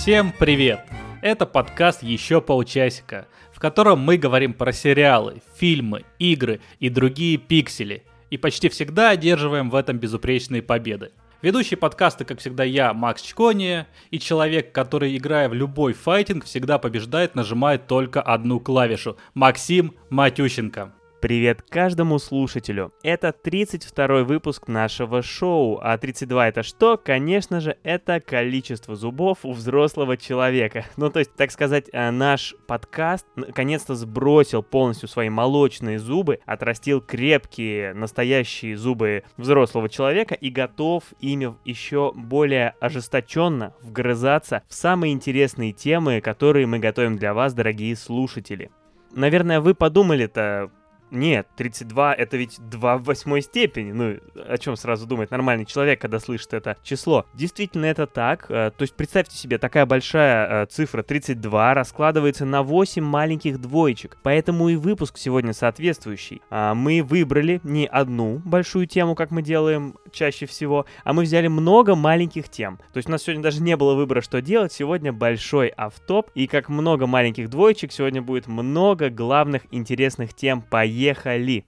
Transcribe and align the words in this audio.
Всем 0.00 0.32
привет! 0.32 0.80
Это 1.20 1.44
подкаст 1.44 2.02
«Еще 2.02 2.40
полчасика», 2.40 3.28
в 3.52 3.60
котором 3.60 3.98
мы 3.98 4.16
говорим 4.16 4.54
про 4.54 4.72
сериалы, 4.72 5.42
фильмы, 5.58 6.06
игры 6.18 6.62
и 6.78 6.88
другие 6.88 7.36
пиксели. 7.36 8.04
И 8.30 8.38
почти 8.38 8.70
всегда 8.70 9.10
одерживаем 9.10 9.68
в 9.68 9.74
этом 9.74 9.98
безупречные 9.98 10.62
победы. 10.62 11.10
Ведущий 11.42 11.76
подкаста, 11.76 12.24
как 12.24 12.38
всегда, 12.38 12.64
я, 12.64 12.94
Макс 12.94 13.20
Чкония, 13.20 13.88
и 14.10 14.18
человек, 14.18 14.72
который, 14.72 15.14
играя 15.18 15.50
в 15.50 15.52
любой 15.52 15.92
файтинг, 15.92 16.46
всегда 16.46 16.78
побеждает, 16.78 17.34
нажимает 17.34 17.86
только 17.86 18.22
одну 18.22 18.58
клавишу. 18.58 19.18
Максим 19.34 19.94
Матющенко. 20.08 20.94
Привет 21.20 21.60
каждому 21.60 22.18
слушателю! 22.18 22.94
Это 23.02 23.32
32 23.32 24.24
выпуск 24.24 24.68
нашего 24.68 25.20
шоу, 25.20 25.78
а 25.82 25.98
32 25.98 26.48
это 26.48 26.62
что? 26.62 26.96
Конечно 26.96 27.60
же, 27.60 27.76
это 27.82 28.20
количество 28.20 28.96
зубов 28.96 29.40
у 29.42 29.52
взрослого 29.52 30.16
человека. 30.16 30.86
Ну, 30.96 31.10
то 31.10 31.18
есть, 31.18 31.34
так 31.34 31.50
сказать, 31.50 31.90
э, 31.92 32.10
наш 32.10 32.54
подкаст 32.66 33.26
наконец-то 33.36 33.96
сбросил 33.96 34.62
полностью 34.62 35.10
свои 35.10 35.28
молочные 35.28 35.98
зубы, 35.98 36.40
отрастил 36.46 37.02
крепкие, 37.02 37.92
настоящие 37.92 38.78
зубы 38.78 39.24
взрослого 39.36 39.90
человека 39.90 40.34
и 40.34 40.48
готов 40.48 41.04
ими 41.20 41.54
еще 41.66 42.12
более 42.14 42.76
ожесточенно 42.80 43.74
вгрызаться 43.82 44.62
в 44.68 44.74
самые 44.74 45.12
интересные 45.12 45.72
темы, 45.72 46.22
которые 46.22 46.66
мы 46.66 46.78
готовим 46.78 47.18
для 47.18 47.34
вас, 47.34 47.52
дорогие 47.52 47.94
слушатели. 47.94 48.70
Наверное, 49.12 49.60
вы 49.60 49.74
подумали-то, 49.74 50.70
нет, 51.10 51.48
32 51.56 52.14
это 52.14 52.36
ведь 52.36 52.58
2 52.60 52.98
в 52.98 53.04
восьмой 53.04 53.42
степени. 53.42 53.92
Ну, 53.92 54.18
о 54.34 54.58
чем 54.58 54.76
сразу 54.76 55.06
думает 55.06 55.30
нормальный 55.30 55.64
человек, 55.64 56.00
когда 56.00 56.20
слышит 56.20 56.54
это 56.54 56.76
число. 56.82 57.26
Действительно, 57.34 57.86
это 57.86 58.06
так. 58.06 58.46
Э, 58.48 58.70
то 58.76 58.82
есть 58.82 58.94
представьте 58.94 59.36
себе, 59.36 59.58
такая 59.58 59.86
большая 59.86 60.64
э, 60.64 60.66
цифра 60.66 61.02
32 61.02 61.74
раскладывается 61.74 62.44
на 62.44 62.62
8 62.62 63.02
маленьких 63.02 63.60
двоечек. 63.60 64.18
Поэтому 64.22 64.68
и 64.68 64.76
выпуск 64.76 65.18
сегодня 65.18 65.52
соответствующий. 65.52 66.42
А, 66.50 66.74
мы 66.74 67.02
выбрали 67.02 67.60
не 67.64 67.86
одну 67.86 68.40
большую 68.44 68.86
тему, 68.86 69.14
как 69.14 69.30
мы 69.30 69.42
делаем 69.42 69.96
чаще 70.12 70.46
всего, 70.46 70.86
а 71.04 71.12
мы 71.12 71.24
взяли 71.24 71.48
много 71.48 71.94
маленьких 71.94 72.48
тем. 72.48 72.78
То 72.92 72.98
есть 72.98 73.08
у 73.08 73.12
нас 73.12 73.22
сегодня 73.22 73.42
даже 73.42 73.62
не 73.62 73.76
было 73.76 73.94
выбора, 73.94 74.20
что 74.20 74.40
делать. 74.40 74.72
Сегодня 74.72 75.12
большой 75.12 75.68
автоп. 75.68 76.30
И 76.34 76.46
как 76.46 76.68
много 76.68 77.06
маленьких 77.06 77.50
двоечек, 77.50 77.92
сегодня 77.92 78.22
будет 78.22 78.46
много 78.46 79.10
главных 79.10 79.62
интересных 79.70 80.34
тем. 80.34 80.62
Поехали! 80.62 80.99
Поехали! 81.00 81.64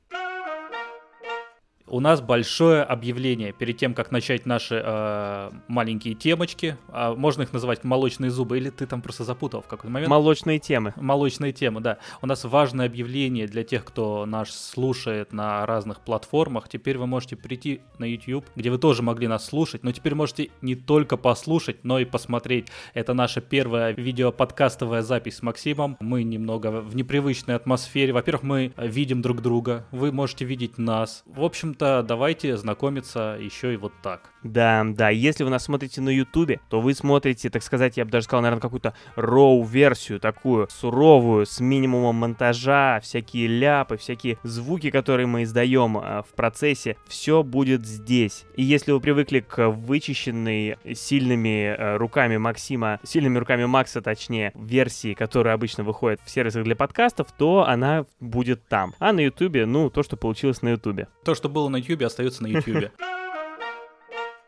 У 1.92 2.00
нас 2.00 2.22
большое 2.22 2.82
объявление 2.82 3.52
перед 3.52 3.76
тем, 3.76 3.92
как 3.92 4.10
начать 4.10 4.46
наши 4.46 4.82
э, 4.82 5.50
маленькие 5.68 6.14
темочки. 6.14 6.78
А 6.88 7.14
можно 7.14 7.42
их 7.42 7.52
называть 7.52 7.84
молочные 7.84 8.30
зубы, 8.30 8.56
или 8.56 8.70
ты 8.70 8.86
там 8.86 9.02
просто 9.02 9.24
запутал 9.24 9.60
в 9.60 9.66
какой-то 9.66 9.92
момент? 9.92 10.08
Молочные 10.08 10.58
темы. 10.58 10.94
Молочные 10.96 11.52
темы, 11.52 11.82
да. 11.82 11.98
У 12.22 12.26
нас 12.26 12.44
важное 12.44 12.86
объявление 12.86 13.46
для 13.46 13.62
тех, 13.62 13.84
кто 13.84 14.24
нас 14.24 14.50
слушает 14.70 15.34
на 15.34 15.66
разных 15.66 16.00
платформах. 16.00 16.70
Теперь 16.70 16.96
вы 16.96 17.06
можете 17.06 17.36
прийти 17.36 17.82
на 17.98 18.06
YouTube, 18.06 18.46
где 18.56 18.70
вы 18.70 18.78
тоже 18.78 19.02
могли 19.02 19.28
нас 19.28 19.44
слушать, 19.44 19.82
но 19.82 19.92
теперь 19.92 20.14
можете 20.14 20.48
не 20.62 20.74
только 20.74 21.18
послушать, 21.18 21.84
но 21.84 21.98
и 21.98 22.06
посмотреть. 22.06 22.68
Это 22.94 23.12
наша 23.12 23.42
первая 23.42 23.92
видеоподкастовая 23.92 25.02
запись 25.02 25.36
с 25.36 25.42
Максимом. 25.42 25.98
Мы 26.00 26.22
немного 26.22 26.68
в 26.70 26.96
непривычной 26.96 27.54
атмосфере. 27.54 28.14
Во-первых, 28.14 28.44
мы 28.44 28.72
видим 28.78 29.20
друг 29.20 29.42
друга, 29.42 29.84
вы 29.90 30.10
можете 30.10 30.46
видеть 30.46 30.78
нас. 30.78 31.22
В 31.26 31.44
общем-то, 31.44 31.81
общем-то, 31.82 32.02
давайте 32.06 32.56
знакомиться 32.56 33.36
еще 33.40 33.74
и 33.74 33.76
вот 33.76 33.92
так. 34.02 34.32
Да, 34.42 34.84
да, 34.84 35.10
если 35.10 35.44
вы 35.44 35.50
нас 35.50 35.64
смотрите 35.64 36.00
на 36.00 36.08
Ютубе, 36.08 36.60
то 36.68 36.80
вы 36.80 36.94
смотрите, 36.94 37.48
так 37.48 37.62
сказать, 37.62 37.96
я 37.96 38.04
бы 38.04 38.10
даже 38.10 38.24
сказал, 38.24 38.42
наверное, 38.42 38.60
какую-то 38.60 38.94
роу-версию, 39.14 40.18
такую 40.20 40.68
суровую, 40.68 41.46
с 41.46 41.60
минимумом 41.60 42.16
монтажа, 42.16 43.00
всякие 43.00 43.46
ляпы, 43.46 43.96
всякие 43.96 44.38
звуки, 44.42 44.90
которые 44.90 45.26
мы 45.26 45.44
издаем 45.44 45.96
э, 45.98 46.22
в 46.22 46.34
процессе, 46.34 46.96
все 47.06 47.42
будет 47.42 47.86
здесь. 47.86 48.44
И 48.56 48.62
если 48.62 48.92
вы 48.92 49.00
привыкли 49.00 49.40
к 49.40 49.68
вычищенной 49.70 50.76
сильными 50.94 51.76
э, 51.76 51.96
руками 51.96 52.36
Максима, 52.36 52.98
сильными 53.04 53.38
руками 53.38 53.64
Макса, 53.64 54.02
точнее, 54.02 54.52
версии, 54.54 55.14
которая 55.14 55.54
обычно 55.54 55.84
выходит 55.84 56.20
в 56.24 56.30
сервисах 56.30 56.64
для 56.64 56.74
подкастов, 56.74 57.28
то 57.32 57.64
она 57.66 58.06
будет 58.18 58.66
там. 58.66 58.94
А 58.98 59.12
на 59.12 59.20
Ютубе, 59.20 59.66
ну, 59.66 59.88
то, 59.88 60.02
что 60.02 60.16
получилось 60.16 60.62
на 60.62 60.70
Ютубе. 60.70 61.06
То, 61.24 61.36
что 61.36 61.48
было 61.48 61.68
на 61.72 61.78
Ютубе, 61.78 62.06
остается 62.06 62.42
на 62.42 62.48
Ютубе. 62.48 62.92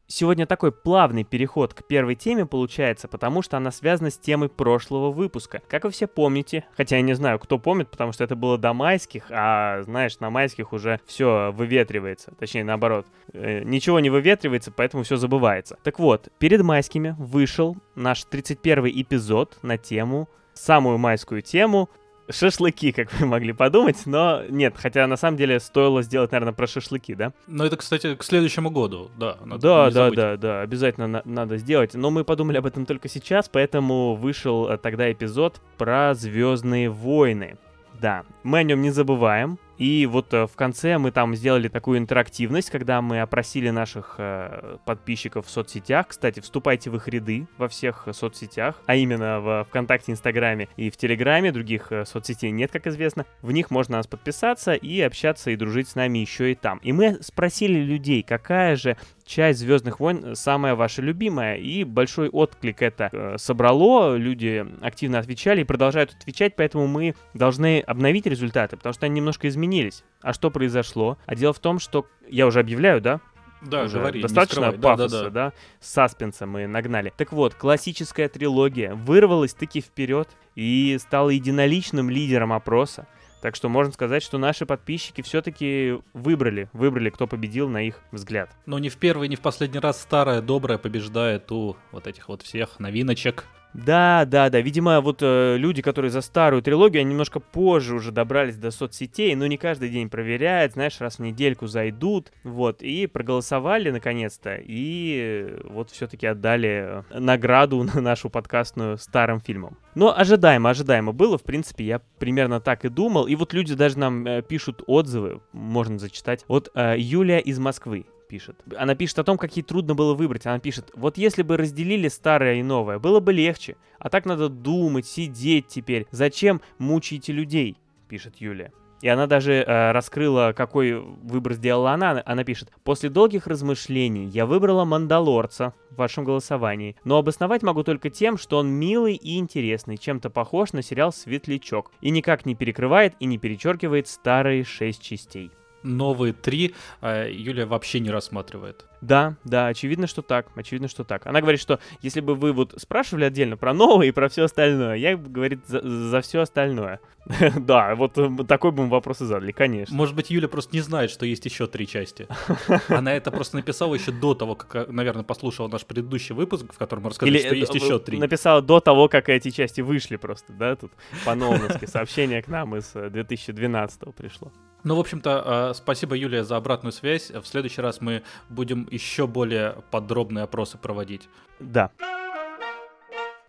Сегодня 0.07 0.47
такой 0.47 0.71
плавный 0.71 1.25
переход 1.25 1.73
к 1.73 1.83
первой 1.87 2.15
теме 2.15 2.45
получается, 2.45 3.09
потому 3.09 3.41
что 3.41 3.57
она 3.57 3.73
связана 3.73 4.11
с 4.11 4.19
темой 4.19 4.51
прошлого 4.51 5.11
выпуска. 5.11 5.63
Как 5.67 5.85
вы 5.85 5.91
все 5.91 6.07
помните, 6.07 6.67
хотя 6.77 6.97
я 6.97 7.03
не 7.03 7.15
знаю, 7.15 7.39
кто 7.39 7.59
помнит, 7.59 7.91
потому 7.91 8.13
что 8.13 8.23
это 8.23 8.37
было 8.37 8.59
до 8.59 8.75
майских, 8.75 9.25
а 9.31 9.83
знаешь, 9.83 10.21
на 10.21 10.29
майских 10.29 10.73
уже 10.75 11.01
все 11.07 11.51
выветривается. 11.53 12.33
Точнее, 12.39 12.65
наоборот, 12.65 13.07
э, 13.33 13.65
ничего 13.65 13.99
не 13.99 14.11
выветривается, 14.11 14.71
поэтому 14.71 15.05
все 15.05 15.17
забывается. 15.17 15.79
Так 15.83 15.99
вот, 15.99 16.29
перед 16.39 16.63
майскими 16.63 17.17
вышел 17.19 17.77
наш 17.95 18.25
31 18.25 18.87
эпизод 18.89 19.59
на 19.63 19.79
тему 19.79 20.29
самую 20.53 20.99
майскую 20.99 21.43
тему 21.43 21.89
шашлыки, 22.31 22.93
как 22.93 23.13
вы 23.15 23.27
могли 23.27 23.53
подумать, 23.53 24.03
но 24.07 24.43
нет, 24.49 24.75
хотя 24.77 25.07
на 25.07 25.17
самом 25.17 25.37
деле 25.37 25.61
стоило 25.61 26.03
сделать, 26.03 26.33
наверное, 26.33 26.53
про 26.55 26.67
шашлыки, 26.67 27.15
да? 27.15 27.33
Ну 27.47 27.65
это, 27.65 27.77
кстати, 27.77 28.15
к 28.15 28.23
следующему 28.25 28.71
году, 28.71 29.11
да. 29.19 29.37
Надо 29.45 29.61
да, 29.63 29.91
да, 29.91 30.11
да, 30.11 30.37
да, 30.37 30.61
обязательно 30.63 31.07
на- 31.07 31.23
надо 31.25 31.57
сделать. 31.59 31.95
Но 31.95 32.11
мы 32.11 32.25
подумали 32.25 32.57
об 32.59 32.67
этом 32.67 32.87
только 32.87 33.09
сейчас, 33.09 33.49
поэтому 33.49 34.15
вышел 34.15 34.69
э, 34.69 34.79
тогда 34.79 35.11
эпизод 35.13 35.61
про 35.79 36.15
Звездные 36.15 36.91
войны. 36.91 37.57
Да, 38.01 38.25
мы 38.43 38.59
о 38.59 38.63
нем 38.63 38.83
не 38.83 38.91
забываем, 38.91 39.59
и 39.79 40.07
вот 40.07 40.33
э, 40.33 40.47
в 40.47 40.55
конце 40.55 40.99
мы 40.99 41.11
там 41.11 41.35
сделали 41.35 41.69
такую 41.69 41.99
интерактивность, 41.99 42.71
когда 42.71 43.03
мы 43.03 43.21
опросили 43.21 43.71
наших 43.71 44.17
э, 44.19 44.79
подписчиков 44.85 45.47
в 45.47 45.51
соцсетях. 45.51 46.09
Кстати, 46.09 46.41
вступайте 46.41 46.91
в 46.91 46.97
их 46.97 47.09
ряды 47.09 47.47
во 47.59 47.69
всех 47.69 48.09
соцсетях, 48.13 48.81
а 48.87 48.95
именно 48.95 49.41
в 49.41 49.65
ВКонтакте, 49.69 50.13
Инстаграме 50.13 50.69
и 50.77 50.91
в 50.91 50.97
Телеграме. 50.97 51.51
Других 51.51 51.91
э, 51.91 52.05
соцсетей 52.05 52.51
нет, 52.51 52.71
как 52.71 52.87
известно. 52.87 53.27
В 53.43 53.51
них 53.53 53.71
можно 53.71 53.97
нас 53.97 54.07
подписаться 54.07 54.75
и 54.75 55.01
общаться 55.01 55.51
и 55.51 55.57
дружить 55.57 55.89
с 55.89 55.95
нами 55.95 56.19
еще 56.19 56.53
и 56.53 56.55
там. 56.55 56.79
И 56.79 56.93
мы 56.93 57.19
спросили 57.21 57.81
людей, 57.81 58.23
какая 58.23 58.77
же 58.77 58.97
часть 59.25 59.61
Звездных 59.61 60.01
войн 60.01 60.35
самая 60.35 60.75
ваша 60.75 61.03
любимая. 61.03 61.57
И 61.57 61.85
большой 61.85 62.29
отклик 62.29 62.83
это 62.83 63.09
э, 63.13 63.37
собрало. 63.39 64.17
Люди 64.17 64.67
активно 64.81 65.19
отвечали 65.19 65.63
и 65.63 65.65
продолжают 65.65 66.15
отвечать, 66.15 66.57
поэтому 66.57 66.87
мы 66.87 67.15
должны 67.33 67.81
обновить 67.81 68.27
результаты, 68.27 68.77
потому 68.77 68.93
что 68.93 69.07
они 69.07 69.17
немножко 69.17 69.49
изменились. 69.49 70.05
А 70.21 70.33
что 70.33 70.51
произошло? 70.51 71.19
А 71.27 71.35
дело 71.35 71.53
в 71.53 71.59
том, 71.59 71.79
что 71.79 72.07
я 72.29 72.47
уже 72.47 72.61
объявляю, 72.61 73.01
да? 73.01 73.21
Да, 73.63 73.85
уже 73.85 73.99
говори, 73.99 74.21
достаточно 74.21 74.73
пафоса, 74.73 75.09
да, 75.09 75.19
да, 75.19 75.25
да. 75.25 75.31
да, 75.31 75.53
саспенса 75.81 76.47
мы 76.47 76.67
нагнали. 76.67 77.13
Так 77.17 77.33
вот, 77.33 77.55
классическая 77.55 78.29
трилогия 78.29 78.95
вырвалась 78.95 79.55
таки 79.55 79.81
вперед 79.81 80.29
и 80.55 80.99
стала 81.01 81.31
единоличным 81.31 82.11
лидером 82.11 82.53
опроса. 82.53 83.07
Так 83.45 83.57
что 83.57 83.69
можно 83.69 83.93
сказать, 83.93 84.23
что 84.23 84.39
наши 84.39 84.65
подписчики 84.65 85.21
все-таки 85.21 85.99
выбрали, 86.15 86.71
выбрали, 86.73 87.11
кто 87.11 87.27
победил 87.27 87.69
на 87.69 87.83
их 87.83 88.01
взгляд. 88.11 88.49
Но 88.65 88.79
не 88.79 88.89
в 88.89 88.97
первый, 88.97 89.29
не 89.29 89.37
в 89.37 89.41
последний 89.41 89.81
раз 89.81 90.01
старая 90.01 90.41
добрая 90.41 90.79
побеждает 90.79 91.53
у 91.53 91.77
вот 91.93 92.07
этих 92.07 92.31
вот 92.31 92.41
всех 92.41 92.81
новиночек. 92.81 93.45
Да, 93.75 94.25
да, 94.25 94.51
да. 94.51 94.61
Видимо, 94.61 95.01
вот 95.01 95.19
э, 95.21 95.57
люди, 95.59 95.83
которые 95.83 96.11
за 96.11 96.21
старую 96.21 96.63
трилогию, 96.63 97.01
они 97.01 97.11
немножко 97.11 97.41
позже 97.41 97.97
уже 97.97 98.13
добрались 98.13 98.57
до 98.57 98.71
соцсетей, 98.71 99.35
но 99.35 99.49
не 99.49 99.57
каждый 99.57 99.89
день 99.89 100.09
проверяют, 100.09 100.75
знаешь, 100.75 101.01
раз 101.01 101.17
в 101.17 101.23
недельку 101.23 101.67
зайдут, 101.67 102.33
вот, 102.45 102.83
и 102.83 103.09
проголосовали 103.09 103.91
наконец-то, 103.91 104.57
и 104.63 105.57
вот 105.65 105.91
все-таки 105.91 106.27
отдали 106.29 107.03
э, 107.11 107.19
награду 107.19 107.83
на 107.95 108.01
нашу 108.01 108.31
подкастную 108.31 108.97
старым 108.97 109.41
фильмам. 109.41 109.77
Но 109.97 110.17
ожидаемо, 110.17 110.71
ожидаемо 110.71 111.13
было, 111.13 111.37
в 111.37 111.43
принципе, 111.43 111.85
я 111.85 112.01
примерно 112.19 112.61
так 112.61 112.85
и 112.85 112.89
думал, 112.89 113.27
и 113.27 113.35
вот 113.35 113.53
люди 113.53 113.75
даже 113.75 113.99
нам 113.99 114.25
э, 114.25 114.43
пишут 114.43 114.85
отзывы, 114.87 115.41
можно 115.53 115.99
зачитать, 115.99 116.45
вот 116.47 116.71
э, 116.77 116.95
Юлия 116.97 117.41
из 117.41 117.59
Москвы 117.59 118.07
пишет. 118.27 118.57
Она 118.77 118.95
пишет 118.95 119.19
о 119.19 119.25
том, 119.25 119.39
как 119.39 119.57
ей 119.57 119.63
трудно 119.63 119.95
было 119.95 120.15
выбрать. 120.15 120.47
Она 120.47 120.59
пишет, 120.59 120.91
вот 120.95 121.19
если 121.19 121.43
бы 121.43 121.57
разделили 121.57 122.09
старое 122.09 122.57
и 122.57 122.63
новое, 122.63 122.99
было 122.99 123.21
бы 123.21 123.33
легче. 123.33 123.77
А 123.99 124.09
так 124.11 124.25
надо 124.25 124.49
думать, 124.49 125.07
сидеть 125.07 125.69
теперь. 125.69 126.07
Зачем 126.11 126.61
мучаете 126.79 127.33
людей? 127.33 127.77
Пишет 128.09 128.37
Юлия. 128.37 128.73
И 129.05 129.09
она 129.09 129.27
даже 129.27 129.53
э, 129.53 129.93
раскрыла, 129.93 130.55
какой 130.57 130.95
выбор 130.95 131.53
сделала 131.53 131.93
она. 131.93 132.23
Она 132.25 132.43
пишет, 132.43 132.71
после 132.85 133.11
долгих 133.11 133.47
размышлений 133.47 134.27
я 134.27 134.47
выбрала 134.47 134.87
Мандалорца 134.87 135.75
в 135.91 135.97
вашем 135.97 136.25
голосовании, 136.25 136.97
но 137.05 137.19
обосновать 137.19 137.63
могу 137.63 137.83
только 137.83 138.09
тем, 138.09 138.39
что 138.39 138.57
он 138.57 138.69
милый 138.69 139.15
и 139.15 139.39
интересный, 139.39 139.99
чем-то 139.99 140.31
похож 140.31 140.73
на 140.73 140.81
сериал 140.81 141.13
«Светлячок» 141.13 141.91
и 142.01 142.09
никак 142.09 142.47
не 142.47 142.55
перекрывает 142.55 143.15
и 143.21 143.27
не 143.27 143.37
перечеркивает 143.37 144.09
старые 144.09 144.65
шесть 144.65 145.03
частей. 145.03 145.51
Новые 145.85 146.33
три 146.33 146.75
э, 147.01 147.31
Юлия 147.31 147.67
вообще 147.67 148.01
не 148.01 148.11
рассматривает. 148.11 148.87
Да, 149.01 149.37
да, 149.45 149.67
очевидно, 149.67 150.07
что 150.07 150.23
так, 150.23 150.47
очевидно, 150.55 150.89
что 150.89 151.05
так. 151.05 151.27
Она 151.27 151.43
говорит, 151.43 151.61
что 151.61 151.79
если 152.01 152.21
бы 152.21 152.35
вы 152.35 152.53
вот 152.53 152.75
спрашивали 152.79 153.25
отдельно 153.25 153.59
про 153.59 153.75
новые 153.75 154.09
и 154.09 154.13
про 154.13 154.31
все 154.31 154.45
остальное, 154.45 154.97
я, 154.97 155.17
говорит, 155.17 155.61
за, 155.67 155.83
за 155.83 156.21
все 156.23 156.41
остальное. 156.41 157.01
да, 157.59 157.95
вот 157.95 158.17
э, 158.17 158.31
такой 158.49 158.71
бы 158.71 158.85
мы 158.85 158.89
вопрос 158.89 159.21
и 159.21 159.27
задали, 159.27 159.53
конечно. 159.53 159.95
Может 159.95 160.15
быть, 160.15 160.31
Юля 160.31 160.49
просто 160.49 160.75
не 160.75 160.81
знает, 160.81 161.11
что 161.11 161.27
есть 161.27 161.45
еще 161.45 161.67
три 161.67 161.87
части. 161.87 162.27
Она 162.89 163.15
это 163.15 163.31
просто 163.31 163.57
написала 163.57 163.95
еще 163.95 164.11
до 164.11 164.35
того, 164.35 164.55
как, 164.55 164.89
э, 164.89 164.91
наверное, 164.91 165.23
послушала 165.25 165.69
наш 165.69 165.85
предыдущий 165.85 166.35
выпуск, 166.35 166.73
в 166.73 166.79
котором 166.79 167.03
мы 167.05 167.11
рассказали, 167.11 167.39
что 167.39 167.55
есть 167.55 167.75
еще 167.75 167.99
три. 167.99 168.19
Написала 168.19 168.63
до 168.63 168.81
того, 168.81 169.09
как 169.09 169.29
эти 169.29 169.51
части 169.51 169.83
вышли 169.83 170.17
просто, 170.17 170.55
да, 170.55 170.77
тут 170.77 170.93
по-новски. 171.27 171.85
Сообщение 171.85 172.43
к 172.43 172.49
нам 172.49 172.75
из 172.77 172.91
2012 172.93 174.15
пришло. 174.15 174.51
Ну, 174.85 174.97
в 174.97 175.01
общем-то, 175.01 175.73
спасибо, 175.75 176.15
Юлия, 176.15 176.45
за 176.45 176.57
обратную 176.57 176.93
связь. 176.93 177.31
В 177.31 177.45
следующий 177.47 177.81
раз 177.81 178.01
мы 178.01 178.23
будем 178.51 178.87
еще 178.91 179.27
более 179.27 179.77
подробные 179.91 180.45
опросы 180.45 180.77
проводить. 180.79 181.29
Да. 181.59 181.91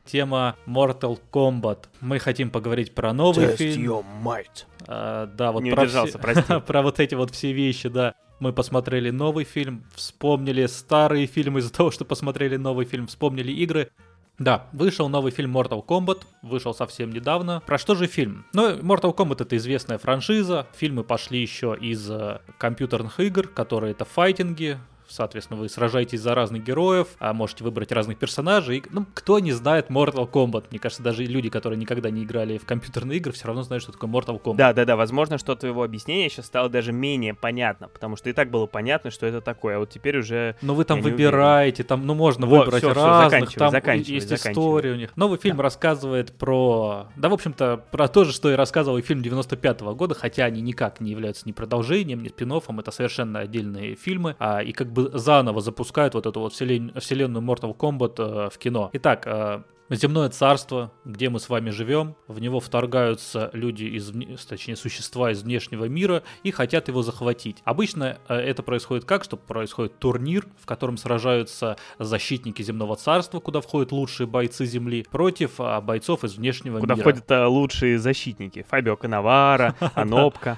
Тема 0.05 0.55
Mortal 0.67 1.19
Kombat. 1.31 1.85
Мы 1.99 2.19
хотим 2.19 2.51
поговорить 2.51 2.93
про 2.93 3.11
новый 3.11 3.47
Test 3.47 3.55
фильм. 3.57 3.83
Your 3.83 4.05
might. 4.23 4.65
А, 4.87 5.25
да, 5.25 5.51
вот 5.51 5.63
Не 5.63 5.71
про, 5.71 5.81
удержался, 5.83 6.11
все- 6.11 6.19
прости. 6.19 6.59
про 6.65 6.81
вот 6.83 6.99
эти 6.99 7.15
вот 7.15 7.31
все 7.31 7.51
вещи, 7.51 7.89
да. 7.89 8.13
Мы 8.39 8.53
посмотрели 8.53 9.09
новый 9.09 9.45
фильм, 9.45 9.83
вспомнили 9.95 10.65
старые 10.67 11.25
фильмы 11.25 11.59
из-за 11.59 11.73
того, 11.73 11.89
что 11.89 12.05
посмотрели 12.05 12.57
новый 12.57 12.85
фильм, 12.85 13.07
вспомнили 13.07 13.51
игры. 13.51 13.91
Да, 14.37 14.67
вышел 14.73 15.07
новый 15.07 15.31
фильм 15.31 15.55
Mortal 15.55 15.85
Kombat, 15.85 16.23
вышел 16.41 16.73
совсем 16.73 17.11
недавно. 17.11 17.61
Про 17.65 17.77
что 17.77 17.95
же 17.95 18.07
фильм? 18.07 18.45
Ну, 18.53 18.77
Mortal 18.79 19.15
Kombat 19.15 19.43
это 19.43 19.55
известная 19.55 19.97
франшиза, 19.97 20.67
фильмы 20.75 21.03
пошли 21.03 21.41
еще 21.41 21.77
из 21.79 22.09
э, 22.11 22.41
компьютерных 22.57 23.19
игр, 23.21 23.47
которые 23.47 23.91
это 23.91 24.03
файтинги, 24.03 24.77
Соответственно, 25.07 25.59
вы 25.59 25.69
сражаетесь 25.69 26.21
за 26.21 26.35
разных 26.35 26.63
героев, 26.63 27.07
а 27.19 27.33
можете 27.33 27.63
выбрать 27.63 27.91
разных 27.91 28.17
персонажей. 28.17 28.83
Ну, 28.91 29.05
кто 29.13 29.39
не 29.39 29.51
знает 29.51 29.89
Mortal 29.89 30.29
Kombat? 30.29 30.65
Мне 30.71 30.79
кажется, 30.79 31.03
даже 31.03 31.23
люди, 31.23 31.49
которые 31.49 31.77
никогда 31.77 32.09
не 32.09 32.23
играли 32.23 32.57
в 32.57 32.65
компьютерные 32.65 33.17
игры, 33.17 33.33
все 33.33 33.47
равно 33.47 33.63
знают, 33.63 33.83
что 33.83 33.91
такое 33.91 34.09
Mortal 34.09 34.41
Kombat. 34.41 34.55
Да, 34.55 34.73
да, 34.73 34.85
да, 34.85 34.95
возможно, 34.95 35.37
что 35.37 35.55
твоего 35.55 35.83
объяснения 35.83 36.29
сейчас 36.29 36.47
стало 36.47 36.69
даже 36.69 36.91
менее 36.91 37.33
понятно, 37.33 37.87
потому 37.87 38.15
что 38.15 38.29
и 38.29 38.33
так 38.33 38.49
было 38.49 38.65
понятно, 38.65 39.11
что 39.11 39.25
это 39.25 39.41
такое, 39.41 39.77
а 39.77 39.79
вот 39.79 39.89
теперь 39.89 40.17
уже... 40.17 40.55
Но 40.61 40.75
вы 40.75 40.85
там 40.85 41.01
выбираете, 41.01 41.83
там, 41.83 42.05
ну, 42.05 42.13
можно 42.13 42.45
Вот, 42.45 42.65
выбрать 42.65 42.83
всё, 42.83 42.93
разных, 42.93 43.31
заканчивай, 43.31 43.59
там 43.59 43.71
заканчивай, 43.71 44.13
есть 44.15 44.29
заканчивай. 44.29 44.51
история 44.51 44.91
у 44.91 44.95
них. 44.95 45.15
Новый 45.15 45.37
фильм 45.39 45.61
рассказывает 45.61 46.31
про, 46.33 47.07
да, 47.15 47.29
в 47.29 47.33
общем-то, 47.33 47.83
про 47.91 48.07
то 48.07 48.23
же, 48.23 48.33
что 48.33 48.51
и 48.51 48.55
рассказывал 48.55 48.97
и 48.97 49.01
фильм 49.01 49.21
95 49.21 49.81
года, 49.81 50.15
хотя 50.15 50.45
они 50.45 50.61
никак 50.61 50.99
не 50.99 51.11
являются 51.11 51.47
ни 51.47 51.51
продолжением, 51.51 52.23
ни 52.23 52.29
спин 52.29 52.45
это 52.55 52.91
совершенно 52.91 53.39
отдельные 53.39 53.95
фильмы, 53.95 54.35
а, 54.39 54.61
и 54.61 54.71
как 54.71 54.91
бы 54.95 55.11
заново 55.13 55.61
запускают 55.61 56.13
вот 56.13 56.25
эту 56.25 56.39
вот 56.39 56.53
вселен- 56.53 56.99
вселенную 56.99 57.43
Mortal 57.45 57.75
Kombat 57.75 58.15
э, 58.17 58.49
в 58.49 58.57
кино. 58.57 58.89
Итак, 58.93 59.27
э, 59.27 59.61
Земное 59.89 60.29
царство, 60.29 60.91
где 61.05 61.29
мы 61.29 61.39
с 61.39 61.47
вами 61.47 61.69
живем, 61.69 62.15
в 62.27 62.39
него 62.39 62.59
вторгаются 62.59 63.51
люди 63.53 63.83
из, 63.83 64.11
точнее, 64.45 64.75
существа 64.75 65.31
из 65.31 65.43
внешнего 65.43 65.85
мира 65.85 66.23
и 66.41 66.49
хотят 66.49 66.87
его 66.87 67.03
захватить. 67.03 67.57
Обычно 67.65 68.17
э, 68.27 68.35
это 68.35 68.63
происходит 68.63 69.05
как, 69.05 69.23
что 69.23 69.37
происходит 69.37 69.99
турнир, 69.99 70.47
в 70.59 70.65
котором 70.65 70.97
сражаются 70.97 71.77
защитники 71.99 72.63
земного 72.63 72.95
царства, 72.95 73.39
куда 73.39 73.61
входят 73.61 73.91
лучшие 73.91 74.25
бойцы 74.25 74.65
Земли, 74.65 75.05
против 75.09 75.59
а, 75.59 75.79
бойцов 75.81 76.23
из 76.23 76.35
внешнего 76.35 76.79
Куда 76.79 76.95
мира. 76.95 77.03
входят 77.03 77.31
а, 77.31 77.47
лучшие 77.47 77.99
защитники. 77.99 78.65
Фабио 78.67 78.95
Канавара, 78.97 79.75
Анопка. 79.93 80.57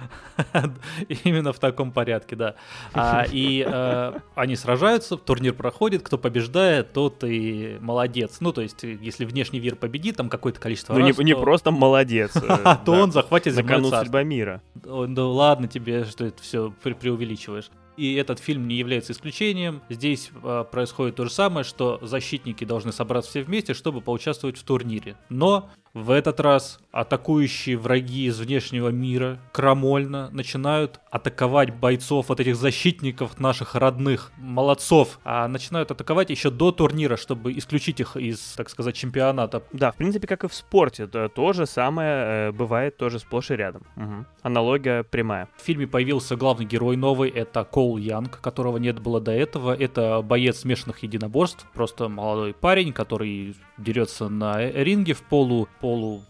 Именно 1.25 1.51
в 1.51 1.59
таком 1.59 1.91
порядке, 1.91 2.37
да. 2.37 2.55
А, 2.93 3.25
и 3.29 3.65
э, 3.67 4.19
они 4.35 4.55
сражаются, 4.55 5.17
турнир 5.17 5.53
проходит, 5.53 6.01
кто 6.03 6.17
побеждает, 6.17 6.93
тот 6.93 7.25
и 7.25 7.77
молодец. 7.81 8.37
Ну, 8.39 8.53
то 8.53 8.61
есть, 8.61 8.85
э, 8.85 8.97
если 9.17 9.25
внешний 9.31 9.59
мир 9.59 9.75
победит, 9.75 10.15
там 10.17 10.29
какое-то 10.29 10.59
количество 10.59 10.93
Ну, 10.93 10.99
не, 10.99 11.07
раз, 11.09 11.17
не 11.17 11.33
то- 11.33 11.41
просто 11.41 11.71
молодец. 11.71 12.31
э, 12.35 12.39
А, 12.47 12.75
то 12.75 12.91
он 12.93 13.11
захватит 13.11 13.55
земное 13.55 13.75
кону 13.75 13.89
судьба 13.89 14.23
мира. 14.23 14.61
Да 14.75 15.25
ладно 15.25 15.67
тебе, 15.67 16.05
что 16.05 16.25
это 16.25 16.41
все 16.41 16.71
преувеличиваешь. 16.83 17.69
И 17.95 18.13
этот 18.13 18.37
фильм 18.37 18.67
не 18.67 18.75
является 18.75 19.13
исключением. 19.13 19.81
Здесь 19.89 20.29
э, 20.43 20.65
происходит 20.71 21.15
то 21.15 21.23
же 21.25 21.31
самое, 21.31 21.63
что 21.63 21.97
защитники 22.03 22.63
должны 22.63 22.91
собраться 22.91 23.31
все 23.31 23.41
вместе, 23.41 23.73
чтобы 23.73 24.01
поучаствовать 24.01 24.57
в 24.57 24.63
турнире. 24.63 25.15
Но 25.29 25.69
в 25.97 26.11
этот 26.11 26.39
раз 26.39 26.79
атакующие 26.91 27.77
враги 27.77 28.27
из 28.27 28.39
внешнего 28.39 28.89
мира 28.89 29.39
крамольно 29.51 30.29
начинают 30.31 30.99
атаковать 31.09 31.75
бойцов, 31.75 32.29
вот 32.29 32.39
этих 32.39 32.55
защитников 32.55 33.39
наших 33.39 33.75
родных, 33.75 34.31
молодцов, 34.37 35.19
а 35.23 35.47
начинают 35.47 35.91
атаковать 35.91 36.29
еще 36.29 36.49
до 36.49 36.71
турнира, 36.71 37.17
чтобы 37.17 37.51
исключить 37.57 37.99
их 37.99 38.15
из, 38.15 38.39
так 38.55 38.69
сказать, 38.69 38.95
чемпионата. 38.95 39.63
Да, 39.73 39.91
в 39.91 39.95
принципе, 39.95 40.27
как 40.27 40.43
и 40.43 40.47
в 40.47 40.53
спорте. 40.53 41.07
То, 41.07 41.29
то 41.29 41.53
же 41.53 41.65
самое 41.65 42.09
э, 42.09 42.51
бывает 42.51 42.97
тоже 42.97 43.19
сплошь 43.19 43.51
и 43.51 43.55
рядом. 43.55 43.83
Мгм. 43.95 44.27
Аналогия 44.43 45.03
прямая. 45.03 45.49
В 45.57 45.61
фильме 45.63 45.87
появился 45.87 46.35
главный 46.35 46.65
герой 46.65 46.95
новый, 46.95 47.29
это 47.29 47.63
Коул 47.63 47.97
Янг, 47.97 48.39
которого 48.39 48.77
нет 48.77 48.99
было 48.99 49.19
до 49.19 49.31
этого. 49.31 49.75
Это 49.75 50.21
боец 50.21 50.59
смешанных 50.59 51.03
единоборств, 51.03 51.65
просто 51.73 52.07
молодой 52.07 52.53
парень, 52.53 52.93
который 52.93 53.55
дерется 53.77 54.29
на 54.29 54.61
э- 54.61 54.83
ринге 54.83 55.13
в 55.13 55.23
полу, 55.23 55.67
полу 55.79 55.86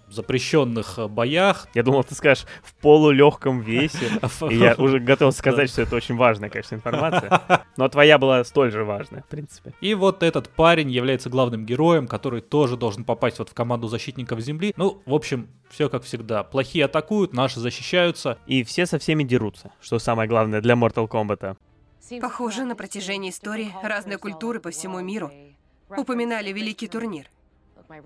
запрещенных 0.10 0.98
э, 0.98 1.08
боях. 1.08 1.68
Я 1.74 1.84
думал, 1.84 2.04
ты 2.04 2.16
скажешь 2.16 2.46
в 2.64 2.74
полулегком 2.76 3.62
весе. 3.62 4.10
И 4.50 4.56
я 4.56 4.76
уже 4.78 5.00
готов 5.00 5.34
сказать, 5.36 5.70
что 5.70 5.82
это 5.82 5.96
очень 5.96 6.16
важная, 6.16 6.50
конечно, 6.50 6.76
информация. 6.76 7.42
Но 7.78 7.90
твоя 7.90 8.18
была 8.18 8.44
столь 8.44 8.72
же 8.72 8.84
важная, 8.84 9.24
в 9.24 9.28
принципе. 9.28 9.74
И 9.82 9.94
вот 9.94 10.24
этот 10.24 10.50
парень 10.50 10.90
является 10.90 11.30
главным 11.30 11.66
героем, 11.66 12.08
который 12.08 12.42
тоже 12.42 12.78
должен 12.78 13.04
попасть 13.04 13.40
вот 13.40 13.50
в 13.50 13.54
команду 13.54 13.88
защитников 13.88 14.40
Земли. 14.40 14.74
Ну, 14.78 15.02
в 15.06 15.14
общем, 15.14 15.48
все 15.70 15.90
как 15.90 16.04
всегда. 16.04 16.44
Плохие 16.44 16.86
атакуют, 16.86 17.34
наши 17.34 17.60
защищаются. 17.60 18.38
И 18.48 18.64
все 18.64 18.86
со 18.86 19.00
всеми 19.00 19.24
дерутся, 19.24 19.72
что 19.82 20.00
самое 20.00 20.30
главное 20.30 20.62
для 20.62 20.76
Mortal 20.76 21.08
Kombat. 21.08 21.58
Похоже, 22.22 22.64
на 22.64 22.76
протяжении 22.76 23.32
истории 23.32 23.74
разные 23.84 24.18
культуры 24.18 24.60
по 24.60 24.70
всему 24.72 25.02
миру 25.02 25.32
упоминали 25.90 26.54
Великий 26.54 26.88
турнир. 26.88 27.30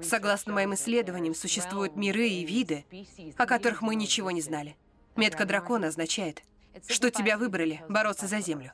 Согласно 0.01 0.53
моим 0.53 0.73
исследованиям, 0.73 1.33
существуют 1.33 1.95
миры 1.95 2.27
и 2.27 2.45
виды, 2.45 2.85
о 3.37 3.45
которых 3.45 3.81
мы 3.81 3.95
ничего 3.95 4.31
не 4.31 4.41
знали. 4.41 4.75
Метка 5.15 5.45
дракона 5.45 5.87
означает, 5.87 6.43
что 6.87 7.09
тебя 7.09 7.37
выбрали 7.37 7.81
бороться 7.89 8.27
за 8.27 8.39
землю. 8.39 8.73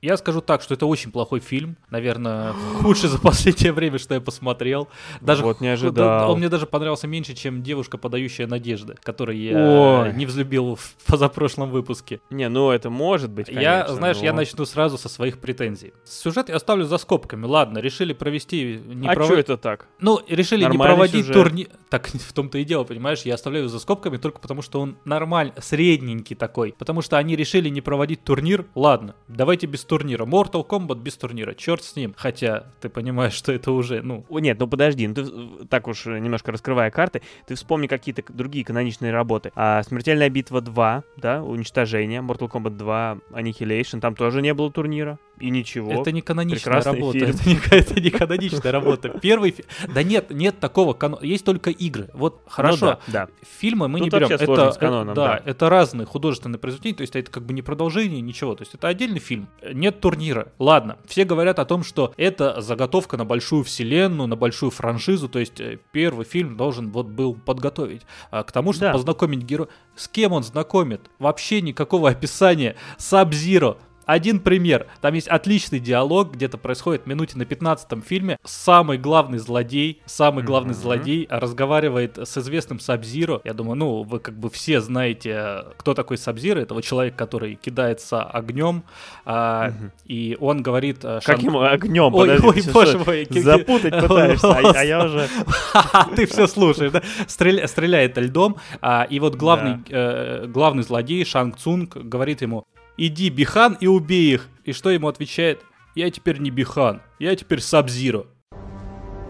Я 0.00 0.16
скажу 0.16 0.40
так, 0.40 0.62
что 0.62 0.74
это 0.74 0.86
очень 0.86 1.10
плохой 1.10 1.40
фильм. 1.40 1.76
Наверное, 1.90 2.52
худший 2.80 3.08
за 3.08 3.18
последнее 3.18 3.72
время, 3.72 3.98
что 3.98 4.14
я 4.14 4.20
посмотрел. 4.20 4.86
Даже 5.20 5.42
Вот 5.42 5.60
не 5.60 5.66
ожидал. 5.68 5.92
да, 6.20 6.28
Он 6.28 6.38
мне 6.38 6.48
даже 6.48 6.66
понравился 6.66 7.08
меньше, 7.08 7.34
чем 7.34 7.64
девушка, 7.64 7.98
подающая 7.98 8.46
надежды, 8.46 8.94
которую 9.02 9.40
я 9.40 9.56
Ой. 10.04 10.14
не 10.14 10.24
взлюбил 10.24 10.76
в 10.76 10.94
позапрошлом 11.06 11.70
выпуске. 11.70 12.20
Не, 12.30 12.48
ну 12.48 12.70
это 12.70 12.90
может 12.90 13.30
быть, 13.30 13.46
конечно. 13.46 13.62
я, 13.62 13.88
знаешь, 13.88 14.18
я 14.18 14.30
но- 14.32 14.36
начну 14.38 14.64
сразу 14.66 14.98
со 14.98 15.08
своих 15.08 15.38
претензий. 15.40 15.92
Сюжет 16.04 16.48
я 16.48 16.54
оставлю 16.56 16.84
за 16.84 16.98
скобками. 16.98 17.44
Ладно, 17.44 17.78
решили 17.78 18.12
провести 18.12 18.80
не 18.86 19.08
А 19.08 19.14
прово- 19.14 19.24
что 19.24 19.34
это 19.34 19.56
так? 19.56 19.88
Ну, 20.00 20.20
решили 20.28 20.60
не 20.60 20.68
Нормальный 20.68 20.94
проводить 20.94 21.26
сюжет. 21.26 21.34
турнир. 21.34 21.68
Так 21.90 22.06
в 22.14 22.32
том-то 22.32 22.58
и 22.58 22.64
дело, 22.64 22.84
понимаешь? 22.84 23.22
Я 23.22 23.34
оставляю 23.34 23.68
за 23.68 23.80
скобками 23.80 24.16
только 24.18 24.38
потому, 24.38 24.62
что 24.62 24.80
он 24.80 24.96
нормальный, 25.04 25.54
средненький 25.58 26.36
такой. 26.36 26.74
Потому 26.78 27.02
что 27.02 27.18
они 27.18 27.34
решили 27.34 27.68
не 27.68 27.80
проводить 27.80 28.22
турнир. 28.22 28.64
Ладно, 28.76 29.16
давайте 29.26 29.66
без 29.66 29.87
турнира. 29.88 30.24
Mortal 30.24 30.66
Kombat 30.66 31.00
без 31.00 31.16
турнира. 31.16 31.54
Черт 31.54 31.82
с 31.82 31.96
ним. 31.96 32.14
Хотя 32.16 32.66
ты 32.80 32.88
понимаешь, 32.88 33.32
что 33.32 33.52
это 33.52 33.72
уже, 33.72 34.02
ну, 34.02 34.24
Нет, 34.30 34.58
ну 34.60 34.68
подожди, 34.68 35.08
ну 35.08 35.14
ты 35.14 35.66
так 35.66 35.88
уж 35.88 36.06
э, 36.06 36.18
немножко 36.18 36.52
раскрывая 36.52 36.90
карты, 36.90 37.22
ты 37.46 37.54
вспомни 37.54 37.86
какие-то 37.86 38.22
другие 38.32 38.64
каноничные 38.64 39.12
работы. 39.12 39.50
А, 39.56 39.82
Смертельная 39.82 40.30
битва 40.30 40.60
2, 40.60 41.02
да, 41.16 41.42
уничтожение, 41.42 42.20
Mortal 42.20 42.50
Kombat 42.50 42.76
2, 42.76 43.18
Annihilation, 43.32 44.00
там 44.00 44.14
тоже 44.14 44.42
не 44.42 44.54
было 44.54 44.70
турнира. 44.70 45.18
И 45.40 45.50
ничего. 45.50 45.92
Это 45.92 46.12
не 46.12 46.20
каноничная 46.20 46.62
прекрасный 46.80 46.92
работа. 46.94 47.18
фильм. 47.18 47.30
Это 47.30 47.48
не, 47.48 47.78
это 47.78 48.00
не 48.00 48.10
каноничная 48.10 48.72
работа. 48.72 49.08
Первый 49.22 49.50
фи- 49.52 49.64
Да 49.94 50.02
нет, 50.02 50.30
нет 50.30 50.58
такого 50.60 50.92
канона. 50.94 51.22
Есть 51.24 51.44
только 51.44 51.70
игры. 51.70 52.08
Вот 52.14 52.42
хорошо. 52.48 52.86
Ну 52.86 53.12
да, 53.12 53.26
да. 53.26 53.28
Фильмы 53.58 53.88
мы 53.88 54.00
не 54.00 54.10
Тут 54.10 54.20
берем. 54.20 54.28
вообще 54.28 54.44
сложно 54.44 54.62
Это, 54.64 54.72
с 54.72 54.78
каноном, 54.78 55.12
э, 55.12 55.14
да, 55.14 55.26
да. 55.26 55.42
это 55.44 55.68
разные 55.68 56.06
художественные 56.06 56.58
произведения, 56.58 56.96
то 56.96 57.02
есть 57.02 57.14
это 57.16 57.30
как 57.30 57.44
бы 57.44 57.52
не 57.52 57.62
продолжение, 57.62 58.20
ничего. 58.20 58.54
То 58.54 58.62
есть 58.62 58.74
это 58.74 58.88
отдельный 58.88 59.20
фильм. 59.20 59.48
Нет 59.72 60.00
турнира. 60.00 60.52
Ладно, 60.58 60.98
все 61.06 61.24
говорят 61.24 61.58
о 61.58 61.64
том, 61.64 61.84
что 61.84 62.12
это 62.16 62.60
заготовка 62.60 63.16
на 63.16 63.24
большую 63.24 63.64
вселенную, 63.64 64.26
на 64.28 64.36
большую 64.36 64.70
франшизу, 64.70 65.28
то 65.28 65.38
есть 65.38 65.60
э, 65.60 65.78
первый 65.92 66.24
фильм 66.24 66.56
должен 66.56 66.90
вот 66.90 67.06
был 67.06 67.34
подготовить 67.34 68.02
а, 68.30 68.42
к 68.42 68.52
тому, 68.52 68.72
чтобы 68.72 68.86
Да. 68.86 68.92
познакомить 68.92 69.42
героя. 69.42 69.68
С 69.96 70.08
кем 70.08 70.32
он 70.32 70.42
знакомит? 70.42 71.00
Вообще 71.18 71.60
никакого 71.60 72.10
описания. 72.10 72.76
Сабзиро. 72.98 73.78
Один 74.08 74.40
пример. 74.40 74.86
Там 75.02 75.12
есть 75.12 75.28
отличный 75.28 75.80
диалог, 75.80 76.32
где-то 76.32 76.56
происходит 76.56 77.02
в 77.02 77.06
минуте 77.06 77.36
на 77.36 77.44
15 77.44 78.02
фильме. 78.02 78.38
Самый 78.42 78.96
главный 78.96 79.36
злодей, 79.38 80.00
самый 80.06 80.42
главный 80.42 80.72
Мгм. 80.72 80.80
злодей 80.80 81.26
разговаривает 81.28 82.16
с 82.16 82.38
известным 82.38 82.80
Сабзиро. 82.80 83.42
Я 83.44 83.52
думаю, 83.52 83.76
ну, 83.76 84.02
вы 84.04 84.18
как 84.18 84.34
бы 84.38 84.48
все 84.48 84.80
знаете, 84.80 85.64
кто 85.76 85.92
такой 85.92 86.16
Сабзиро. 86.16 86.58
Это 86.60 86.72
вот 86.72 86.84
человек, 86.84 87.16
который 87.16 87.54
кидается 87.56 88.22
огнем. 88.22 88.82
а, 89.26 89.68
Мгм. 89.72 89.92
И 90.06 90.38
он 90.40 90.62
говорит... 90.62 91.00
Как 91.02 91.22
Шан- 91.22 91.44
ему 91.44 91.60
огнем, 91.60 92.14
Ой, 92.14 92.28
подожди, 92.38 92.46
ой, 92.46 92.72
боже 92.72 92.98
мой, 92.98 93.26
Запутать 93.30 93.92
пытаешься, 94.00 94.48
а, 94.56 94.72
а 94.74 94.84
я 94.84 95.04
уже... 95.04 95.28
Ты 96.16 96.24
все 96.26 96.46
слушаешь, 96.46 96.92
да? 96.92 97.02
Стреля- 97.26 97.66
Стреляет 97.68 98.16
льдом, 98.16 98.56
а, 98.80 99.02
и 99.02 99.20
вот 99.20 99.34
главный, 99.36 99.80
э, 99.90 100.46
главный 100.46 100.82
злодей 100.82 101.24
Шанг 101.26 101.58
Цунг 101.58 101.94
говорит 101.94 102.40
ему, 102.40 102.64
иди, 102.98 103.30
Бихан, 103.30 103.78
и 103.80 103.86
убей 103.86 104.34
их. 104.34 104.48
И 104.64 104.72
что 104.72 104.90
ему 104.90 105.08
отвечает? 105.08 105.62
Я 105.94 106.10
теперь 106.10 106.38
не 106.38 106.50
Бихан, 106.50 107.00
я 107.18 107.34
теперь 107.34 107.60
Сабзиро. 107.60 108.26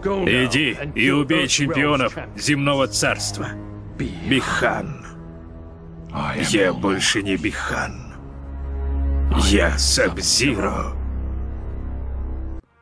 Иди 0.03 0.77
и 0.95 1.09
убей 1.09 1.47
чемпионов 1.47 2.17
земного 2.35 2.87
царства. 2.87 3.47
Бихан. 3.97 5.05
Я 6.49 6.73
больше 6.73 7.21
не 7.21 7.37
Бихан. 7.37 8.13
Я 9.49 9.77
Сабзиро. 9.77 10.98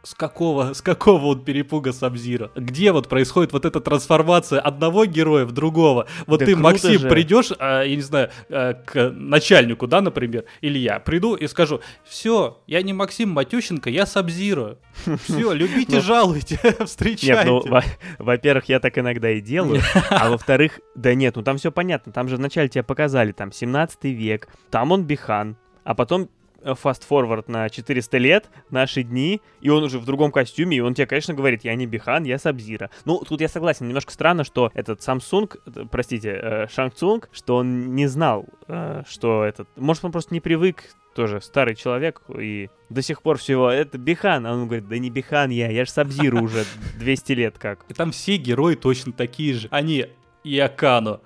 С 0.08 0.14
какого, 0.14 0.72
с 0.72 0.82
какого 0.82 1.20
вот 1.20 1.44
перепуга 1.44 1.92
Сабзира? 1.92 2.50
Где 2.56 2.94
вот 2.94 3.10
происходит 3.10 3.52
вот 3.52 3.66
эта 3.66 3.82
трансформация 3.82 4.62
одного 4.62 5.04
героя 5.04 5.44
в 5.44 5.52
другого? 5.52 6.08
Вот 6.28 6.40
Да 6.40 6.46
ты, 6.46 6.56
Максим, 6.56 6.98
же. 7.02 7.10
придешь, 7.10 7.52
а, 7.60 7.84
я 7.84 7.94
не 7.94 8.02
знаю, 8.02 8.30
а, 8.50 8.74
к 8.76 9.10
начальнику, 9.10 9.86
да, 9.86 10.00
например, 10.00 10.46
или 10.62 10.80
я 10.80 11.00
приду 11.02 11.36
и 11.36 11.46
скажу, 11.48 11.82
все, 12.06 12.62
я 12.68 12.82
не 12.84 12.94
Максим 12.94 13.32
Матющенко, 13.32 13.90
я 13.90 14.06
Сабзира. 14.06 14.78
Все, 15.26 15.52
любите, 15.52 15.96
Ну. 15.98 16.02
жалуйте, 16.02 16.58
Нет, 16.64 16.84
встречайте. 16.86 17.44
ну, 17.46 17.62
во- 17.68 17.84
во-первых, 18.18 18.70
я 18.70 18.80
так 18.80 18.98
иногда 18.98 19.30
и 19.32 19.42
делаю, 19.42 19.82
а 20.10 20.30
во-вторых, 20.30 20.80
да 20.96 21.14
нет, 21.16 21.36
ну 21.36 21.44
там 21.44 21.58
все 21.58 21.70
понятно, 21.70 22.14
там 22.14 22.30
же 22.30 22.38
вначале 22.38 22.70
тебе 22.70 22.84
показали, 22.84 23.34
там, 23.34 23.52
17 23.52 24.06
век, 24.06 24.48
там 24.72 24.94
он 24.94 25.04
Бихан, 25.04 25.58
а 25.84 25.96
потом 25.96 26.30
фаст-форвард 26.64 27.48
на 27.48 27.70
400 27.70 28.18
лет, 28.18 28.50
наши 28.70 29.04
дни, 29.04 29.42
и 29.62 29.70
он 29.70 29.84
уже 29.84 30.00
в 30.00 30.06
другом 30.06 30.32
костюме, 30.32 30.78
и 30.78 30.80
он 30.80 30.94
тебе, 30.94 31.08
конечно, 31.08 31.34
говорит, 31.34 31.64
я 31.64 31.76
не 31.76 31.86
Бихан, 31.86 32.24
я 32.24 32.38
Сабзира. 32.38 32.90
Ну, 33.06 33.24
тут 33.28 33.42
я 33.42 33.48
согласен, 33.48 33.88
немножко 33.88 34.12
странно, 34.12 34.44
что 34.44 34.72
этот 34.74 35.00
Samsung, 35.00 35.60
э, 35.66 35.86
простите, 35.90 36.40
э, 36.42 36.68
Шанг 36.68 36.96
Цунг, 36.96 37.30
что 37.32 37.58
он 37.58 37.96
не 37.96 38.08
знал, 38.08 38.46
э, 38.68 39.04
что 39.08 39.44
этот... 39.44 39.68
Может, 39.76 40.06
он 40.06 40.12
просто 40.12 40.34
не 40.34 40.40
привык, 40.40 40.84
тоже 41.16 41.42
старый 41.42 41.76
человек, 41.76 42.22
и 42.38 42.70
до 42.90 43.02
сих 43.02 43.24
пор 43.24 43.38
всего, 43.38 43.72
это 43.72 43.98
Бихан, 43.98 44.46
а 44.46 44.54
он 44.54 44.66
говорит, 44.66 44.88
да 44.88 44.98
не 45.00 45.10
Бихан 45.10 45.50
я, 45.50 45.70
я 45.72 45.84
же 45.86 45.92
Сабзиру 45.92 46.42
уже 46.42 46.64
200 47.00 47.32
лет 47.34 47.58
как. 47.58 47.86
И 47.90 47.94
там 47.94 48.12
все 48.12 48.38
герои 48.38 48.76
точно 48.76 49.14
такие 49.14 49.54
же. 49.56 49.68
Они 49.72 50.06
и 50.44 50.60
Акано. 50.60 51.20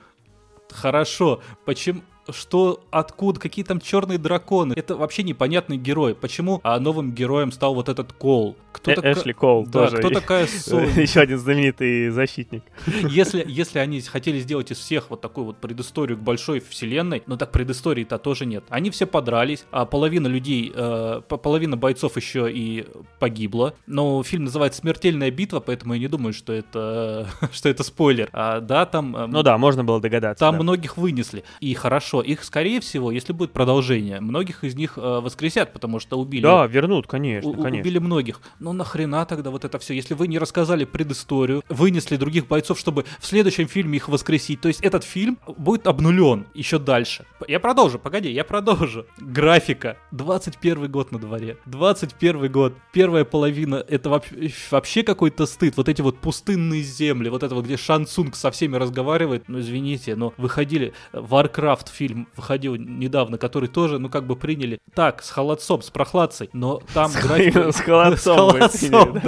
Хорошо. 0.70 1.42
Почему? 1.66 2.02
Что, 2.30 2.82
откуда, 2.92 3.40
какие 3.40 3.66
там 3.66 3.80
черные 3.80 4.18
драконы? 4.18 4.74
Это 4.76 4.96
вообще 4.96 5.24
непонятный 5.24 5.78
герой. 5.78 6.14
Почему 6.16 6.60
а, 6.64 6.80
новым 6.80 7.12
героем 7.14 7.52
стал 7.52 7.74
вот 7.74 7.90
этот 7.90 8.14
Кол? 8.14 8.56
Кто 8.72 8.92
Э- 8.92 8.96
така- 8.96 9.12
Эшли 9.14 9.34
Коул 9.34 9.66
Да, 9.66 9.86
тоже. 9.86 9.98
кто 9.98 10.10
такая 10.12 10.48
Соня? 10.48 10.88
Еще 11.02 11.20
один 11.20 11.40
знаменитый 11.40 12.10
защитник. 12.10 12.64
Если, 13.10 13.44
если 13.48 13.80
они 13.80 14.00
хотели 14.02 14.40
сделать 14.40 14.72
из 14.72 14.78
всех 14.78 15.10
вот 15.10 15.20
такую 15.22 15.46
вот 15.46 15.58
предысторию 15.58 16.18
к 16.18 16.22
большой 16.22 16.60
вселенной, 16.60 17.24
но 17.26 17.38
так 17.38 17.52
предыстории-то 17.52 18.18
тоже 18.18 18.46
нет. 18.46 18.64
Они 18.70 18.90
все 18.92 19.06
подрались, 19.08 19.66
а 19.72 19.86
половина 19.86 20.28
людей, 20.28 20.72
э, 20.74 21.22
по- 21.28 21.38
половина 21.38 21.76
бойцов 21.76 22.16
еще 22.18 22.52
и 22.52 22.86
погибла. 23.20 23.74
Но 23.88 24.22
фильм 24.24 24.46
называется 24.46 24.80
«Смертельная 24.82 25.32
битва», 25.32 25.60
поэтому 25.60 25.94
я 25.96 26.00
не 26.00 26.08
думаю, 26.08 26.34
что 26.34 26.54
это, 26.54 27.28
что 27.52 27.68
это 27.70 27.84
спойлер. 27.84 28.30
А, 28.32 28.60
да, 28.62 28.86
там... 28.86 29.16
э, 29.16 29.26
Ну 29.28 29.44
да, 29.44 29.58
можно 29.58 29.84
было 29.84 30.00
догадаться. 30.00 30.40
Там 30.46 30.56
да. 30.58 30.62
многих 30.64 30.98
вынесли. 30.98 31.44
И 31.60 31.74
хорошо, 31.74 32.11
их, 32.20 32.44
скорее 32.44 32.82
всего, 32.82 33.12
если 33.12 33.32
будет 33.32 33.54
продолжение, 33.54 34.20
многих 34.20 34.66
из 34.66 34.76
них 34.76 34.98
э, 34.98 35.20
воскресят, 35.22 35.72
потому 35.72 36.00
что 36.02 36.20
убили 36.20 36.42
Да, 36.42 36.68
вернут, 36.68 37.08
конечно, 37.08 37.50
у- 37.52 37.54
конечно. 37.54 37.80
убили 37.80 38.00
многих. 38.00 38.42
Но 38.60 38.74
нахрена 38.74 39.26
тогда 39.26 39.52
вот 39.52 39.64
это 39.64 39.80
все? 39.80 39.94
Если 39.94 40.14
вы 40.14 40.28
не 40.28 40.38
рассказали 40.40 40.84
предысторию, 40.84 41.64
вынесли 41.70 42.18
других 42.18 42.48
бойцов, 42.48 42.78
чтобы 42.80 43.06
в 43.20 43.26
следующем 43.26 43.70
фильме 43.70 43.96
их 43.98 44.10
воскресить, 44.10 44.60
то 44.60 44.68
есть 44.68 44.82
этот 44.82 45.06
фильм 45.06 45.38
будет 45.58 45.88
обнулен 45.88 46.48
еще 46.54 46.80
дальше. 46.80 47.26
Я 47.48 47.60
продолжу, 47.62 48.00
погоди, 48.00 48.30
я 48.32 48.44
продолжу. 48.44 49.06
Графика. 49.20 49.98
21 50.12 50.92
год 50.92 51.12
на 51.12 51.20
дворе. 51.20 51.58
21 51.68 52.52
год. 52.52 52.74
Первая 52.92 53.24
половина 53.24 53.76
это 53.88 54.10
вообще, 54.10 54.52
вообще 54.72 55.04
какой-то 55.04 55.46
стыд. 55.46 55.78
Вот 55.78 55.88
эти 55.88 56.02
вот 56.02 56.18
пустынные 56.18 56.82
земли, 56.82 57.30
вот 57.30 57.44
это 57.44 57.54
вот, 57.56 57.66
где 57.66 57.78
Шан 57.78 58.08
Цунг 58.08 58.36
со 58.36 58.50
всеми 58.50 58.76
разговаривает. 58.76 59.44
Ну, 59.48 59.60
извините, 59.60 60.16
но 60.16 60.34
выходили... 60.38 60.94
Warcraft 61.14 61.88
фильм 62.02 62.28
выходил 62.36 62.76
недавно, 62.78 63.38
который 63.38 63.70
тоже, 63.70 64.00
ну, 64.00 64.10
как 64.10 64.26
бы 64.26 64.36
приняли 64.36 64.80
так, 64.96 65.22
с 65.22 65.30
холодцом, 65.30 65.84
с 65.84 65.92
прохладцей, 65.92 66.50
но 66.52 66.82
там 66.96 67.12
С 67.12 67.16
холодцом. 67.86 69.22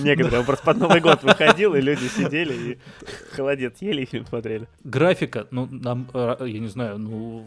Некоторые, 0.00 0.42
просто 0.42 0.64
под 0.64 0.78
Новый 0.78 1.00
год 1.00 1.22
выходил, 1.22 1.76
и 1.76 1.80
люди 1.80 2.08
сидели 2.08 2.72
и 2.72 2.78
холодец 3.32 3.74
ели 3.80 4.02
и 4.02 4.06
фильм 4.06 4.26
смотрели. 4.26 4.66
Графика, 4.82 5.46
ну, 5.52 5.68
нам, 5.70 6.08
э, 6.12 6.36
я 6.40 6.58
не 6.58 6.66
знаю, 6.66 6.98
ну, 6.98 7.46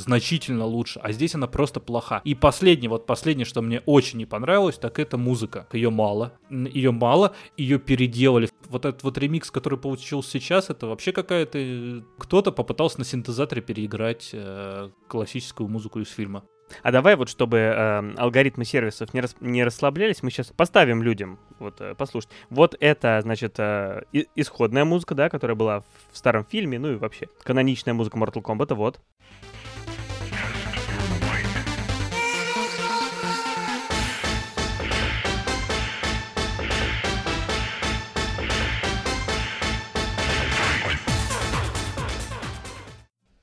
значительно 0.00 0.64
лучше, 0.64 1.00
а 1.02 1.12
здесь 1.12 1.34
она 1.34 1.46
просто 1.46 1.80
плоха. 1.80 2.20
И 2.24 2.34
последнее, 2.34 2.90
вот 2.90 3.06
последнее, 3.06 3.44
что 3.44 3.62
мне 3.62 3.82
очень 3.86 4.18
не 4.18 4.26
понравилось, 4.26 4.76
так 4.76 4.98
это 4.98 5.16
музыка. 5.16 5.66
Ее 5.72 5.90
мало, 5.90 6.32
ее 6.50 6.90
мало, 6.90 7.34
ее 7.56 7.78
переделали. 7.78 8.48
Вот 8.68 8.84
этот 8.84 9.02
вот 9.02 9.18
ремикс, 9.18 9.50
который 9.50 9.78
получился 9.78 10.30
сейчас, 10.32 10.70
это 10.70 10.86
вообще 10.86 11.12
какая-то... 11.12 11.58
э, 11.58 12.00
Кто-то 12.18 12.52
попытался 12.52 12.98
на 12.98 13.04
синтезаторе 13.04 13.62
переиграть 13.62 14.30
э, 14.32 14.90
классическую 15.08 15.68
музыку 15.68 16.00
из 16.00 16.10
фильма. 16.10 16.44
А 16.82 16.90
давай 16.90 17.14
вот, 17.14 17.28
чтобы 17.28 17.58
э, 17.58 18.14
алгоритмы 18.16 18.64
сервисов 18.64 19.14
не, 19.14 19.20
рас- 19.20 19.36
не 19.40 19.62
расслаблялись, 19.62 20.24
мы 20.24 20.32
сейчас 20.32 20.48
поставим 20.48 21.00
людям, 21.00 21.38
вот, 21.60 21.80
э, 21.80 21.94
послушать. 21.94 22.30
Вот 22.50 22.76
это, 22.80 23.20
значит, 23.22 23.54
э, 23.58 24.02
исходная 24.34 24.84
музыка, 24.84 25.14
да, 25.14 25.28
которая 25.28 25.54
была 25.54 25.84
в 26.10 26.18
старом 26.18 26.44
фильме, 26.44 26.80
ну 26.80 26.92
и 26.92 26.96
вообще 26.96 27.28
каноничная 27.44 27.94
музыка 27.94 28.18
Mortal 28.18 28.42
Kombat, 28.42 28.74
вот. 28.74 29.00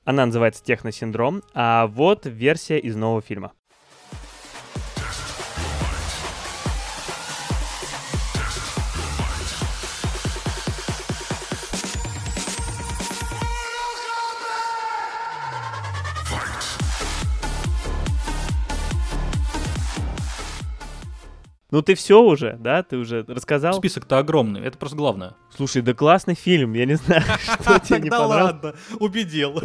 Она 0.04 0.26
называется 0.26 0.62
«Техносиндром», 0.62 1.42
а 1.54 1.86
вот 1.86 2.26
версия 2.26 2.78
из 2.78 2.94
нового 2.94 3.22
фильма. 3.22 3.52
Ну 21.74 21.82
ты 21.82 21.96
все 21.96 22.22
уже, 22.22 22.56
да? 22.60 22.84
Ты 22.84 22.96
уже 22.98 23.24
рассказал? 23.26 23.74
Список-то 23.74 24.18
огромный, 24.18 24.60
это 24.60 24.78
просто 24.78 24.96
главное. 24.96 25.34
Слушай, 25.50 25.82
да 25.82 25.92
классный 25.92 26.36
фильм, 26.36 26.72
я 26.74 26.86
не 26.86 26.94
знаю, 26.94 27.22
что 27.22 27.80
тебе 27.84 27.98
не 27.98 28.10
понравилось. 28.10 28.52
ладно, 28.62 28.74
убедил. 29.00 29.60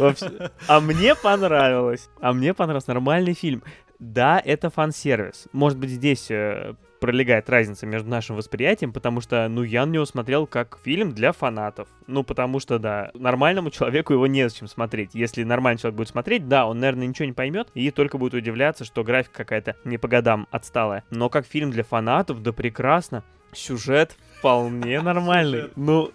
А 0.66 0.80
мне 0.80 1.14
понравилось. 1.14 2.10
А 2.20 2.32
мне 2.32 2.52
понравился 2.52 2.88
нормальный 2.88 3.34
фильм. 3.34 3.62
Да, 4.00 4.42
это 4.44 4.70
фан-сервис. 4.70 5.46
Может 5.52 5.78
быть, 5.78 5.90
здесь 5.90 6.32
э, 6.32 6.74
пролегает 7.00 7.48
разница 7.50 7.86
между 7.86 8.08
нашим 8.08 8.36
восприятием, 8.36 8.92
потому 8.92 9.20
что, 9.20 9.48
ну, 9.48 9.62
я 9.62 9.84
на 9.86 9.90
него 9.90 10.04
смотрел 10.04 10.46
как 10.46 10.78
фильм 10.84 11.12
для 11.12 11.32
фанатов. 11.32 11.88
Ну, 12.06 12.22
потому 12.22 12.60
что, 12.60 12.78
да, 12.78 13.10
нормальному 13.14 13.70
человеку 13.70 14.12
его 14.12 14.26
незачем 14.26 14.68
смотреть. 14.68 15.10
Если 15.14 15.42
нормальный 15.42 15.80
человек 15.80 15.96
будет 15.96 16.08
смотреть, 16.08 16.46
да, 16.48 16.66
он, 16.66 16.78
наверное, 16.78 17.06
ничего 17.06 17.26
не 17.26 17.32
поймет 17.32 17.68
и 17.74 17.90
только 17.90 18.18
будет 18.18 18.34
удивляться, 18.34 18.84
что 18.84 19.02
графика 19.02 19.38
какая-то 19.38 19.76
не 19.84 19.98
по 19.98 20.08
годам 20.08 20.46
отсталая. 20.50 21.04
Но 21.10 21.28
как 21.28 21.46
фильм 21.46 21.70
для 21.70 21.82
фанатов, 21.82 22.42
да 22.42 22.52
прекрасно. 22.52 23.24
Сюжет 23.52 24.16
вполне 24.40 25.02
нормальный. 25.02 25.70
Ну, 25.76 26.10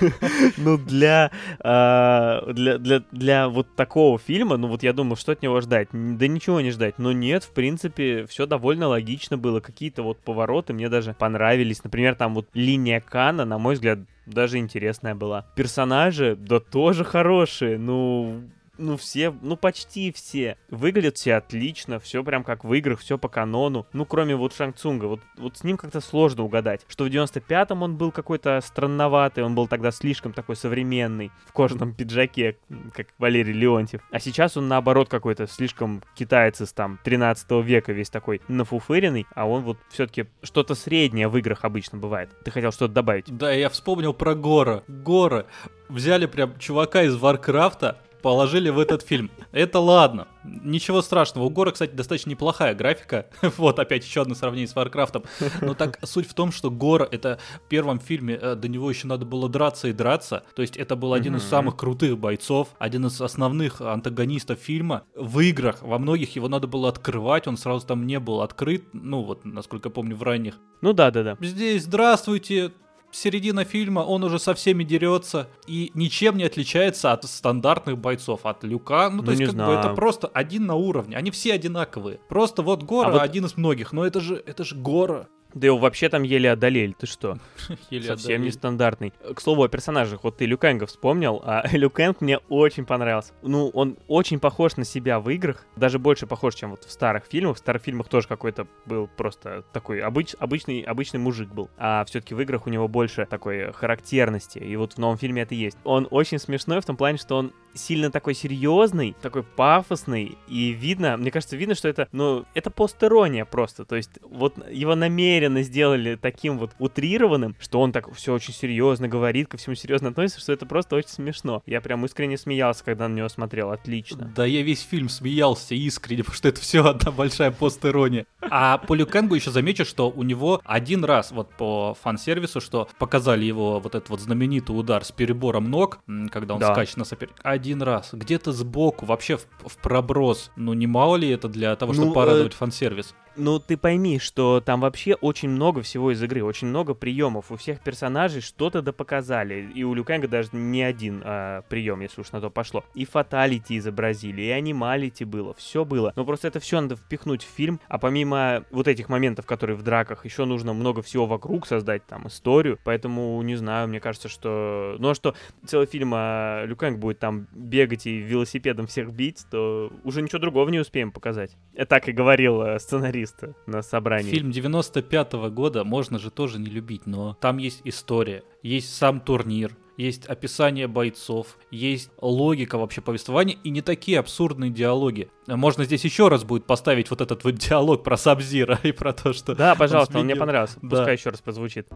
ну 0.56 0.78
для, 0.78 1.30
а, 1.60 2.42
для, 2.52 2.78
для, 2.78 3.02
для 3.12 3.48
вот 3.48 3.74
такого 3.76 4.18
фильма, 4.18 4.56
ну 4.56 4.68
вот 4.68 4.82
я 4.82 4.92
думал, 4.92 5.16
что 5.16 5.32
от 5.32 5.42
него 5.42 5.60
ждать? 5.60 5.88
Да 5.92 6.26
ничего 6.26 6.60
не 6.60 6.70
ждать. 6.70 6.98
Но 6.98 7.12
нет, 7.12 7.44
в 7.44 7.50
принципе, 7.50 8.26
все 8.26 8.46
довольно 8.46 8.88
логично 8.88 9.36
было. 9.36 9.60
Какие-то 9.60 10.02
вот 10.02 10.18
повороты 10.18 10.72
мне 10.72 10.88
даже 10.88 11.12
понравились. 11.12 11.84
Например, 11.84 12.14
там 12.14 12.34
вот 12.34 12.48
линия 12.54 13.00
Кана, 13.00 13.44
на 13.44 13.58
мой 13.58 13.74
взгляд, 13.74 13.98
даже 14.24 14.58
интересная 14.58 15.14
была. 15.14 15.46
Персонажи, 15.54 16.34
да 16.36 16.60
тоже 16.60 17.04
хорошие. 17.04 17.78
Ну, 17.78 18.42
ну, 18.78 18.96
все, 18.96 19.34
ну, 19.42 19.56
почти 19.56 20.12
все. 20.12 20.56
Выглядят 20.70 21.16
все 21.16 21.34
отлично, 21.34 21.98
все 22.00 22.22
прям 22.22 22.44
как 22.44 22.64
в 22.64 22.72
играх, 22.74 23.00
все 23.00 23.18
по 23.18 23.28
канону. 23.28 23.86
Ну, 23.92 24.04
кроме 24.04 24.36
вот 24.36 24.54
Шанг 24.54 24.76
Цунга, 24.76 25.06
вот, 25.06 25.20
вот 25.36 25.58
с 25.58 25.64
ним 25.64 25.76
как-то 25.76 26.00
сложно 26.00 26.44
угадать. 26.44 26.82
Что 26.88 27.04
в 27.04 27.08
95-м 27.08 27.82
он 27.82 27.96
был 27.96 28.12
какой-то 28.12 28.60
странноватый, 28.62 29.44
он 29.44 29.54
был 29.54 29.66
тогда 29.66 29.90
слишком 29.90 30.32
такой 30.32 30.56
современный, 30.56 31.30
в 31.46 31.52
кожаном 31.52 31.94
пиджаке, 31.94 32.56
как 32.94 33.08
Валерий 33.18 33.52
Леонтьев. 33.52 34.02
А 34.10 34.20
сейчас 34.20 34.56
он, 34.56 34.68
наоборот, 34.68 35.08
какой-то 35.08 35.46
слишком 35.46 36.02
китаец 36.14 36.60
из 36.60 36.72
там 36.72 36.98
13 37.04 37.50
века, 37.64 37.92
весь 37.92 38.10
такой 38.10 38.40
нафуфыренный, 38.48 39.26
а 39.34 39.46
он 39.46 39.62
вот 39.62 39.78
все-таки 39.90 40.26
что-то 40.42 40.74
среднее 40.74 41.28
в 41.28 41.36
играх 41.36 41.64
обычно 41.64 41.98
бывает. 41.98 42.30
Ты 42.44 42.50
хотел 42.50 42.72
что-то 42.72 42.94
добавить? 42.94 43.24
Да, 43.26 43.52
я 43.52 43.68
вспомнил 43.68 44.12
про 44.12 44.34
Гора. 44.34 44.82
Гора. 44.88 45.46
Взяли 45.88 46.26
прям 46.26 46.58
чувака 46.58 47.02
из 47.02 47.14
Варкрафта, 47.16 47.98
положили 48.26 48.70
в 48.70 48.80
этот 48.80 49.02
фильм. 49.02 49.30
Это 49.52 49.78
ладно, 49.78 50.26
ничего 50.42 51.00
страшного. 51.00 51.44
У 51.44 51.48
Гора, 51.48 51.70
кстати, 51.70 51.92
достаточно 51.92 52.30
неплохая 52.30 52.74
графика. 52.74 53.26
вот 53.56 53.78
опять 53.78 54.04
еще 54.04 54.22
одно 54.22 54.34
сравнение 54.34 54.66
с 54.66 54.74
Варкрафтом. 54.74 55.22
Но 55.60 55.74
так 55.74 56.00
суть 56.02 56.28
в 56.28 56.34
том, 56.34 56.50
что 56.50 56.68
Гора 56.68 57.06
это 57.08 57.38
в 57.64 57.68
первом 57.68 58.00
фильме, 58.00 58.34
э, 58.34 58.56
до 58.56 58.66
него 58.66 58.90
еще 58.90 59.06
надо 59.06 59.26
было 59.26 59.48
драться 59.48 59.86
и 59.86 59.92
драться. 59.92 60.42
То 60.56 60.62
есть 60.62 60.76
это 60.76 60.96
был 60.96 61.12
один 61.12 61.36
из 61.36 61.44
самых 61.44 61.76
крутых 61.76 62.18
бойцов, 62.18 62.70
один 62.80 63.06
из 63.06 63.20
основных 63.20 63.80
антагонистов 63.80 64.58
фильма. 64.58 65.04
В 65.14 65.38
играх 65.38 65.82
во 65.82 66.00
многих 66.00 66.34
его 66.34 66.48
надо 66.48 66.66
было 66.66 66.88
открывать, 66.88 67.46
он 67.46 67.56
сразу 67.56 67.86
там 67.86 68.08
не 68.08 68.18
был 68.18 68.40
открыт. 68.40 68.86
Ну 68.92 69.22
вот, 69.22 69.44
насколько 69.44 69.88
я 69.88 69.92
помню, 69.92 70.16
в 70.16 70.24
ранних. 70.24 70.58
Ну 70.80 70.92
да, 70.92 71.12
да, 71.12 71.22
да. 71.22 71.36
Здесь 71.40 71.84
здравствуйте, 71.84 72.72
середина 73.16 73.64
фильма, 73.64 74.00
он 74.00 74.22
уже 74.24 74.38
со 74.38 74.54
всеми 74.54 74.84
дерется 74.84 75.48
и 75.66 75.90
ничем 75.94 76.36
не 76.36 76.44
отличается 76.44 77.12
от 77.12 77.24
стандартных 77.24 77.98
бойцов, 77.98 78.40
от 78.44 78.62
Люка. 78.64 79.08
Ну, 79.10 79.18
то 79.20 79.26
Ну, 79.26 79.30
есть, 79.32 79.40
не 79.40 79.46
как 79.46 79.54
бы 79.56 79.62
знаю. 79.64 79.78
это 79.80 79.88
просто 79.94 80.28
один 80.28 80.66
на 80.66 80.74
уровне. 80.74 81.16
Они 81.16 81.30
все 81.30 81.54
одинаковые. 81.54 82.20
Просто 82.28 82.62
вот 82.62 82.82
Гора 82.82 83.08
А 83.08 83.12
вот- 83.12 83.22
один 83.22 83.44
из 83.46 83.56
многих, 83.56 83.92
но 83.92 84.06
это 84.06 84.20
же, 84.20 84.42
это 84.46 84.64
же 84.64 84.76
Гора. 84.76 85.28
Да 85.54 85.66
его 85.66 85.78
вообще 85.78 86.08
там 86.08 86.22
еле 86.22 86.50
одолели, 86.50 86.94
ты 86.98 87.06
что? 87.06 87.38
Еле 87.90 88.04
Совсем 88.06 88.26
отдалили. 88.34 88.46
нестандартный. 88.48 89.12
К 89.34 89.40
слову 89.40 89.62
о 89.64 89.68
персонажах, 89.68 90.22
вот 90.24 90.36
ты 90.36 90.44
Люкенга 90.46 90.86
вспомнил, 90.86 91.40
а 91.44 91.64
Люкенг 91.72 92.20
мне 92.20 92.38
очень 92.48 92.84
понравился. 92.84 93.32
Ну, 93.42 93.68
он 93.68 93.96
очень 94.08 94.38
похож 94.38 94.76
на 94.76 94.84
себя 94.84 95.18
в 95.18 95.30
играх, 95.30 95.64
даже 95.76 95.98
больше 95.98 96.26
похож, 96.26 96.54
чем 96.54 96.70
вот 96.70 96.84
в 96.84 96.90
старых 96.90 97.24
фильмах. 97.24 97.56
В 97.56 97.58
старых 97.58 97.82
фильмах 97.82 98.08
тоже 98.08 98.28
какой-то 98.28 98.66
был 98.84 99.08
просто 99.16 99.64
такой 99.72 100.00
обыч- 100.00 100.36
обычный, 100.38 100.80
обычный 100.82 101.18
мужик 101.20 101.48
был, 101.48 101.70
а 101.78 102.04
все-таки 102.04 102.34
в 102.34 102.40
играх 102.40 102.66
у 102.66 102.70
него 102.70 102.86
больше 102.88 103.26
такой 103.26 103.72
характерности, 103.72 104.58
и 104.58 104.76
вот 104.76 104.94
в 104.94 104.98
новом 104.98 105.16
фильме 105.16 105.42
это 105.42 105.54
есть. 105.54 105.78
Он 105.84 106.06
очень 106.10 106.38
смешной 106.38 106.80
в 106.80 106.84
том 106.84 106.96
плане, 106.96 107.18
что 107.18 107.36
он 107.36 107.52
сильно 107.74 108.10
такой 108.10 108.34
серьезный, 108.34 109.14
такой 109.20 109.42
пафосный, 109.42 110.38
и 110.48 110.70
видно, 110.70 111.16
мне 111.16 111.30
кажется, 111.30 111.56
видно, 111.56 111.74
что 111.74 111.88
это, 111.88 112.08
ну, 112.12 112.44
это 112.54 112.70
постерония 112.70 113.44
просто, 113.44 113.84
то 113.84 113.96
есть 113.96 114.10
вот 114.22 114.54
его 114.70 114.94
намеренно 115.36 115.62
сделали 115.62 116.16
таким 116.16 116.58
вот 116.58 116.72
утрированным, 116.78 117.56
что 117.60 117.80
он 117.80 117.92
так 117.92 118.12
все 118.14 118.32
очень 118.32 118.54
серьезно 118.54 119.06
говорит, 119.08 119.48
ко 119.48 119.56
всему 119.58 119.74
серьезно 119.74 120.08
относится, 120.08 120.40
что 120.40 120.52
это 120.52 120.64
просто 120.66 120.96
очень 120.96 121.10
смешно. 121.10 121.62
Я 121.66 121.80
прям 121.80 122.04
искренне 122.06 122.38
смеялся, 122.38 122.82
когда 122.84 123.06
на 123.08 123.14
него 123.14 123.28
смотрел, 123.28 123.70
отлично. 123.70 124.32
Да 124.34 124.46
я 124.46 124.62
весь 124.62 124.80
фильм 124.82 125.08
смеялся 125.08 125.74
искренне, 125.74 126.18
потому 126.24 126.36
что 126.36 126.48
это 126.48 126.60
все 126.60 126.84
одна 126.84 127.10
большая 127.12 127.50
постерония. 127.50 128.26
А 128.40 128.78
по 128.78 128.94
Люкенгу 128.94 129.34
еще 129.34 129.50
замечу, 129.50 129.84
что 129.84 130.10
у 130.10 130.22
него 130.22 130.60
один 130.64 131.04
раз 131.04 131.32
вот 131.32 131.50
по 131.54 131.94
фан-сервису, 132.02 132.60
что 132.60 132.88
показали 132.98 133.44
его 133.44 133.78
вот 133.78 133.94
этот 133.94 134.08
вот 134.08 134.20
знаменитый 134.20 134.78
удар 134.78 135.04
с 135.04 135.12
перебором 135.12 135.70
ног, 135.70 135.98
когда 136.30 136.54
он 136.54 136.60
Да. 136.60 136.72
скачет 136.72 136.96
на 136.96 137.04
соперника. 137.04 137.40
Один 137.42 137.82
раз. 137.82 138.10
Где-то 138.12 138.52
сбоку, 138.52 139.04
вообще 139.04 139.36
в, 139.36 139.46
в 139.66 139.76
проброс. 139.78 140.50
Ну 140.56 140.72
не 140.72 140.86
мало 140.86 141.16
ли 141.16 141.28
это 141.28 141.48
для 141.48 141.76
того, 141.76 141.92
чтобы 141.92 142.08
Ну, 142.08 142.14
порадовать 142.14 142.54
э, 142.54 142.56
фан-сервис? 142.56 143.14
Ну, 143.36 143.58
ты 143.58 143.76
пойми, 143.76 144.18
что 144.18 144.62
там 144.64 144.80
вообще 144.80 145.14
очень 145.14 145.50
много 145.50 145.82
всего 145.82 146.10
из 146.10 146.22
игры, 146.22 146.42
очень 146.42 146.68
много 146.68 146.94
приемов. 146.94 147.52
У 147.52 147.56
всех 147.56 147.80
персонажей 147.80 148.40
что-то 148.40 148.80
да 148.80 148.92
показали. 148.92 149.70
И 149.74 149.84
у 149.84 149.92
Люкенга 149.92 150.26
даже 150.26 150.50
не 150.52 150.82
один 150.82 151.22
а, 151.24 151.62
прием, 151.68 152.00
если 152.00 152.22
уж 152.22 152.32
на 152.32 152.40
то 152.40 152.48
пошло. 152.48 152.84
И 152.94 153.04
фаталити 153.04 153.76
изобразили, 153.76 154.42
и 154.42 154.50
анималити 154.50 155.24
было, 155.24 155.54
все 155.54 155.84
было. 155.84 156.12
Но 156.16 156.24
просто 156.24 156.48
это 156.48 156.60
все 156.60 156.80
надо 156.80 156.96
впихнуть 156.96 157.42
в 157.42 157.48
фильм. 157.48 157.80
А 157.88 157.98
помимо 157.98 158.64
вот 158.70 158.88
этих 158.88 159.08
моментов, 159.08 159.44
которые 159.44 159.76
в 159.76 159.82
драках, 159.82 160.24
еще 160.24 160.46
нужно 160.46 160.72
много 160.72 161.02
всего 161.02 161.26
вокруг 161.26 161.66
создать, 161.66 162.06
там, 162.06 162.28
историю. 162.28 162.78
Поэтому, 162.84 163.40
не 163.42 163.56
знаю, 163.56 163.88
мне 163.88 164.00
кажется, 164.00 164.28
что... 164.28 164.96
Ну, 164.98 165.10
а 165.10 165.14
что 165.14 165.34
целый 165.66 165.86
фильм 165.86 166.12
а 166.14 166.64
Люкенг 166.64 166.98
будет 166.98 167.18
там 167.18 167.48
бегать 167.52 168.06
и 168.06 168.16
велосипедом 168.16 168.86
всех 168.86 169.12
бить, 169.12 169.44
то 169.50 169.92
уже 170.04 170.22
ничего 170.22 170.38
другого 170.38 170.70
не 170.70 170.78
успеем 170.78 171.12
показать. 171.12 171.56
Я 171.74 171.84
так 171.84 172.08
и 172.08 172.12
говорил 172.12 172.62
э, 172.62 172.78
сценарист 173.26 173.58
на 173.66 173.82
собрании. 173.82 174.30
Фильм 174.30 174.50
95 174.50 175.32
года 175.50 175.84
можно 175.84 176.18
же 176.18 176.30
тоже 176.30 176.58
не 176.58 176.66
любить, 176.66 177.06
но 177.06 177.36
там 177.40 177.58
есть 177.58 177.80
история, 177.84 178.44
есть 178.62 178.94
сам 178.94 179.20
турнир, 179.20 179.76
есть 179.96 180.26
описание 180.26 180.88
бойцов, 180.88 181.58
есть 181.70 182.10
логика 182.20 182.78
вообще 182.78 183.00
повествования 183.00 183.56
и 183.64 183.70
не 183.70 183.80
такие 183.80 184.18
абсурдные 184.18 184.70
диалоги. 184.70 185.30
Можно 185.46 185.84
здесь 185.84 186.04
еще 186.04 186.28
раз 186.28 186.44
будет 186.44 186.66
поставить 186.66 187.10
вот 187.10 187.20
этот 187.20 187.44
вот 187.44 187.54
диалог 187.54 188.04
про 188.04 188.16
Сабзира 188.16 188.78
и 188.82 188.92
про 188.92 189.12
то, 189.12 189.32
что... 189.32 189.54
Да, 189.54 189.74
пожалуйста, 189.74 190.18
он, 190.18 190.24
мне 190.24 190.34
сменил. 190.34 190.40
понравился. 190.40 190.78
Да. 190.82 190.88
Пускай 190.88 191.14
еще 191.16 191.30
раз 191.30 191.40
прозвучит. 191.40 191.88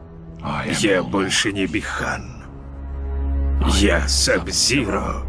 Я 0.81 1.03
больше 1.03 1.53
не 1.53 1.66
Бихан. 1.66 2.45
Я 3.79 4.09
Сабзиро. 4.09 5.27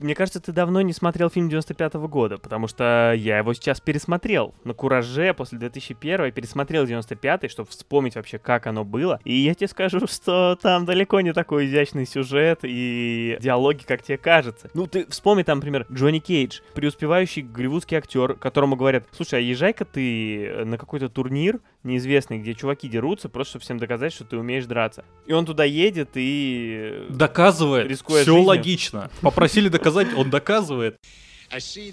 Мне 0.00 0.14
кажется, 0.14 0.40
ты 0.40 0.52
давно 0.52 0.80
не 0.80 0.94
смотрел 0.94 1.28
фильм 1.28 1.48
95 1.48 1.94
года, 1.94 2.38
потому 2.38 2.66
что 2.68 3.12
я 3.16 3.38
его 3.38 3.52
сейчас 3.52 3.80
пересмотрел. 3.80 4.54
На 4.64 4.72
Кураже 4.72 5.34
после 5.34 5.58
2001 5.58 6.24
я 6.24 6.30
пересмотрел 6.30 6.86
95 6.86 7.50
чтобы 7.50 7.68
вспомнить 7.68 8.16
вообще, 8.16 8.38
как 8.38 8.66
оно 8.66 8.84
было. 8.84 9.20
И 9.24 9.34
я 9.34 9.54
тебе 9.54 9.68
скажу, 9.68 10.00
что 10.06 10.56
там 10.60 10.86
далеко 10.86 11.20
не 11.20 11.32
такой 11.32 11.66
изящный 11.66 12.06
сюжет 12.06 12.60
и 12.62 13.36
диалоги, 13.40 13.82
как 13.84 14.02
тебе 14.02 14.16
кажется. 14.16 14.70
Ну, 14.72 14.86
ты 14.86 15.06
вспомни 15.10 15.42
там, 15.42 15.58
например, 15.58 15.86
Джонни 15.92 16.18
Кейдж, 16.18 16.60
преуспевающий 16.74 17.42
голливудский 17.42 17.98
актер, 17.98 18.34
которому 18.34 18.76
говорят, 18.76 19.04
слушай, 19.12 19.38
а 19.38 19.42
езжай-ка 19.42 19.84
ты 19.84 20.64
на 20.64 20.78
какой-то 20.78 21.08
турнир 21.08 21.60
неизвестный, 21.82 22.38
где 22.38 22.54
чуваки 22.54 22.88
дерутся, 22.88 23.28
просто 23.28 23.52
чтобы 23.52 23.64
всем 23.64 23.78
доказать, 23.78 24.12
что 24.12 24.24
ты 24.24 24.36
умеешь 24.36 24.66
драться. 24.66 25.04
И 25.26 25.32
он 25.32 25.46
туда 25.46 25.64
едет 25.64 26.10
и... 26.14 27.06
Доказывает. 27.08 27.88
Рискуя 27.88 28.22
Все 28.22 28.32
жизнью. 28.32 28.46
логично. 28.46 29.10
Попросили 29.20 29.68
доказать, 29.68 30.12
он 30.14 30.30
доказывает. 30.30 30.96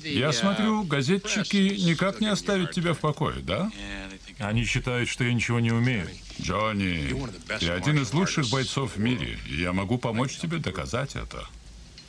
Я 0.03 0.31
смотрю, 0.33 0.83
газетчики 0.83 1.79
никак 1.87 2.21
не 2.21 2.27
оставят 2.27 2.71
тебя 2.71 2.93
в 2.93 2.99
покое, 2.99 3.39
да? 3.41 3.71
Они 4.39 4.65
считают, 4.65 5.09
что 5.09 5.23
я 5.23 5.33
ничего 5.33 5.59
не 5.59 5.71
умею. 5.71 6.07
Джонни, 6.39 7.15
ты 7.59 7.69
один 7.69 7.97
из 7.99 8.13
лучших 8.13 8.49
бойцов 8.49 8.95
в 8.95 8.99
мире, 8.99 9.39
и 9.49 9.55
я 9.61 9.73
могу 9.73 9.97
помочь 9.97 10.37
тебе 10.37 10.57
доказать 10.57 11.15
это. 11.15 11.47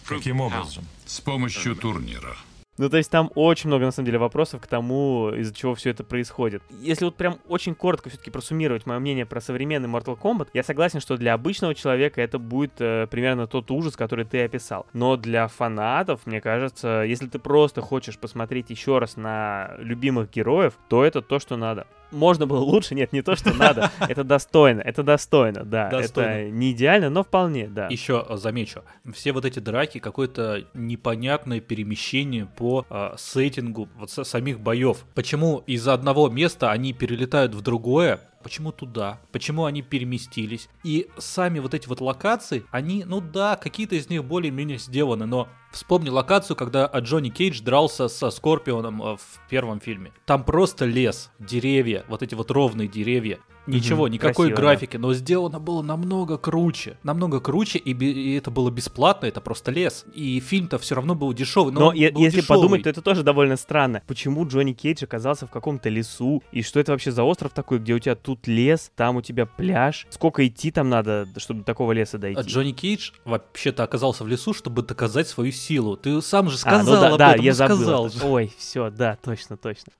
Каким 0.05 0.41
образом? 0.41 0.85
С 1.07 1.21
помощью 1.21 1.75
турнира. 1.77 2.37
Ну, 2.79 2.88
то 2.88 2.97
есть 2.97 3.11
там 3.11 3.31
очень 3.35 3.69
много, 3.69 3.85
на 3.85 3.91
самом 3.91 4.07
деле, 4.07 4.19
вопросов 4.19 4.61
к 4.61 4.67
тому, 4.69 5.31
из-за 5.35 5.53
чего 5.53 5.75
все 5.75 5.91
это 5.91 6.05
происходит. 6.05 6.62
Если 6.81 7.05
вот 7.05 7.17
прям 7.17 7.38
очень 7.49 7.75
коротко 7.75 8.09
все-таки 8.09 8.31
просуммировать 8.31 8.87
мое 8.87 9.01
мнение 9.01 9.27
про 9.27 9.41
современный 9.41 9.88
Mortal 9.88 10.17
Kombat, 10.19 10.49
я 10.55 10.62
согласен, 10.62 11.01
что 11.01 11.17
для 11.17 11.35
обычного 11.35 11.75
человека 11.75 12.23
это 12.23 12.38
будет 12.38 12.73
э, 12.79 13.09
примерно 13.11 13.49
тот 13.49 13.71
ужас, 13.73 13.97
который 13.97 14.25
ты 14.25 14.45
описал. 14.45 14.87
Но 14.93 15.17
для 15.17 15.49
фанатов, 15.49 16.21
мне 16.25 16.41
кажется, 16.41 17.03
если 17.03 17.27
ты 17.27 17.41
просто 17.41 17.81
хочешь 17.81 18.17
посмотреть 18.17 18.71
еще 18.71 18.99
раз 18.99 19.17
на 19.17 19.75
любимых 19.79 20.31
героев, 20.31 20.75
то 20.88 21.05
это 21.05 21.21
то, 21.21 21.41
что 21.41 21.57
надо. 21.57 21.87
Можно 22.11 22.47
было 22.47 22.61
лучше? 22.61 22.94
Нет, 22.94 23.12
не 23.12 23.23
то, 23.23 23.37
что 23.37 23.53
надо. 23.53 23.90
Это 24.01 24.25
достойно, 24.25 24.81
это 24.81 25.03
достойно, 25.03 25.64
да. 25.64 25.90
Достойно. 25.90 26.29
Это 26.31 26.51
не 26.51 26.73
идеально, 26.73 27.11
но 27.11 27.23
вполне, 27.23 27.68
да. 27.68 27.88
Еще 27.88 28.25
э, 28.29 28.37
замечу, 28.37 28.83
все 29.12 29.33
вот 29.33 29.44
эти 29.44 29.59
драки 29.59 29.99
какое-то 29.99 30.64
непонятное 30.75 31.61
перемещение 31.61 32.47
по 32.47 32.87
э, 32.88 33.14
сеттингу 33.16 33.88
вот 33.97 34.11
самих 34.11 34.61
боев. 34.61 35.05
Почему 35.14 35.62
из 35.66 35.87
одного 35.87 36.29
места 36.29 36.71
они 36.71 36.92
перелетают 36.92 37.55
в 37.55 37.61
другое? 37.61 38.21
Почему 38.42 38.72
туда? 38.72 39.20
Почему 39.33 39.64
они 39.64 39.83
переместились? 39.83 40.68
И 40.85 41.09
сами 41.18 41.59
вот 41.59 41.74
эти 41.74 41.88
вот 41.88 42.01
локации, 42.01 42.64
они, 42.70 43.05
ну 43.05 43.20
да, 43.20 43.57
какие-то 43.57 43.96
из 43.96 44.09
них 44.09 44.24
более-менее 44.24 44.79
сделаны, 44.79 45.27
но 45.27 45.48
вспомни 45.72 46.09
локацию, 46.09 46.57
когда 46.57 46.87
Джонни 46.87 47.31
Кейдж 47.31 47.61
дрался 47.62 48.09
со 48.09 48.31
Скорпионом 48.31 49.03
э, 49.03 49.16
в 49.16 49.48
первом 49.48 49.81
фильме. 49.81 50.12
Там 50.24 50.44
просто 50.44 50.85
лес, 50.85 51.31
деревья, 51.38 52.05
вот 52.09 52.22
эти 52.22 52.35
вот 52.35 52.51
ровные 52.51 52.88
деревья. 52.88 53.38
Ничего, 53.68 54.04
Мгм, 54.04 54.12
никакой 54.14 54.35
красиво, 54.48 54.57
да. 54.57 54.62
графики, 54.62 54.96
но 54.96 55.14
сделано 55.14 55.61
было 55.61 55.83
намного 55.83 56.38
круче. 56.38 56.96
Намного 57.02 57.40
круче, 57.40 57.78
и, 57.78 57.92
и 57.92 58.35
это 58.37 58.50
было 58.50 58.70
бесплатно, 58.70 59.26
это 59.26 59.40
просто 59.40 59.70
лес. 59.70 60.04
И 60.14 60.40
фильм-то 60.40 60.78
все 60.78 60.94
равно 60.94 61.14
был 61.14 61.33
дешевый. 61.33 61.72
Но, 61.72 61.81
Но 61.81 61.92
е- 61.92 62.11
был 62.11 62.20
если 62.22 62.40
дешевый. 62.40 62.57
подумать, 62.61 62.83
то 62.85 62.90
это 62.90 63.02
тоже 63.02 63.22
довольно 63.22 63.57
странно. 63.57 64.02
Почему 64.07 64.46
Джонни 64.46 64.72
Кейдж 64.72 65.04
оказался 65.04 65.46
в 65.46 65.50
каком-то 65.50 65.88
лесу? 65.88 66.42
И 66.52 66.62
что 66.62 66.81
это 66.81 66.92
вообще 66.92 67.12
за 67.12 67.22
остров 67.24 67.52
такой, 67.52 67.78
где 67.78 67.94
у 67.94 67.98
тебя 67.98 68.14
тут 68.14 68.46
лес, 68.46 68.90
там 68.96 69.16
у 69.16 69.22
тебя 69.22 69.46
пляж? 69.46 70.07
Сколько 70.11 70.46
идти 70.46 70.70
там 70.70 70.88
надо, 70.88 71.28
чтобы 71.37 71.61
до 71.61 71.66
такого 71.66 71.92
леса 71.92 72.18
дойти? 72.18 72.40
А 72.40 72.42
Джонни 72.44 72.72
Кейдж 72.72 73.11
вообще-то 73.24 73.83
оказался 73.85 74.24
в 74.24 74.28
лесу, 74.28 74.54
чтобы 74.54 74.83
доказать 74.83 75.28
свою 75.28 75.52
силу. 75.52 75.96
Ты 75.96 76.20
сам 76.22 76.48
же 76.48 76.57
А, 76.57 76.59
сказал 76.59 76.94
ну 76.94 77.00
да, 77.00 77.09
об 77.12 77.18
да, 77.18 77.33
этом, 77.35 77.44
я 77.44 77.50
ну, 77.52 77.57
забыл. 77.57 77.76
сказал 77.76 78.07
это. 78.07 78.18
же. 78.18 78.24
Ой, 78.24 78.52
все, 78.57 78.90
да, 78.90 79.18
точно, 79.22 79.57
точно. 79.57 79.92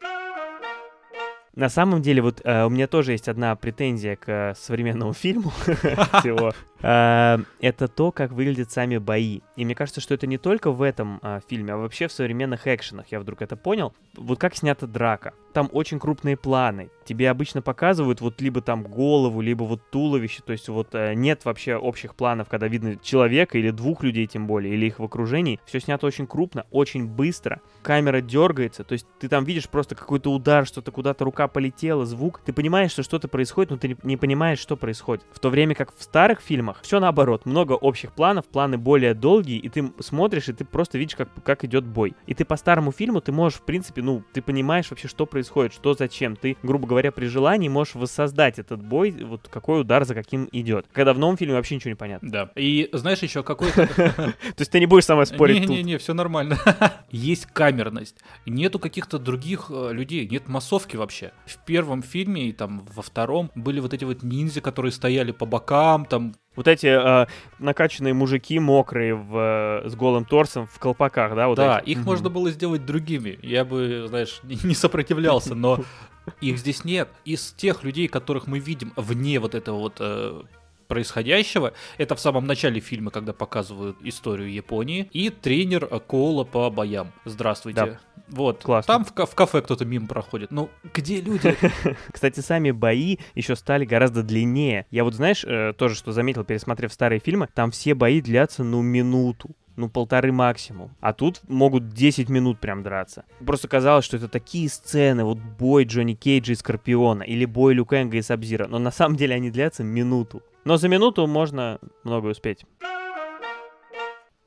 На 1.59 1.69
самом 1.69 2.03
деле, 2.03 2.23
вот 2.23 2.41
э, 2.45 2.65
у 2.67 2.71
меня 2.71 2.87
тоже 2.87 3.11
есть 3.11 3.27
одна 3.27 3.57
претензия 3.57 4.15
к 4.15 4.29
э, 4.29 4.55
современному 4.55 5.13
фильму 5.13 5.51
всего. 5.61 6.53
Э, 6.83 7.39
Это 7.61 7.89
то, 7.89 8.13
как 8.13 8.33
выглядят 8.33 8.71
сами 8.71 8.99
бои. 8.99 9.41
И 9.57 9.65
мне 9.65 9.75
кажется, 9.75 10.01
что 10.01 10.15
это 10.15 10.27
не 10.27 10.39
только 10.39 10.71
в 10.71 10.83
этом 10.83 11.19
э, 11.23 11.41
фильме, 11.49 11.73
а 11.73 11.77
вообще 11.77 12.07
в 12.07 12.13
современных 12.13 12.67
экшенах. 12.67 13.07
Я 13.11 13.21
вдруг 13.21 13.43
это 13.43 13.57
понял. 13.57 13.93
Вот 14.17 14.39
как 14.39 14.55
снята 14.55 14.87
драка. 14.87 15.35
Там 15.53 15.69
очень 15.73 15.99
крупные 15.99 16.37
планы. 16.37 16.91
Тебе 17.05 17.31
обычно 17.31 17.63
показывают 17.63 18.21
вот 18.21 18.41
либо 18.41 18.61
там 18.61 18.85
голову, 18.85 19.41
либо 19.41 19.65
вот 19.65 19.91
туловище. 19.91 20.43
То 20.45 20.53
есть 20.53 20.69
вот 20.69 20.95
э, 20.95 21.15
нет 21.15 21.45
вообще 21.45 21.75
общих 21.77 22.15
планов, 22.15 22.49
когда 22.49 22.69
видно 22.69 22.97
человека 23.03 23.59
или 23.59 23.71
двух 23.71 24.05
людей 24.05 24.27
тем 24.27 24.47
более, 24.47 24.75
или 24.75 24.87
их 24.87 25.01
в 25.01 25.05
окружении. 25.05 25.59
Все 25.67 25.81
снято 25.81 26.07
очень 26.07 26.27
крупно, 26.27 26.65
очень 26.71 27.07
быстро. 27.07 27.61
Камера 27.83 28.21
дергается. 28.21 28.85
То 28.85 28.93
есть 28.93 29.07
ты 29.19 29.29
там 29.29 29.45
видишь 29.45 29.69
просто 29.69 29.97
какой-то 29.97 30.33
удар, 30.33 30.65
что-то 30.67 30.93
куда-то 30.93 31.25
рука 31.25 31.49
полетела, 31.49 32.07
звук. 32.07 32.41
Ты 32.45 32.53
понимаешь, 32.53 32.93
что 32.93 33.03
что-то 33.03 33.27
происходит, 33.27 33.71
но 33.71 33.79
ты 33.79 33.97
не 34.05 34.17
понимаешь, 34.17 34.61
что 34.61 34.77
происходит. 34.77 35.25
В 35.33 35.41
то 35.41 35.51
время 35.51 35.75
как 35.75 35.93
в 35.97 36.03
старых 36.03 36.41
фильмах 36.41 36.68
все 36.83 37.01
наоборот. 37.01 37.47
Много 37.47 37.73
общих 37.73 38.13
планов, 38.13 38.47
планы 38.47 38.79
более 38.79 39.15
долгие, 39.15 39.59
и 39.59 39.69
ты 39.69 39.93
смотришь, 40.01 40.49
и 40.49 40.53
ты 40.53 40.65
просто 40.65 40.99
видишь, 40.99 41.17
как, 41.17 41.29
как 41.45 41.65
идет 41.65 41.85
бой. 41.85 42.15
И 42.27 42.35
ты 42.35 42.45
по 42.45 42.57
старому 42.57 42.93
фильму, 42.93 43.21
ты 43.21 43.33
можешь, 43.33 43.59
в 43.59 43.63
принципе, 43.63 44.03
ну, 44.03 44.23
ты 44.33 44.43
понимаешь 44.43 44.91
вообще, 44.91 45.09
что 45.09 45.27
происходит, 45.27 45.73
что 45.73 45.95
зачем. 45.95 46.37
Ты, 46.37 46.57
грубо 46.63 46.87
говоря, 46.87 47.13
при 47.13 47.27
желании 47.27 47.69
можешь 47.69 47.95
воссоздать 47.95 48.59
этот 48.59 48.83
бой, 48.83 49.11
вот 49.11 49.49
какой 49.49 49.81
удар 49.81 50.05
за 50.05 50.15
каким 50.15 50.49
идет. 50.53 50.87
Когда 50.93 51.13
в 51.13 51.19
новом 51.19 51.37
фильме 51.37 51.55
вообще 51.55 51.75
ничего 51.77 51.91
не 51.91 51.97
понятно. 51.97 52.31
Да. 52.31 52.51
И 52.57 52.89
знаешь 52.93 53.21
еще 53.21 53.43
какой-то... 53.43 53.87
То 53.97 54.35
есть 54.59 54.71
ты 54.71 54.81
не 54.81 54.87
будешь 54.87 55.05
со 55.05 55.15
мной 55.15 55.27
спорить 55.27 55.63
тут. 55.63 55.71
Не-не-не, 55.71 55.99
все 55.99 56.15
нормально. 56.15 56.59
Есть 57.11 57.47
камерность. 57.47 58.17
Нету 58.47 58.79
каких-то 58.79 59.19
других 59.19 59.67
э, 59.71 59.93
людей, 59.93 60.29
нет 60.29 60.49
массовки 60.49 60.97
вообще. 60.97 61.33
В 61.47 61.65
первом 61.65 62.03
фильме 62.03 62.49
и 62.49 62.53
там 62.53 62.87
во 62.95 63.03
втором 63.03 63.51
были 63.55 63.81
вот 63.81 63.95
эти 63.95 64.05
вот 64.05 64.23
ниндзя, 64.23 64.61
которые 64.61 64.93
стояли 64.93 65.33
по 65.33 65.47
бокам, 65.47 66.05
там 66.05 66.35
Вот 66.59 66.67
эти 66.67 66.89
э, 66.89 67.27
накачанные 67.61 68.15
мужики 68.15 68.59
мокрые 68.59 69.15
в, 69.15 69.85
э, 69.85 69.89
с 69.89 69.95
голым 69.95 70.25
торсом 70.25 70.67
в 70.67 70.77
колпаках, 70.81 71.37
да? 71.37 71.47
Вот 71.47 71.55
да, 71.55 71.79
эти? 71.79 71.91
их 71.91 71.99
Мгм. 71.99 72.07
можно 72.07 72.31
было 72.31 72.51
сделать 72.51 72.85
другими. 72.85 73.39
Я 73.45 73.65
бы, 73.65 74.07
знаешь, 74.09 74.41
не 74.43 74.59
не 74.65 74.75
сопротивлялся, 74.75 75.55
но 75.55 75.79
их 76.41 76.59
здесь 76.59 76.83
нет. 76.83 77.11
Из 77.25 77.53
тех 77.53 77.85
людей, 77.85 78.09
которых 78.09 78.49
мы 78.49 78.59
видим 78.59 78.93
вне 78.97 79.39
вот 79.39 79.55
этого 79.55 79.79
вот 79.79 79.99
э, 80.01 80.43
происходящего, 80.89 81.75
это 81.99 82.17
в 82.17 82.21
самом 82.21 82.47
начале 82.47 82.81
фильма, 82.81 83.11
когда 83.11 83.33
показывают 83.33 83.99
историю 84.03 84.53
Японии, 84.53 85.09
и 85.13 85.31
тренер 85.31 85.87
Коула 85.87 86.45
по 86.45 86.71
боям. 86.71 87.13
Здравствуйте. 87.25 87.85
Да. 87.85 88.01
Вот. 88.29 88.63
Классно. 88.63 88.95
Там 88.95 89.05
в, 89.05 89.31
в 89.31 89.35
кафе 89.35 89.63
кто-то 89.63 89.85
мимо 89.85 90.07
проходит. 90.07 90.51
Ну, 90.51 90.71
где 90.93 91.21
люди? 91.21 91.57
Кстати, 92.13 92.41
сами 92.41 92.71
бои 92.71 93.19
еще 93.35 93.57
стали 93.57 93.85
гораздо 93.85 94.23
длиннее. 94.23 94.87
Я 94.91 95.05
вот, 95.05 95.15
знаешь, 95.15 95.45
э, 95.45 95.73
тоже 95.77 95.95
что 95.95 96.13
заметил, 96.13 96.45
пересмотрев 96.45 96.93
старые 96.93 97.21
фильмы, 97.21 97.49
там 97.55 97.71
все 97.71 97.95
бои 97.95 98.21
длятся, 98.21 98.65
ну, 98.65 98.83
минуту. 98.83 99.51
Ну, 99.79 99.89
полторы 99.89 100.33
максимум. 100.33 100.91
А 100.99 101.13
тут 101.13 101.41
могут 101.47 101.91
10 101.91 102.29
минут 102.29 102.59
прям 102.59 102.83
драться. 102.83 103.25
Просто 103.47 103.69
казалось, 103.69 104.05
что 104.05 104.17
это 104.17 104.27
такие 104.27 104.69
сцены, 104.69 105.23
вот 105.23 105.39
бой 105.39 105.85
Джонни 105.85 106.15
Кейджа 106.15 106.55
и 106.55 106.57
Скорпиона, 106.57 107.23
или 107.23 107.45
бой 107.45 107.75
Люкенга 107.75 108.17
и 108.17 108.23
Сабзира. 108.23 108.67
Но 108.67 108.81
на 108.81 108.91
самом 108.91 109.15
деле 109.15 109.37
они 109.37 109.53
длятся 109.53 109.85
минуту. 109.85 110.43
Но 110.65 110.79
за 110.79 110.89
минуту 110.89 111.29
можно 111.29 111.79
многое 112.03 112.33
успеть. 112.33 112.67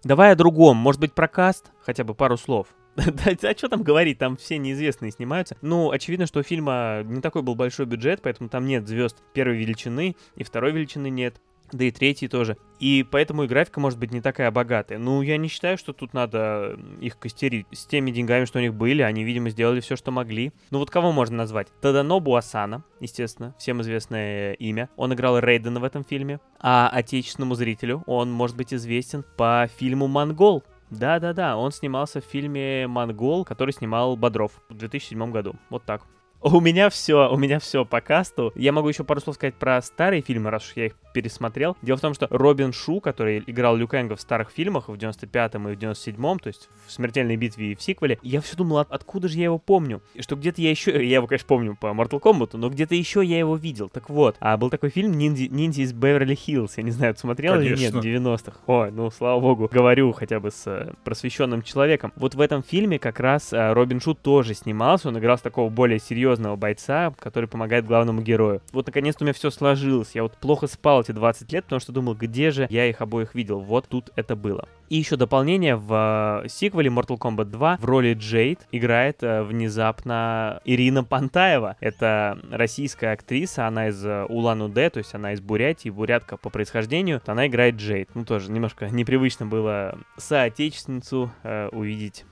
Давай 0.04 0.34
о 0.34 0.36
другом. 0.36 0.76
Может 0.76 1.00
быть, 1.00 1.14
про 1.14 1.30
каст? 1.30 1.72
Хотя 1.86 2.04
бы 2.04 2.14
пару 2.14 2.36
слов. 2.36 2.68
Да, 2.98 3.50
а 3.50 3.58
что 3.58 3.70
там 3.70 3.84
говорить, 3.84 4.18
там 4.18 4.36
все 4.36 4.58
неизвестные 4.58 5.12
снимаются. 5.12 5.56
Ну, 5.62 5.92
очевидно, 5.92 6.26
что 6.26 6.42
у 6.42 6.44
фильма 6.44 7.04
не 7.06 7.22
такой 7.22 7.42
был 7.42 7.56
большой 7.56 7.86
бюджет, 7.86 8.22
поэтому 8.22 8.50
там 8.50 8.66
нет 8.66 8.86
звезд 8.86 9.16
первой 9.32 9.56
величины, 9.56 10.18
и 10.36 10.44
второй 10.44 10.74
величины 10.74 11.10
нет, 11.10 11.40
да 11.78 11.86
и 11.86 11.92
третьей 11.92 12.28
тоже. 12.28 12.58
И 12.80 13.06
поэтому 13.10 13.44
и 13.44 13.48
графика 13.48 13.80
может 13.80 14.00
быть 14.00 14.12
не 14.12 14.22
такая 14.22 14.50
богатая. 14.52 14.98
Ну, 14.98 15.22
я 15.22 15.38
не 15.38 15.48
считаю, 15.48 15.78
что 15.78 15.94
тут 15.94 16.14
надо 16.14 16.80
их 17.00 17.20
костерить. 17.20 17.68
С 17.72 17.86
теми 17.86 18.12
деньгами, 18.12 18.46
что 18.46 18.60
у 18.60 18.62
них 18.62 18.74
были, 18.74 19.02
они, 19.02 19.24
видимо, 19.24 19.50
сделали 19.50 19.80
все, 19.80 19.96
что 19.96 20.12
могли. 20.12 20.52
Ну 20.72 20.80
вот 20.80 20.90
кого 20.90 21.12
можно 21.12 21.38
назвать? 21.38 21.68
Таданобу 21.82 22.36
Асана, 22.36 22.84
естественно, 23.00 23.54
всем 23.60 23.82
известное 23.82 24.54
имя. 24.54 24.90
Он 24.96 25.14
играл 25.14 25.40
Рейдена 25.40 25.80
в 25.80 25.84
этом 25.84 26.04
фильме. 26.04 26.40
А 26.60 26.90
отечественному 26.90 27.56
зрителю 27.56 28.04
он 28.08 28.32
может 28.32 28.58
быть 28.58 28.74
известен 28.74 29.24
по 29.38 29.70
фильму 29.78 30.08
«Монгол». 30.08 30.64
Да-да-да, 30.90 31.56
он 31.56 31.72
снимался 31.72 32.20
в 32.20 32.26
фильме 32.26 32.86
«Монгол», 32.86 33.46
который 33.46 33.72
снимал 33.72 34.18
Бодров 34.18 34.62
в 34.70 34.74
2007 34.76 35.32
году. 35.32 35.56
Вот 35.70 35.86
так. 35.86 36.02
У 36.44 36.60
меня 36.60 36.90
все, 36.90 37.30
у 37.32 37.38
меня 37.38 37.60
все 37.60 37.86
по 37.86 38.02
касту. 38.02 38.52
Я 38.56 38.72
могу 38.72 38.90
еще 38.90 39.04
пару 39.04 39.22
слов 39.22 39.36
сказать 39.36 39.54
про 39.54 39.80
старые 39.84 40.24
фильмы, 40.24 40.50
раз 40.50 40.66
уж 40.68 40.74
я 40.76 40.88
их 40.88 40.94
пересмотрел. 41.14 41.78
Дело 41.84 41.98
в 41.98 42.02
том, 42.02 42.16
что 42.16 42.26
Робин 42.32 42.74
Шу, 42.74 43.00
который 43.00 43.44
играл 43.46 43.76
Люкенга 43.76 44.16
в 44.16 44.22
старых 44.22 44.50
фильмах 44.50 44.90
в 44.90 44.94
95-м 44.94 45.70
и 45.70 45.76
в 45.76 45.78
97-м, 45.78 46.40
то 46.40 46.48
есть 46.48 46.70
в 46.88 46.92
«Смертельной 46.92 47.36
битве» 47.36 47.74
и 47.74 47.76
в 47.76 47.82
сиквеле, 47.84 48.18
я 48.24 48.42
все 48.42 48.56
думал, 48.56 48.80
от- 48.80 48.92
откуда 48.92 49.28
же 49.28 49.38
я 49.38 49.44
его 49.46 49.60
помню? 49.60 50.02
И 50.16 50.24
что 50.24 50.36
где-то 50.36 50.62
я 50.62 50.72
еще, 50.72 50.92
я 51.06 51.18
его, 51.18 51.28
конечно, 51.28 51.46
помню 51.48 51.78
по 51.80 51.88
Mortal 51.88 52.20
Kombat, 52.20 52.58
но 52.58 52.70
где-то 52.72 52.96
еще 52.96 53.24
я 53.24 53.38
его 53.38 53.56
видел. 53.56 53.90
Так 53.90 54.10
вот, 54.10 54.36
а 54.40 54.58
был 54.58 54.72
такой 54.72 54.90
фильм 54.90 55.12
«Ниндзя, 55.12 55.48
«Ниндзя 55.48 55.84
из 55.84 55.94
Беверли-Хиллз». 55.94 56.74
Я 56.78 56.84
не 56.84 56.92
знаю, 56.92 57.16
смотрел 57.18 57.60
или 57.60 57.76
нет, 57.78 57.92
Конечно. 57.94 58.02
в 58.02 58.04
90-х. 58.34 58.58
Ой, 58.66 58.90
ну, 58.92 59.12
слава 59.12 59.40
богу, 59.40 59.70
говорю 59.72 60.12
хотя 60.14 60.40
бы 60.40 60.50
с 60.50 60.64
э, 60.66 60.94
просвещенным 61.04 61.62
человеком. 61.62 62.12
Вот 62.16 62.34
в 62.34 62.42
этом 62.42 62.64
фильме 62.64 62.98
как 62.98 63.20
раз 63.20 63.54
э, 63.54 63.74
Робин 63.74 64.00
Шу 64.00 64.16
тоже 64.16 64.56
снимался, 64.56 65.10
он 65.10 65.20
играл 65.20 65.38
с 65.38 65.42
такого 65.42 65.70
более 65.70 66.00
серьезного 66.00 66.31
бойца, 66.40 67.14
который 67.20 67.48
помогает 67.48 67.86
главному 67.86 68.22
герою. 68.22 68.62
Вот 68.72 68.88
наконец-то 68.88 69.24
у 69.24 69.26
меня 69.26 69.34
все 69.34 69.50
сложилось. 69.50 70.12
Я 70.14 70.24
вот 70.24 70.38
плохо 70.38 70.68
спал 70.68 71.02
эти 71.02 71.12
20 71.12 71.52
лет, 71.52 71.64
потому 71.66 71.80
что 71.80 71.92
думал, 71.92 72.16
где 72.16 72.52
же 72.52 72.68
я 72.70 72.86
их 72.88 73.02
обоих 73.02 73.36
видел. 73.36 73.60
Вот 73.60 73.88
тут 73.88 74.12
это 74.16 74.36
было. 74.36 74.68
И 74.92 74.98
еще 74.98 75.16
дополнение 75.16 75.78
в 75.78 76.42
э, 76.44 76.50
сиквеле 76.50 76.90
Mortal 76.90 77.18
Kombat 77.18 77.46
2 77.46 77.78
в 77.80 77.86
роли 77.86 78.14
Джейд 78.14 78.68
играет 78.74 79.24
э, 79.24 79.42
внезапно 79.42 80.60
Ирина 80.66 81.06
Пантаева. 81.06 81.78
Это 81.80 82.38
российская 82.52 83.14
актриса, 83.14 83.68
она 83.68 83.88
из 83.88 84.06
э, 84.06 84.26
Улан-Удэ, 84.26 84.90
то 84.90 84.98
есть 84.98 85.16
она 85.16 85.32
из 85.32 85.40
Бурятии, 85.40 85.88
бурятка 85.90 86.36
по 86.36 86.50
происхождению. 86.50 87.22
Она 87.26 87.48
играет 87.48 87.76
Джейд. 87.76 88.10
Ну 88.16 88.26
тоже 88.26 88.52
немножко 88.52 88.90
непривычно 88.92 89.46
было 89.46 89.98
соотечественницу 90.18 91.32
э, 91.44 91.70
увидеть 91.70 92.26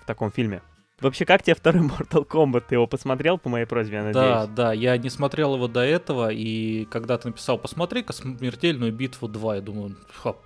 в 0.00 0.06
таком 0.06 0.30
фильме. 0.30 0.62
Вообще, 1.00 1.24
как 1.24 1.42
тебе 1.42 1.54
второй 1.54 1.82
Mortal 1.88 2.26
Kombat? 2.26 2.64
Ты 2.68 2.76
его 2.76 2.86
посмотрел 2.86 3.36
по 3.38 3.48
моей 3.48 3.66
просьбе, 3.66 3.96
я 3.96 4.12
Да, 4.12 4.34
надеюсь? 4.40 4.56
да, 4.56 4.72
я 4.72 4.96
не 4.96 5.10
смотрел 5.10 5.54
его 5.54 5.68
до 5.68 5.80
этого, 5.80 6.30
и 6.30 6.84
когда 6.86 7.18
ты 7.18 7.28
написал, 7.28 7.58
посмотри-ка 7.58 8.12
смертельную 8.12 8.92
битву 8.92 9.28
2, 9.28 9.56
я 9.56 9.60
думаю, 9.60 9.96
хоп. 10.12 10.40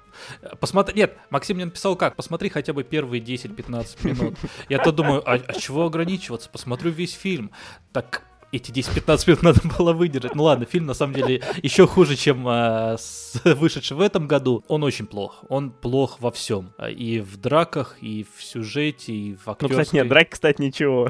Посмотри, 0.58 0.96
нет, 0.96 1.16
Максим 1.30 1.56
мне 1.56 1.66
написал 1.66 1.94
как, 1.94 2.16
посмотри 2.16 2.48
хотя 2.48 2.72
бы 2.72 2.82
первые 2.82 3.22
10-15 3.22 4.06
минут. 4.06 4.34
Я-то 4.68 4.90
думаю, 4.90 5.22
а, 5.24 5.34
а 5.34 5.52
чего 5.54 5.84
ограничиваться, 5.86 6.48
посмотрю 6.50 6.90
весь 6.90 7.12
фильм. 7.12 7.52
Так, 7.92 8.22
эти 8.50 8.70
10-15 8.70 9.24
минут 9.28 9.42
надо 9.42 9.60
было 9.78 9.92
выдержать. 9.92 10.34
Ну 10.34 10.44
ладно, 10.44 10.64
фильм 10.64 10.86
на 10.86 10.94
самом 10.94 11.14
деле 11.14 11.42
еще 11.62 11.86
хуже, 11.86 12.16
чем 12.16 12.44
а, 12.48 12.96
с- 12.98 13.40
вышедший 13.44 13.96
в 13.96 14.00
этом 14.00 14.26
году. 14.26 14.64
Он 14.68 14.82
очень 14.84 15.06
плох. 15.06 15.44
Он 15.48 15.70
плох 15.70 16.20
во 16.20 16.30
всем. 16.30 16.72
И 16.88 17.20
в 17.20 17.36
драках, 17.36 17.96
и 18.00 18.26
в 18.36 18.42
сюжете, 18.42 19.12
и 19.12 19.34
в 19.36 19.46
Ну, 19.46 19.52
актерской. 19.52 19.82
кстати, 19.84 19.96
нет, 19.96 20.08
драки, 20.08 20.30
кстати, 20.30 20.60
ничего. 20.62 21.08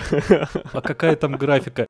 А 0.73 0.81
какая 0.81 1.17
там 1.17 1.33
графика? 1.37 1.87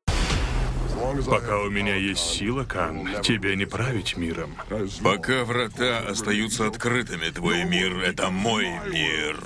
Пока 1.26 1.58
у 1.60 1.70
меня 1.70 1.94
есть 1.96 2.20
сила, 2.20 2.64
Кан, 2.64 3.08
тебе 3.22 3.56
не 3.56 3.64
править 3.64 4.16
миром. 4.16 4.54
Пока 5.02 5.44
врата 5.44 6.00
остаются 6.08 6.66
открытыми, 6.66 7.30
твой 7.30 7.64
мир— 7.64 7.98
это 8.06 8.30
мой 8.30 8.66
мир. 8.92 9.36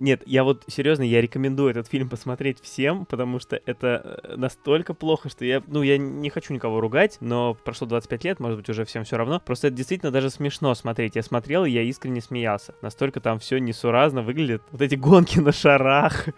Нет, 0.00 0.22
я 0.24 0.44
вот 0.44 0.64
серьезно, 0.66 1.02
я 1.02 1.20
рекомендую 1.20 1.70
этот 1.70 1.86
фильм 1.86 2.08
посмотреть 2.08 2.58
всем, 2.62 3.04
потому 3.04 3.38
что 3.38 3.60
это 3.66 4.20
э, 4.24 4.36
настолько 4.36 4.94
плохо, 4.94 5.28
что 5.28 5.44
я, 5.44 5.62
ну, 5.66 5.82
я 5.82 5.98
не 5.98 6.30
хочу 6.30 6.54
никого 6.54 6.80
ругать, 6.80 7.18
но 7.20 7.52
прошло 7.52 7.86
25 7.86 8.24
лет, 8.24 8.40
может 8.40 8.58
быть, 8.58 8.68
уже 8.70 8.86
всем 8.86 9.04
все 9.04 9.18
равно. 9.18 9.40
Просто 9.40 9.66
это 9.66 9.76
действительно 9.76 10.10
даже 10.10 10.30
смешно 10.30 10.74
смотреть. 10.74 11.16
Я 11.16 11.22
смотрел, 11.22 11.66
и 11.66 11.70
я 11.70 11.82
искренне 11.82 12.22
смеялся. 12.22 12.74
Настолько 12.80 13.20
там 13.20 13.38
все 13.40 13.58
несуразно 13.58 14.22
выглядит. 14.22 14.62
Вот 14.70 14.80
эти 14.80 14.94
гонки 14.94 15.38
на 15.38 15.52
шарах. 15.52 16.28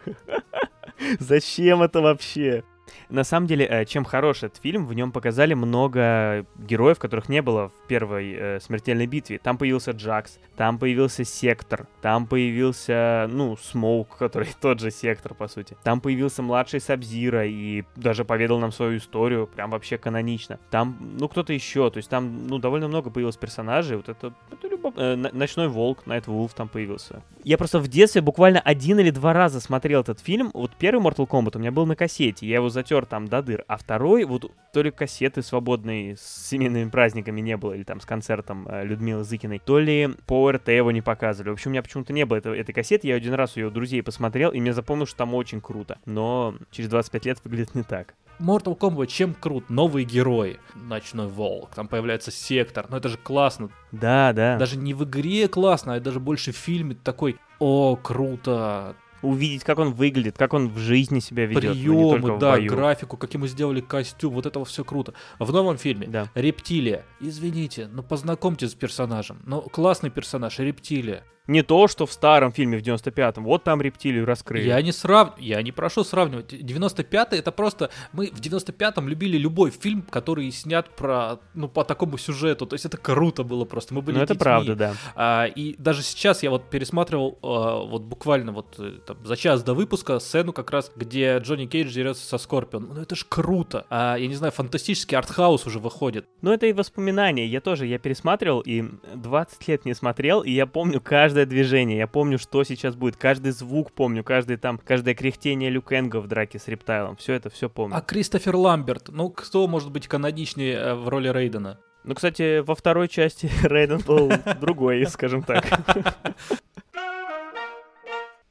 Зачем 1.20 1.82
это 1.82 2.00
вообще? 2.00 2.64
На 3.08 3.24
самом 3.24 3.46
деле, 3.46 3.66
э, 3.66 3.84
чем 3.84 4.04
хорош 4.04 4.42
этот 4.42 4.60
фильм, 4.62 4.86
в 4.86 4.94
нем 4.94 5.12
показали 5.12 5.54
много 5.54 6.46
героев, 6.56 6.98
которых 6.98 7.28
не 7.28 7.42
было 7.42 7.68
в 7.68 7.86
первой 7.88 8.32
э, 8.32 8.60
смертельной 8.60 9.06
битве. 9.06 9.38
Там 9.38 9.58
появился 9.58 9.92
Джакс, 9.92 10.38
там 10.56 10.78
появился 10.78 11.24
Сектор, 11.24 11.86
там 12.00 12.26
появился, 12.26 13.28
ну, 13.30 13.56
Смоук, 13.56 14.16
который 14.18 14.48
тот 14.60 14.80
же 14.80 14.90
Сектор, 14.90 15.34
по 15.34 15.48
сути. 15.48 15.76
Там 15.82 16.00
появился 16.00 16.42
младший 16.42 16.80
Саб-Зиро 16.80 17.46
и 17.46 17.84
даже 17.96 18.24
поведал 18.24 18.58
нам 18.58 18.72
свою 18.72 18.98
историю, 18.98 19.46
прям 19.46 19.70
вообще 19.70 19.98
канонично. 19.98 20.58
Там, 20.70 20.96
ну, 21.18 21.28
кто-то 21.28 21.52
еще, 21.52 21.90
то 21.90 21.98
есть 21.98 22.08
там, 22.08 22.46
ну, 22.46 22.58
довольно 22.58 22.88
много 22.88 23.10
появилось 23.10 23.36
персонажей. 23.36 23.96
Вот 23.96 24.08
это, 24.08 24.32
это 24.50 24.71
Ночной 24.90 25.68
Волк, 25.68 26.06
Nightwolf 26.06 26.54
там 26.54 26.68
появился. 26.68 27.22
Я 27.44 27.58
просто 27.58 27.78
в 27.80 27.88
детстве 27.88 28.20
буквально 28.20 28.60
один 28.60 29.00
или 29.00 29.10
два 29.10 29.32
раза 29.32 29.60
смотрел 29.60 30.02
этот 30.02 30.20
фильм. 30.20 30.50
Вот 30.54 30.72
первый 30.78 31.02
Mortal 31.02 31.26
Kombat 31.28 31.56
у 31.56 31.58
меня 31.58 31.72
был 31.72 31.86
на 31.86 31.96
кассете, 31.96 32.46
я 32.46 32.56
его 32.56 32.68
затер 32.68 33.06
там 33.06 33.28
до 33.28 33.42
дыр. 33.42 33.64
А 33.66 33.76
второй, 33.76 34.24
вот 34.24 34.50
то 34.72 34.82
ли 34.82 34.90
кассеты 34.90 35.42
свободные 35.42 36.16
с 36.16 36.48
семейными 36.48 36.88
праздниками 36.88 37.40
не 37.40 37.56
было, 37.56 37.72
или 37.72 37.82
там 37.82 38.00
с 38.00 38.06
концертом 38.06 38.66
э, 38.68 38.84
Людмилы 38.84 39.24
Зыкиной, 39.24 39.58
то 39.58 39.78
ли 39.78 40.10
по 40.26 40.50
РТ 40.50 40.68
его 40.68 40.90
не 40.92 41.02
показывали. 41.02 41.50
В 41.50 41.54
общем, 41.54 41.70
у 41.70 41.72
меня 41.72 41.82
почему-то 41.82 42.12
не 42.12 42.24
было 42.24 42.38
этого, 42.38 42.54
этой 42.54 42.72
кассеты. 42.72 43.08
Я 43.08 43.16
один 43.16 43.34
раз 43.34 43.56
ее 43.56 43.66
у 43.66 43.70
друзей 43.70 44.02
посмотрел, 44.02 44.50
и 44.50 44.60
мне 44.60 44.72
запомнил, 44.72 45.06
что 45.06 45.16
там 45.16 45.34
очень 45.34 45.60
круто. 45.60 45.98
Но 46.06 46.54
через 46.70 46.88
25 46.88 47.26
лет 47.26 47.38
выглядит 47.44 47.74
не 47.74 47.82
так. 47.82 48.14
Mortal 48.42 48.76
Kombat 48.76 49.06
чем 49.06 49.34
крут? 49.34 49.70
Новые 49.70 50.04
герои. 50.04 50.58
Ночной 50.74 51.28
Волк, 51.28 51.70
там 51.74 51.86
появляется 51.86 52.30
Сектор. 52.30 52.86
Ну 52.88 52.96
это 52.96 53.08
же 53.08 53.16
классно. 53.16 53.70
Да, 53.92 54.32
да. 54.32 54.56
Даже 54.56 54.71
не 54.76 54.94
в 54.94 55.04
игре 55.04 55.48
классно, 55.48 55.94
а 55.94 56.00
даже 56.00 56.20
больше 56.20 56.52
в 56.52 56.56
фильме 56.56 56.94
такой, 56.94 57.36
о, 57.58 57.96
круто, 57.96 58.96
увидеть, 59.22 59.64
как 59.64 59.78
он 59.78 59.92
выглядит, 59.92 60.36
как 60.36 60.52
он 60.52 60.68
в 60.68 60.78
жизни 60.78 61.20
себя 61.20 61.46
ведет. 61.46 61.72
Приемы, 61.72 62.38
да, 62.38 62.58
графику, 62.60 63.16
как 63.16 63.32
ему 63.34 63.46
сделали 63.46 63.80
костюм, 63.80 64.34
вот 64.34 64.46
это 64.46 64.62
все 64.64 64.84
круто. 64.84 65.14
В 65.38 65.52
новом 65.52 65.78
фильме 65.78 66.06
да. 66.06 66.30
рептилия. 66.34 67.04
Извините, 67.20 67.88
но 67.88 68.02
познакомьтесь 68.02 68.72
с 68.72 68.74
персонажем. 68.74 69.40
Ну, 69.46 69.62
классный 69.62 70.10
персонаж, 70.10 70.58
рептилия. 70.58 71.24
Не 71.46 71.62
то, 71.62 71.88
что 71.88 72.06
в 72.06 72.12
старом 72.12 72.52
фильме 72.52 72.78
в 72.78 72.82
95-м. 72.82 73.44
Вот 73.44 73.64
там 73.64 73.82
рептилию 73.82 74.24
раскрыли. 74.24 74.68
Я 74.68 74.80
не 74.80 74.92
срав... 74.92 75.38
Я 75.38 75.60
не 75.62 75.72
прошу 75.72 76.04
сравнивать. 76.04 76.52
95-й 76.52 77.38
это 77.38 77.50
просто... 77.50 77.90
Мы 78.12 78.28
в 78.28 78.40
95-м 78.40 79.08
любили 79.08 79.36
любой 79.36 79.70
фильм, 79.70 80.02
который 80.02 80.50
снят 80.52 80.88
про... 80.90 81.40
Ну, 81.54 81.68
по 81.68 81.84
такому 81.84 82.18
сюжету. 82.18 82.66
То 82.66 82.74
есть 82.74 82.84
это 82.84 82.96
круто 82.96 83.42
было 83.42 83.64
просто. 83.64 83.94
Мы 83.94 84.02
были 84.02 84.16
Ну, 84.16 84.22
это 84.22 84.34
правда, 84.34 84.74
да. 84.74 84.94
А, 85.14 85.46
и 85.46 85.74
даже 85.78 86.02
сейчас 86.02 86.42
я 86.42 86.50
вот 86.50 86.70
пересматривал 86.70 87.38
а, 87.42 87.84
вот 87.84 88.02
буквально 88.02 88.52
вот 88.52 88.76
э, 88.78 88.98
там, 89.06 89.18
за 89.24 89.36
час 89.36 89.62
до 89.62 89.74
выпуска 89.74 90.20
сцену 90.20 90.52
как 90.52 90.70
раз, 90.70 90.92
где 90.94 91.38
Джонни 91.38 91.66
Кейдж 91.66 91.92
дерется 91.92 92.24
со 92.24 92.38
Скорпион. 92.38 92.90
Ну, 92.94 93.02
это 93.02 93.16
ж 93.16 93.26
круто. 93.28 93.86
А, 93.90 94.16
я 94.16 94.26
не 94.26 94.34
знаю, 94.34 94.52
фантастический 94.52 95.16
артхаус 95.16 95.66
уже 95.66 95.78
выходит. 95.78 96.26
Ну, 96.40 96.52
это 96.52 96.66
и 96.66 96.72
воспоминания. 96.72 97.46
Я 97.46 97.60
тоже, 97.60 97.86
я 97.86 97.98
пересматривал 97.98 98.60
и 98.60 98.84
20 99.14 99.68
лет 99.68 99.84
не 99.84 99.94
смотрел, 99.94 100.42
и 100.42 100.50
я 100.50 100.66
помню 100.66 101.00
каждый 101.00 101.41
каждое 101.42 101.46
движение, 101.46 101.98
я 101.98 102.06
помню, 102.06 102.38
что 102.38 102.62
сейчас 102.64 102.94
будет, 102.94 103.16
каждый 103.16 103.52
звук 103.52 103.92
помню, 103.92 104.22
каждый 104.22 104.56
там, 104.56 104.78
каждое 104.78 105.14
кряхтение 105.14 105.70
Люкенга 105.70 106.20
в 106.20 106.28
драке 106.28 106.58
с 106.58 106.68
Рептайлом, 106.68 107.16
все 107.16 107.34
это 107.34 107.50
все 107.50 107.68
помню. 107.68 107.96
А 107.96 108.00
Кристофер 108.00 108.54
Ламберт, 108.54 109.08
ну 109.08 109.30
кто 109.30 109.66
может 109.66 109.90
быть 109.90 110.06
каноничнее 110.06 110.74
э, 110.76 110.94
в 110.94 111.08
роли 111.08 111.28
Рейдена? 111.28 111.78
Ну, 112.04 112.14
кстати, 112.14 112.60
во 112.60 112.74
второй 112.74 113.08
части 113.08 113.50
Рейден 113.62 114.00
был 114.06 114.30
другой, 114.60 115.04
скажем 115.06 115.42
так. 115.42 115.64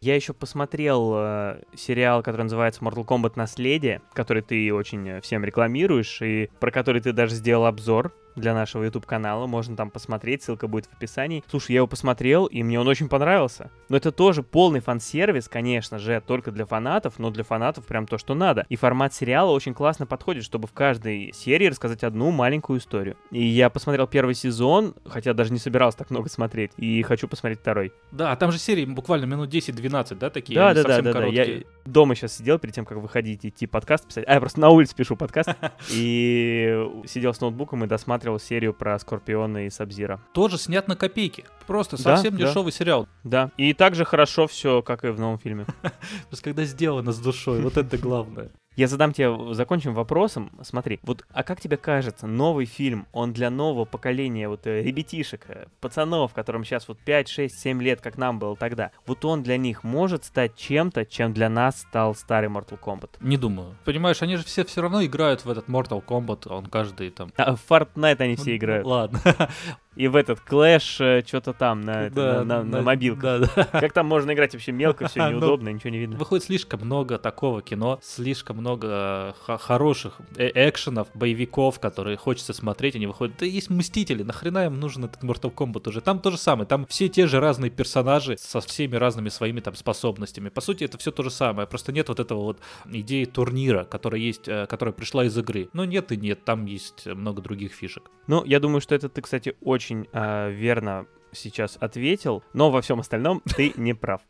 Я 0.01 0.15
еще 0.15 0.34
посмотрел 0.34 1.13
э, 1.15 1.62
сериал, 1.75 2.23
который 2.23 2.43
называется 2.43 2.82
Mortal 2.82 3.06
Kombat 3.06 3.34
Наследие, 3.36 4.01
который 4.13 4.41
ты 4.41 4.73
очень 4.73 5.08
э, 5.08 5.21
всем 5.21 5.45
рекламируешь, 5.45 6.21
и 6.23 6.49
про 6.60 6.71
который 6.71 7.01
ты 7.01 7.13
даже 7.13 7.36
сделал 7.36 7.67
обзор 7.67 8.12
для 8.36 8.54
нашего 8.54 8.84
YouTube-канала, 8.84 9.48
можно 9.48 9.76
там 9.76 9.89
посмотреть, 9.89 10.44
ссылка 10.44 10.67
будет 10.67 10.86
в 10.86 10.94
описании. 10.94 11.44
Слушай, 11.50 11.74
я 11.74 11.78
его 11.78 11.88
посмотрел, 11.88 12.46
и 12.46 12.63
мне 12.63 12.80
он 12.80 12.88
очень 12.88 13.10
понравился. 13.10 13.72
Но 13.89 13.98
это 13.98 14.12
тоже 14.12 14.44
полный 14.44 14.80
фан-сервис, 14.80 15.48
конечно 15.48 16.00
же, 16.00 16.22
только 16.26 16.52
для 16.52 16.65
фанатов, 16.65 17.20
но 17.20 17.30
для 17.30 17.44
фанатов 17.44 17.86
прям 17.86 18.08
то, 18.08 18.17
что 18.17 18.34
надо. 18.34 18.65
И 18.70 18.76
формат 18.76 19.13
сериала 19.13 19.52
очень 19.52 19.74
классно 19.74 20.06
подходит, 20.06 20.44
чтобы 20.44 20.67
в 20.67 20.74
каждой 20.74 21.32
серии 21.34 21.67
рассказать 21.67 22.04
одну 22.04 22.32
маленькую 22.32 22.80
историю. 22.80 23.17
И 23.32 23.44
я 23.44 23.70
посмотрел 23.70 24.08
первый 24.08 24.36
сезон, 24.36 24.96
хотя 25.06 25.34
даже 25.34 25.52
не 25.52 25.60
собирался 25.60 25.98
так 25.98 26.10
много 26.10 26.30
смотреть, 26.30 26.72
и 26.78 27.02
хочу 27.04 27.28
посмотреть 27.28 27.60
второй. 27.60 27.91
Да, 28.12 28.36
там 28.36 28.52
же 28.52 28.58
серии 28.60 28.86
буквально 28.86 29.26
минут 29.26 29.54
10-12, 29.54 30.15
да, 30.15 30.30
такие? 30.30 30.56
Да, 30.56 30.74
да, 30.74 30.84
да, 30.84 31.02
да, 31.02 31.13
да. 31.13 31.26
Я 31.26 31.63
дома 31.86 32.15
сейчас 32.15 32.38
сидел 32.38 32.60
перед 32.60 32.74
тем, 32.74 32.86
как 32.86 32.98
выходить, 32.98 33.46
идти 33.46 33.67
подкаст 33.67 34.08
писать. 34.08 34.26
А, 34.28 34.34
я 34.34 34.39
просто 34.39 34.60
на 34.60 34.70
улице 34.70 34.96
пишу 34.96 35.15
подкаст. 35.15 35.50
И 35.91 36.88
сидел 37.06 37.34
с 37.34 37.41
ноутбуком 37.41 37.84
и 37.84 37.88
досматривал 37.88 38.20
пересматривал 38.21 38.39
серию 38.39 38.73
про 38.73 38.97
Скорпиона 38.99 39.65
и 39.65 39.69
Сабзира. 39.69 40.19
Тоже 40.34 40.57
снят 40.57 40.88
на 40.88 40.95
копейки. 40.95 41.45
Просто 41.67 41.97
совсем 41.97 42.38
да, 42.38 42.45
дешевый 42.45 42.71
да. 42.71 42.77
сериал. 42.77 43.07
Да. 43.23 43.51
И 43.57 43.73
также 43.73 44.05
хорошо 44.05 44.47
все, 44.47 44.81
как 44.81 45.03
и 45.03 45.10
в 45.10 45.19
новом 45.19 45.39
фильме. 45.39 45.65
Просто 46.29 46.43
когда 46.43 46.63
сделано 46.63 47.12
с 47.12 47.19
душой, 47.19 47.62
вот 47.62 47.77
это 47.77 47.97
главное. 47.97 48.51
Я 48.77 48.88
задам 48.88 49.12
тебе, 49.12 49.53
закончим 49.53 49.93
вопросом. 49.93 50.49
Смотри, 50.62 50.99
вот, 51.03 51.25
а 51.34 51.43
как 51.43 51.60
тебе 51.60 51.75
кажется, 51.75 52.25
новый 52.25 52.65
фильм, 52.65 53.05
он 53.12 53.34
для 53.34 53.49
нового 53.49 53.84
поколения 53.84 54.47
вот 54.47 54.65
э, 54.65 54.81
ребятишек, 54.81 55.43
э, 55.49 55.65
пацанов, 55.81 56.34
которым 56.34 56.63
сейчас 56.63 56.88
вот 56.88 56.97
5, 56.99 57.27
6, 57.27 57.60
7 57.60 57.81
лет, 57.81 57.99
как 57.99 58.17
нам 58.17 58.39
было 58.39 58.55
тогда, 58.55 58.91
вот 59.05 59.25
он 59.25 59.43
для 59.43 59.57
них 59.57 59.84
может 59.84 60.23
стать 60.23 60.55
чем-то, 60.55 61.05
чем 61.05 61.34
для 61.34 61.49
нас 61.49 61.81
стал 61.81 62.15
старый 62.15 62.49
Mortal 62.49 62.79
Kombat? 62.79 63.10
Не 63.19 63.36
думаю. 63.36 63.75
Понимаешь, 63.84 64.21
они 64.21 64.38
же 64.38 64.45
все 64.45 64.63
все 64.63 64.81
равно 64.81 65.03
играют 65.03 65.43
в 65.43 65.49
этот 65.49 65.67
Mortal 65.67 66.03
Kombat, 66.03 66.47
он 66.47 66.67
каждый 66.67 67.10
там... 67.10 67.34
А 67.36 67.57
в 67.57 67.60
Fortnite 67.69 68.21
они 68.21 68.38
все 68.38 68.55
играют. 68.55 68.88
Ладно. 68.88 69.19
и 69.95 70.08
в 70.08 70.15
этот 70.15 70.39
клэш 70.39 71.01
э, 71.01 71.23
что-то 71.25 71.51
там 71.54 71.82
на, 71.82 72.10
да, 72.10 72.43
на, 72.43 72.43
на, 72.43 72.63
на, 72.63 72.77
на 72.77 72.82
мобилках. 72.82 73.41
Да, 73.41 73.51
да. 73.56 73.80
Как 73.80 73.91
там 73.91 74.08
можно 74.08 74.32
играть 74.32 74.54
вообще 74.54 74.71
мелко, 74.71 75.08
все 75.08 75.19
ну, 75.25 75.32
неудобно, 75.32 75.69
ничего 75.69 75.89
не 75.89 75.99
видно. 75.99 76.17
Выходит 76.17 76.45
слишком 76.45 76.82
много 76.82 77.17
такого 77.17 77.62
кино, 77.62 77.99
слишком 78.01 78.58
много 78.58 79.36
х- 79.45 79.58
хороших 79.58 80.19
э 80.38 80.49
экшенов, 80.69 81.10
боевиков, 81.13 81.80
которые 81.80 82.15
хочется 82.15 82.54
смотреть, 82.54 82.95
они 82.95 83.06
выходят. 83.06 83.36
Да 83.38 83.45
есть 83.45 83.69
Мстители, 83.69 84.23
нахрена 84.23 84.65
им 84.67 84.80
нужен 84.80 85.06
этот 85.06 85.23
Mortal 85.23 85.54
Kombat 85.54 85.89
уже? 85.89 85.99
Там 85.99 86.19
то 86.19 86.32
же 86.32 86.38
самое, 86.38 86.67
там 86.67 86.86
все 86.86 87.10
те 87.10 87.27
же 87.27 87.39
разные 87.41 87.69
персонажи 87.69 88.38
со 88.39 88.62
всеми 88.62 88.95
разными 88.95 89.27
своими 89.27 89.60
там 89.60 89.75
способностями. 89.75 90.49
По 90.49 90.62
сути, 90.62 90.86
это 90.86 90.97
все 90.97 91.12
то 91.12 91.23
же 91.23 91.32
самое, 91.32 91.67
просто 91.67 91.91
нет 91.91 92.08
вот 92.08 92.19
этого 92.21 92.39
вот 92.39 92.60
идеи 92.89 93.25
турнира, 93.25 93.84
которая 93.84 94.21
есть, 94.21 94.47
э, 94.47 94.67
которая 94.67 94.93
пришла 94.93 95.25
из 95.25 95.38
игры. 95.38 95.69
Но 95.73 95.84
нет 95.84 96.13
и 96.13 96.17
нет, 96.17 96.45
там 96.45 96.65
есть 96.65 97.08
много 97.08 97.41
других 97.41 97.73
фишек. 97.73 98.10
Ну, 98.27 98.45
я 98.45 98.62
думаю, 98.62 98.80
что 98.80 98.95
это 98.95 99.10
ты, 99.10 99.21
кстати, 99.21 99.56
очень 99.62 99.81
очень 99.82 100.08
э, 100.13 100.52
верно 100.52 101.08
сейчас 101.32 101.76
ответил, 101.80 102.44
но 102.54 102.70
во 102.70 102.84
всем 102.84 103.00
остальном 103.00 103.41
ты 103.56 103.74
не 103.76 103.96
прав. 103.96 104.22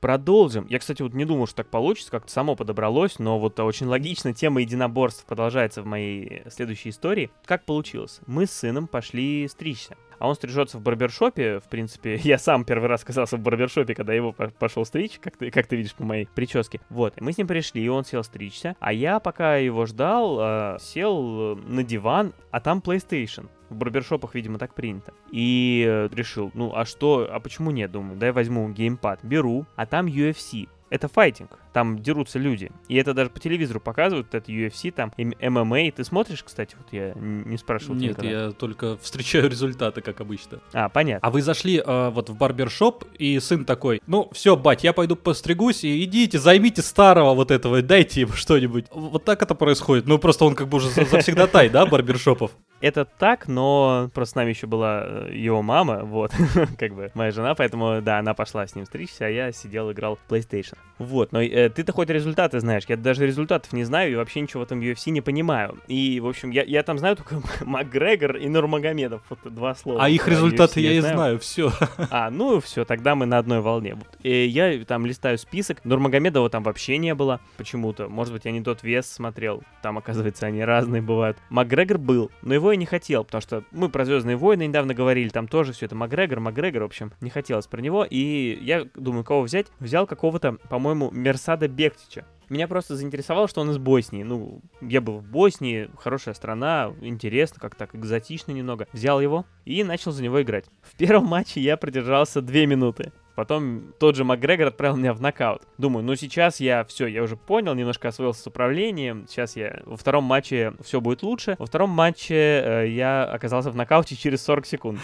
Продолжим. 0.00 0.66
Я, 0.68 0.80
кстати, 0.80 1.02
вот 1.02 1.14
не 1.14 1.24
думал, 1.24 1.46
что 1.46 1.56
так 1.58 1.68
получится, 1.68 2.10
как-то 2.10 2.30
само 2.30 2.56
подобралось, 2.56 3.20
но 3.20 3.38
вот 3.38 3.58
очень 3.60 3.86
логично, 3.86 4.32
тема 4.32 4.62
единоборств 4.62 5.24
продолжается 5.26 5.82
в 5.82 5.86
моей 5.86 6.42
следующей 6.50 6.90
истории. 6.90 7.30
Как 7.44 7.64
получилось? 7.64 8.20
Мы 8.26 8.46
с 8.46 8.50
сыном 8.50 8.88
пошли 8.88 9.46
стричься 9.48 9.96
а 10.18 10.28
он 10.28 10.34
стрижется 10.34 10.78
в 10.78 10.82
барбершопе, 10.82 11.60
в 11.60 11.68
принципе, 11.68 12.16
я 12.22 12.38
сам 12.38 12.64
первый 12.64 12.88
раз 12.88 13.02
оказался 13.02 13.36
в 13.36 13.40
барбершопе, 13.40 13.94
когда 13.94 14.12
его 14.12 14.32
пошел 14.32 14.84
стричь, 14.84 15.18
как 15.20 15.36
ты, 15.36 15.50
как 15.50 15.66
ты 15.66 15.76
видишь 15.76 15.94
по 15.94 16.04
моей 16.04 16.26
прическе. 16.26 16.80
Вот, 16.90 17.20
мы 17.20 17.32
с 17.32 17.38
ним 17.38 17.46
пришли, 17.46 17.82
и 17.82 17.88
он 17.88 18.04
сел 18.04 18.24
стричься, 18.24 18.76
а 18.80 18.92
я, 18.92 19.20
пока 19.20 19.56
его 19.56 19.86
ждал, 19.86 20.38
э, 20.40 20.78
сел 20.80 21.56
на 21.56 21.82
диван, 21.82 22.32
а 22.50 22.60
там 22.60 22.80
PlayStation. 22.84 23.48
В 23.70 23.74
барбершопах, 23.74 24.34
видимо, 24.34 24.58
так 24.58 24.74
принято. 24.74 25.12
И 25.30 25.84
э, 25.86 26.08
решил, 26.12 26.50
ну 26.54 26.74
а 26.74 26.84
что, 26.84 27.28
а 27.30 27.40
почему 27.40 27.70
нет? 27.70 27.90
Думаю, 27.90 28.18
дай 28.18 28.32
возьму 28.32 28.68
геймпад. 28.70 29.20
Беру, 29.22 29.66
а 29.76 29.86
там 29.86 30.06
UFC 30.06 30.68
это 30.90 31.08
файтинг, 31.08 31.58
там 31.72 31.98
дерутся 31.98 32.38
люди. 32.38 32.70
И 32.88 32.96
это 32.96 33.14
даже 33.14 33.30
по 33.30 33.40
телевизору 33.40 33.80
показывают, 33.80 34.34
это 34.34 34.50
UFC, 34.50 34.90
там 34.90 35.12
ММА. 35.16 35.92
Ты 35.92 36.04
смотришь, 36.04 36.42
кстати, 36.42 36.76
вот 36.78 36.88
я 36.92 37.12
не 37.14 37.56
спрашивал. 37.58 37.94
Нет, 37.94 38.10
никогда. 38.10 38.30
я 38.30 38.50
только 38.52 38.96
встречаю 39.02 39.48
результаты, 39.48 40.00
как 40.00 40.20
обычно. 40.20 40.60
А, 40.72 40.88
понятно. 40.88 41.26
А 41.26 41.30
вы 41.30 41.42
зашли 41.42 41.82
э, 41.84 42.10
вот 42.10 42.30
в 42.30 42.36
барбершоп, 42.36 43.04
и 43.18 43.38
сын 43.40 43.64
такой, 43.64 44.00
ну 44.06 44.28
все, 44.32 44.56
бать, 44.56 44.84
я 44.84 44.92
пойду 44.92 45.16
постригусь, 45.16 45.84
и 45.84 46.04
идите, 46.04 46.38
займите 46.38 46.82
старого 46.82 47.34
вот 47.34 47.50
этого, 47.50 47.82
дайте 47.82 48.22
ему 48.22 48.32
что-нибудь. 48.34 48.86
Вот 48.90 49.24
так 49.24 49.42
это 49.42 49.54
происходит. 49.54 50.06
Ну 50.06 50.18
просто 50.18 50.44
он 50.44 50.54
как 50.54 50.68
бы 50.68 50.78
уже 50.78 50.90
завсегдатай, 50.90 51.68
да, 51.68 51.86
барбершопов? 51.86 52.50
Это 52.80 53.04
так, 53.04 53.48
но 53.48 54.08
просто 54.14 54.32
с 54.32 54.34
нами 54.36 54.50
еще 54.50 54.68
была 54.68 55.02
э, 55.04 55.30
его 55.34 55.62
мама, 55.62 56.04
вот, 56.04 56.30
как 56.78 56.94
бы 56.94 57.10
моя 57.14 57.32
жена, 57.32 57.56
поэтому, 57.56 58.00
да, 58.02 58.20
она 58.20 58.34
пошла 58.34 58.66
с 58.66 58.76
ним 58.76 58.86
стричься, 58.86 59.26
а 59.26 59.28
я 59.28 59.50
сидел, 59.50 59.90
играл 59.90 60.16
в 60.16 60.32
PlayStation. 60.32 60.77
Вот, 60.98 61.32
но 61.32 61.40
э, 61.40 61.48
э, 61.48 61.68
ты-то 61.68 61.92
хоть 61.92 62.10
результаты 62.10 62.60
знаешь, 62.60 62.84
я 62.88 62.96
даже 62.96 63.24
результатов 63.26 63.72
не 63.72 63.84
знаю 63.84 64.12
и 64.12 64.14
вообще 64.16 64.40
ничего 64.40 64.60
в 64.62 64.66
этом 64.66 64.80
UFC 64.80 65.10
не 65.10 65.20
понимаю. 65.20 65.78
И, 65.86 66.20
в 66.20 66.26
общем, 66.26 66.50
я, 66.50 66.64
я 66.64 66.82
там 66.82 66.98
знаю 66.98 67.16
только 67.16 67.40
Макгрегор 67.64 68.36
и 68.36 68.48
Нурмагомедов, 68.48 69.22
вот 69.30 69.38
два 69.44 69.74
слова. 69.74 70.04
А 70.04 70.08
их 70.08 70.26
результаты 70.26 70.80
UFC 70.80 70.82
я 70.82 70.92
и 70.92 71.00
знаю. 71.00 71.16
знаю, 71.16 71.38
все. 71.38 71.72
А, 72.10 72.30
ну 72.30 72.60
все, 72.60 72.84
тогда 72.84 73.14
мы 73.14 73.26
на 73.26 73.38
одной 73.38 73.60
волне. 73.60 73.96
И 74.22 74.46
я 74.46 74.84
там 74.84 75.06
листаю 75.06 75.38
список, 75.38 75.84
Нурмагомедова 75.84 76.50
там 76.50 76.62
вообще 76.62 76.98
не 76.98 77.14
было 77.14 77.40
почему-то. 77.56 78.08
Может 78.08 78.32
быть, 78.32 78.44
я 78.44 78.50
не 78.50 78.62
тот 78.62 78.82
вес 78.82 79.06
смотрел. 79.06 79.62
Там, 79.82 79.98
оказывается, 79.98 80.46
они 80.46 80.64
разные 80.64 81.02
бывают. 81.02 81.38
Макгрегор 81.50 81.98
был, 81.98 82.30
но 82.42 82.54
его 82.54 82.72
я 82.72 82.76
не 82.76 82.86
хотел, 82.86 83.24
потому 83.24 83.40
что 83.40 83.62
мы 83.70 83.88
про 83.88 84.04
Звездные 84.04 84.36
войны 84.36 84.66
недавно 84.66 84.94
говорили, 84.94 85.28
там 85.28 85.48
тоже 85.48 85.72
все 85.72 85.86
это 85.86 85.94
Макгрегор, 85.94 86.40
Макгрегор, 86.40 86.82
в 86.82 86.86
общем, 86.86 87.12
не 87.20 87.30
хотелось 87.30 87.66
про 87.66 87.80
него. 87.80 88.06
И 88.08 88.58
я 88.62 88.86
думаю, 88.94 89.24
кого 89.24 89.42
взять? 89.42 89.66
Взял 89.78 90.06
какого-то, 90.06 90.56
по-моему, 90.68 91.10
Мерсада 91.10 91.68
Бектича. 91.68 92.24
Меня 92.48 92.66
просто 92.66 92.96
заинтересовало, 92.96 93.46
что 93.46 93.60
он 93.60 93.70
из 93.70 93.78
Боснии. 93.78 94.22
Ну, 94.22 94.62
я 94.80 95.00
был 95.00 95.18
в 95.18 95.24
Боснии, 95.24 95.90
хорошая 95.98 96.34
страна, 96.34 96.92
интересно, 97.02 97.60
как 97.60 97.74
так 97.74 97.94
экзотично 97.94 98.52
немного. 98.52 98.88
Взял 98.92 99.20
его 99.20 99.44
и 99.66 99.84
начал 99.84 100.12
за 100.12 100.22
него 100.22 100.40
играть. 100.40 100.64
В 100.82 100.96
первом 100.96 101.26
матче 101.26 101.60
я 101.60 101.76
продержался 101.76 102.40
две 102.40 102.66
минуты. 102.66 103.12
Потом 103.38 103.94
тот 104.00 104.16
же 104.16 104.24
Макгрегор 104.24 104.66
отправил 104.66 104.96
меня 104.96 105.12
в 105.12 105.20
нокаут. 105.20 105.62
Думаю, 105.76 106.04
ну 106.04 106.16
сейчас 106.16 106.58
я 106.58 106.84
все, 106.84 107.06
я 107.06 107.22
уже 107.22 107.36
понял, 107.36 107.74
немножко 107.74 108.08
освоился 108.08 108.42
с 108.42 108.46
управлением. 108.48 109.26
Сейчас 109.28 109.54
я 109.54 109.80
во 109.84 109.96
втором 109.96 110.24
матче 110.24 110.72
все 110.82 111.00
будет 111.00 111.22
лучше. 111.22 111.54
Во 111.58 111.66
втором 111.66 111.90
матче 111.90 112.34
э, 112.34 112.88
я 112.88 113.24
оказался 113.24 113.70
в 113.70 113.76
нокауте 113.76 114.16
через 114.16 114.42
40 114.42 114.66
секунд. 114.66 114.98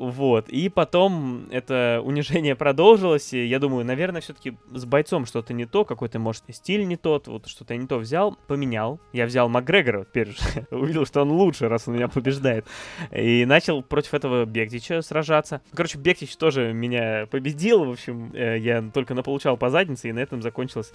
Вот, 0.00 0.48
и 0.48 0.70
потом 0.70 1.46
это 1.50 2.00
унижение 2.02 2.56
продолжилось, 2.56 3.34
и 3.34 3.44
я 3.44 3.58
думаю, 3.58 3.84
наверное, 3.84 4.22
все-таки 4.22 4.56
с 4.72 4.86
бойцом 4.86 5.26
что-то 5.26 5.52
не 5.52 5.66
то, 5.66 5.84
какой-то, 5.84 6.18
может, 6.18 6.44
стиль 6.48 6.88
не 6.88 6.96
тот, 6.96 7.28
вот 7.28 7.46
что-то 7.46 7.76
не 7.76 7.86
то 7.86 7.98
взял, 7.98 8.34
поменял. 8.46 8.98
Я 9.12 9.26
взял 9.26 9.50
Макгрегора, 9.50 10.04
теперь 10.10 10.28
же 10.28 10.66
увидел, 10.70 11.04
что 11.04 11.20
он 11.20 11.30
лучше, 11.30 11.68
раз 11.68 11.86
он 11.86 11.96
меня 11.96 12.08
побеждает. 12.08 12.64
И 13.12 13.44
начал 13.44 13.82
против 13.82 14.14
этого 14.14 14.46
Бектича 14.46 15.02
сражаться. 15.02 15.60
Короче, 15.74 15.98
Бектич 15.98 16.34
тоже 16.38 16.72
меня 16.72 17.26
победил, 17.30 17.84
в 17.84 17.90
общем, 17.90 18.30
э, 18.32 18.56
я 18.58 18.80
только 18.80 19.12
наполучал 19.12 19.58
по 19.58 19.68
заднице, 19.68 20.08
и 20.08 20.12
на 20.12 20.20
этом 20.20 20.40
закончилось... 20.40 20.94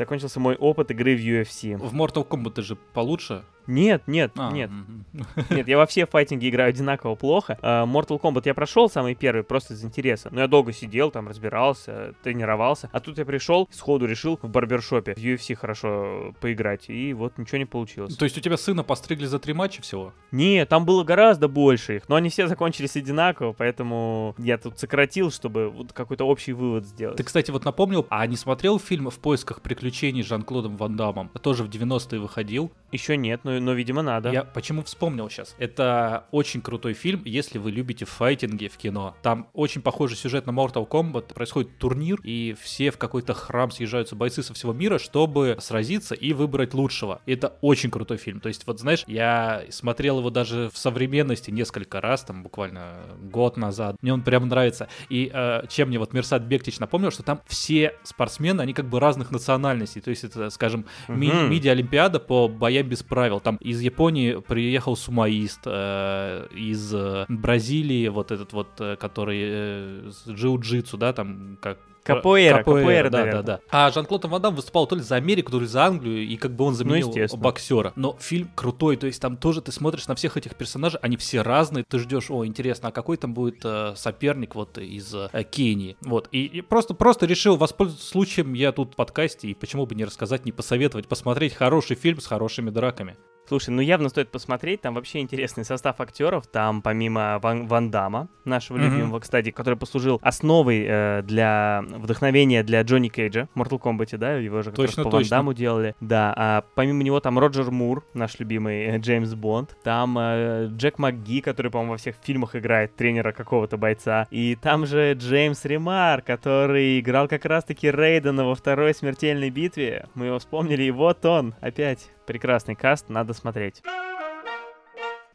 Закончился 0.00 0.40
мой 0.40 0.56
опыт 0.56 0.92
игры 0.92 1.14
в 1.14 1.20
UFC. 1.20 1.76
В 1.76 1.94
Mortal 1.94 2.26
Kombat 2.26 2.52
ты 2.52 2.62
же 2.62 2.74
получше. 2.94 3.44
Нет, 3.66 4.02
нет, 4.06 4.32
А, 4.36 4.50
нет. 4.52 4.70
мгм. 4.70 5.04
Нет, 5.50 5.68
я 5.68 5.76
во 5.78 5.86
все 5.86 6.06
файтинги 6.06 6.48
играю 6.48 6.70
одинаково 6.70 7.14
плохо. 7.14 7.58
А, 7.62 7.84
Mortal 7.86 8.20
Kombat 8.20 8.42
я 8.46 8.54
прошел 8.54 8.88
самый 8.90 9.14
первый 9.14 9.42
просто 9.42 9.74
из 9.74 9.84
интереса. 9.84 10.28
Но 10.32 10.40
я 10.40 10.46
долго 10.46 10.72
сидел, 10.72 11.10
там 11.10 11.28
разбирался, 11.28 12.14
тренировался. 12.22 12.88
А 12.92 13.00
тут 13.00 13.18
я 13.18 13.24
пришел, 13.24 13.68
сходу 13.70 14.06
решил 14.06 14.38
в 14.42 14.48
барбершопе 14.48 15.14
в 15.14 15.18
UFC 15.18 15.54
хорошо 15.54 16.34
поиграть. 16.40 16.88
И 16.88 17.12
вот 17.14 17.38
ничего 17.38 17.58
не 17.58 17.64
получилось. 17.64 18.16
То 18.16 18.24
есть 18.24 18.36
у 18.38 18.40
тебя 18.40 18.56
сына 18.56 18.82
постригли 18.82 19.26
за 19.26 19.38
три 19.38 19.52
матча 19.52 19.82
всего? 19.82 20.12
Не, 20.32 20.64
там 20.66 20.84
было 20.84 21.04
гораздо 21.04 21.48
больше 21.48 21.96
их, 21.96 22.08
но 22.08 22.16
они 22.16 22.28
все 22.28 22.46
закончились 22.48 22.96
одинаково, 22.96 23.52
поэтому 23.52 24.34
я 24.38 24.58
тут 24.58 24.78
сократил, 24.78 25.30
чтобы 25.30 25.68
вот 25.70 25.92
какой-то 25.92 26.24
общий 26.24 26.52
вывод 26.52 26.86
сделать. 26.86 27.16
Ты, 27.16 27.24
кстати, 27.24 27.50
вот 27.50 27.64
напомнил, 27.64 28.06
а 28.10 28.26
не 28.26 28.36
смотрел 28.36 28.78
фильм 28.78 29.10
«В 29.10 29.18
поисках 29.18 29.60
приключений» 29.62 30.22
с 30.22 30.26
Жан-Клодом 30.26 30.76
Ван 30.76 30.96
Дамом? 30.96 31.28
Тоже 31.42 31.64
в 31.64 31.68
90-е 31.68 32.20
выходил. 32.20 32.70
Еще 32.92 33.16
нет, 33.16 33.40
но, 33.44 33.49
но 33.58 33.72
видимо, 33.72 34.02
надо. 34.02 34.30
Я 34.30 34.44
почему 34.44 34.82
вспомнил 34.82 35.28
сейчас? 35.28 35.54
Это 35.58 36.26
очень 36.30 36.60
крутой 36.60 36.92
фильм, 36.94 37.22
если 37.24 37.58
вы 37.58 37.70
любите 37.70 38.04
файтинги 38.04 38.68
в 38.68 38.76
кино. 38.76 39.16
Там 39.22 39.48
очень 39.54 39.82
похожий 39.82 40.16
сюжет 40.16 40.46
на 40.46 40.50
Mortal 40.50 40.86
Kombat. 40.88 41.34
Происходит 41.34 41.78
турнир, 41.78 42.20
и 42.22 42.54
все 42.60 42.90
в 42.90 42.98
какой-то 42.98 43.34
храм 43.34 43.70
съезжаются 43.70 44.14
бойцы 44.14 44.42
со 44.42 44.54
всего 44.54 44.72
мира, 44.72 44.98
чтобы 44.98 45.56
сразиться 45.60 46.14
и 46.14 46.32
выбрать 46.32 46.74
лучшего. 46.74 47.20
И 47.26 47.32
это 47.32 47.54
очень 47.60 47.90
крутой 47.90 48.18
фильм. 48.18 48.40
То 48.40 48.48
есть, 48.48 48.66
вот 48.66 48.78
знаешь, 48.80 49.02
я 49.06 49.64
смотрел 49.70 50.18
его 50.18 50.30
даже 50.30 50.70
в 50.72 50.78
современности 50.78 51.50
несколько 51.50 52.00
раз, 52.00 52.22
там 52.24 52.42
буквально 52.42 52.98
год 53.22 53.56
назад. 53.56 53.96
Мне 54.02 54.12
он 54.12 54.22
прям 54.22 54.46
нравится. 54.48 54.88
И 55.08 55.30
э, 55.32 55.62
чем 55.68 55.88
мне 55.88 55.98
вот 55.98 56.12
Мерсат 56.12 56.42
Бектич 56.42 56.78
напомнил, 56.78 57.10
что 57.10 57.22
там 57.22 57.40
все 57.46 57.94
спортсмены, 58.02 58.60
они 58.60 58.72
как 58.74 58.86
бы 58.88 59.00
разных 59.00 59.30
национальностей. 59.30 60.00
То 60.00 60.10
есть 60.10 60.24
это, 60.24 60.50
скажем, 60.50 60.84
ми- 61.08 61.28
Мгм. 61.30 61.50
миди-олимпиада 61.50 62.20
по 62.20 62.48
боям 62.48 62.88
без 62.88 63.02
правил. 63.02 63.39
Там 63.40 63.56
из 63.56 63.80
Японии 63.80 64.40
приехал 64.40 64.96
сумаист, 64.96 65.60
э, 65.66 66.46
из 66.54 66.94
э, 66.94 67.26
Бразилии 67.28 68.08
вот 68.08 68.30
этот 68.30 68.52
вот, 68.52 68.68
э, 68.80 68.96
который 68.96 69.40
э, 69.42 70.10
с 70.10 70.28
джиу-джитсу, 70.28 70.96
да, 70.96 71.12
там 71.12 71.58
как 71.60 71.78
Капоэйра, 72.02 72.58
капоэйра, 72.58 73.10
да, 73.10 73.18
наверное. 73.18 73.42
да, 73.42 73.56
да. 73.56 73.60
А 73.70 73.90
Жан-Клод 73.90 74.24
Ван 74.24 74.42
Дам 74.42 74.54
выступал 74.54 74.86
то 74.86 74.96
ли 74.96 75.02
за 75.02 75.16
Америку, 75.16 75.50
то 75.52 75.60
ли 75.60 75.66
за 75.66 75.84
Англию, 75.84 76.26
и 76.26 76.36
как 76.36 76.52
бы 76.52 76.64
он 76.64 76.74
заменил 76.74 77.12
Ну, 77.14 77.36
боксера. 77.36 77.92
Но 77.96 78.16
фильм 78.20 78.50
крутой, 78.54 78.96
то 78.96 79.06
есть 79.06 79.20
там 79.20 79.36
тоже 79.36 79.60
ты 79.60 79.72
смотришь 79.72 80.06
на 80.08 80.14
всех 80.14 80.36
этих 80.36 80.54
персонажей, 80.56 80.98
они 81.02 81.16
все 81.16 81.42
разные, 81.42 81.84
ты 81.88 81.98
ждешь, 81.98 82.30
о, 82.30 82.46
интересно, 82.46 82.88
а 82.88 82.92
какой 82.92 83.16
там 83.16 83.34
будет 83.34 83.60
э, 83.64 83.94
соперник 83.96 84.54
вот 84.54 84.78
из 84.78 85.14
э, 85.14 85.44
Кении. 85.50 85.96
Вот, 86.00 86.28
и, 86.32 86.44
и 86.46 86.60
просто, 86.62 86.94
просто 86.94 87.26
решил 87.26 87.56
воспользоваться 87.56 88.06
случаем, 88.06 88.54
я 88.54 88.72
тут 88.72 88.94
в 88.94 88.96
подкасте, 88.96 89.48
и 89.48 89.54
почему 89.54 89.86
бы 89.86 89.94
не 89.94 90.04
рассказать, 90.04 90.44
не 90.44 90.52
посоветовать, 90.52 91.08
посмотреть 91.08 91.54
хороший 91.54 91.96
фильм 91.96 92.20
с 92.20 92.26
хорошими 92.26 92.70
драками. 92.70 93.16
Слушай, 93.50 93.70
ну 93.70 93.82
явно 93.82 94.08
стоит 94.10 94.30
посмотреть, 94.30 94.80
там 94.80 94.94
вообще 94.94 95.18
интересный 95.18 95.64
состав 95.64 96.00
актеров, 96.00 96.46
там 96.46 96.82
помимо 96.82 97.40
Ван, 97.42 97.66
Ван 97.66 97.90
Дамма, 97.90 98.28
нашего 98.44 98.76
Мгм. 98.76 98.86
любимого, 98.86 99.18
кстати, 99.18 99.50
который 99.50 99.74
послужил 99.74 100.20
основой 100.22 100.84
э, 100.86 101.22
для 101.24 101.82
вдохновения 101.84 102.62
для 102.62 102.80
Джонни 102.82 103.08
Кейджа 103.08 103.48
в 103.52 103.60
Mortal 103.60 103.80
Kombat, 103.80 104.16
да, 104.18 104.34
его 104.34 104.62
же 104.62 104.70
Точно, 104.70 105.02
по 105.02 105.10
точно. 105.10 105.36
Ван 105.36 105.40
Дамму 105.40 105.54
делали. 105.54 105.96
Да, 105.98 106.32
а 106.36 106.64
помимо 106.76 107.02
него 107.02 107.18
там 107.18 107.40
Роджер 107.40 107.72
Мур, 107.72 108.06
наш 108.14 108.38
любимый 108.38 108.84
э, 108.84 108.98
Джеймс 108.98 109.34
Бонд, 109.34 109.76
там 109.82 110.16
э, 110.16 110.68
Джек 110.68 111.00
МакГи, 111.00 111.40
который, 111.40 111.72
по-моему, 111.72 111.94
во 111.94 111.98
всех 111.98 112.14
фильмах 112.22 112.54
играет 112.54 112.94
тренера 112.94 113.32
какого-то 113.32 113.76
бойца, 113.76 114.28
и 114.30 114.54
там 114.62 114.86
же 114.86 115.14
Джеймс 115.14 115.64
Ремар, 115.64 116.22
который 116.22 117.00
играл 117.00 117.26
как 117.26 117.44
раз-таки 117.44 117.90
Рейдена 117.90 118.44
во 118.44 118.54
второй 118.54 118.94
смертельной 118.94 119.50
битве. 119.50 120.06
Мы 120.14 120.26
его 120.26 120.38
вспомнили, 120.38 120.84
и 120.84 120.92
вот 120.92 121.24
он, 121.24 121.56
опять 121.60 122.10
прекрасный 122.30 122.76
каст, 122.76 123.08
надо 123.08 123.34
смотреть. 123.34 123.82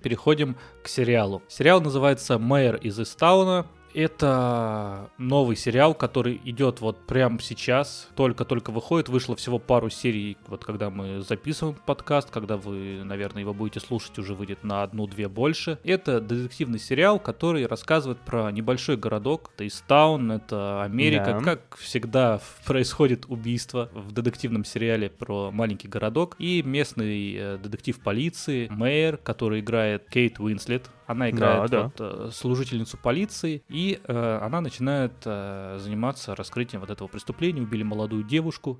Переходим 0.02 0.56
к 0.82 0.88
сериалу. 0.88 1.44
Сериал 1.50 1.82
называется 1.82 2.40
«Мэр 2.40 2.78
из 2.78 2.98
Истауна». 2.98 3.68
Это 3.96 5.10
новый 5.18 5.56
сериал, 5.56 5.94
который 5.94 6.42
идет 6.44 6.82
вот 6.82 7.08
прямо 7.08 7.40
сейчас, 7.40 8.10
только-только 8.16 8.72
выходит, 8.72 9.08
вышло 9.08 9.38
всего 9.38 9.58
пару 9.58 9.90
серий, 9.90 10.36
вот 10.48 10.66
когда 10.66 10.90
мы 10.90 11.22
записываем 11.22 11.78
подкаст, 11.86 12.30
когда 12.30 12.58
вы, 12.58 13.06
наверное, 13.06 13.44
его 13.44 13.54
будете 13.54 13.80
слушать, 13.80 14.20
уже 14.20 14.34
выйдет 14.34 14.66
на 14.66 14.84
одну-две 14.84 15.30
больше. 15.30 15.80
Это 15.86 16.20
детективный 16.20 16.78
сериал, 16.78 17.20
который 17.20 17.66
рассказывает 17.68 18.20
про 18.20 18.52
небольшой 18.52 18.98
городок, 18.98 19.52
это 19.56 19.66
Истаун, 19.66 20.30
это 20.30 20.84
Америка, 20.84 21.40
Да. 21.40 21.40
как 21.40 21.78
всегда 21.78 22.42
происходит 22.66 23.28
убийство 23.30 23.90
в 23.94 24.12
детективном 24.12 24.66
сериале 24.66 25.10
про 25.10 25.52
маленький 25.52 25.88
городок, 25.88 26.36
и 26.38 26.62
местный 26.64 27.34
э, 27.34 27.58
детектив 27.60 27.98
полиции, 28.02 28.68
мэр, 28.70 29.16
который 29.16 29.62
играет 29.62 30.10
Кейт 30.10 30.38
Уинслет, 30.42 30.90
она 31.08 31.30
играет 31.30 31.70
да. 31.72 31.84
вот, 31.84 31.94
э, 32.00 32.30
служительницу 32.34 32.98
полиции, 32.98 33.64
и 33.70 33.85
э, 33.94 34.40
она 34.42 34.62
начинает 34.62 35.14
э, 35.26 35.78
заниматься 35.80 36.36
раскрытием 36.36 36.82
вот 36.82 36.90
этого 36.90 37.08
преступления. 37.08 37.62
Убили 37.62 37.84
молодую 37.84 38.24
девушку. 38.24 38.80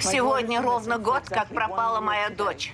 Сегодня 0.00 0.60
ровно 0.60 0.98
год, 0.98 1.22
как 1.26 1.48
пропала 1.48 2.00
моя 2.00 2.30
дочь. 2.30 2.72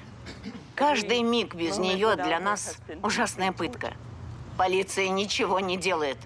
Каждый 0.74 1.22
миг 1.22 1.54
без 1.54 1.78
нее 1.78 2.16
для 2.16 2.38
нас 2.40 2.78
ужасная 3.02 3.52
пытка. 3.52 3.92
Полиция 4.56 5.08
ничего 5.08 5.60
не 5.60 5.76
делает. 5.76 6.18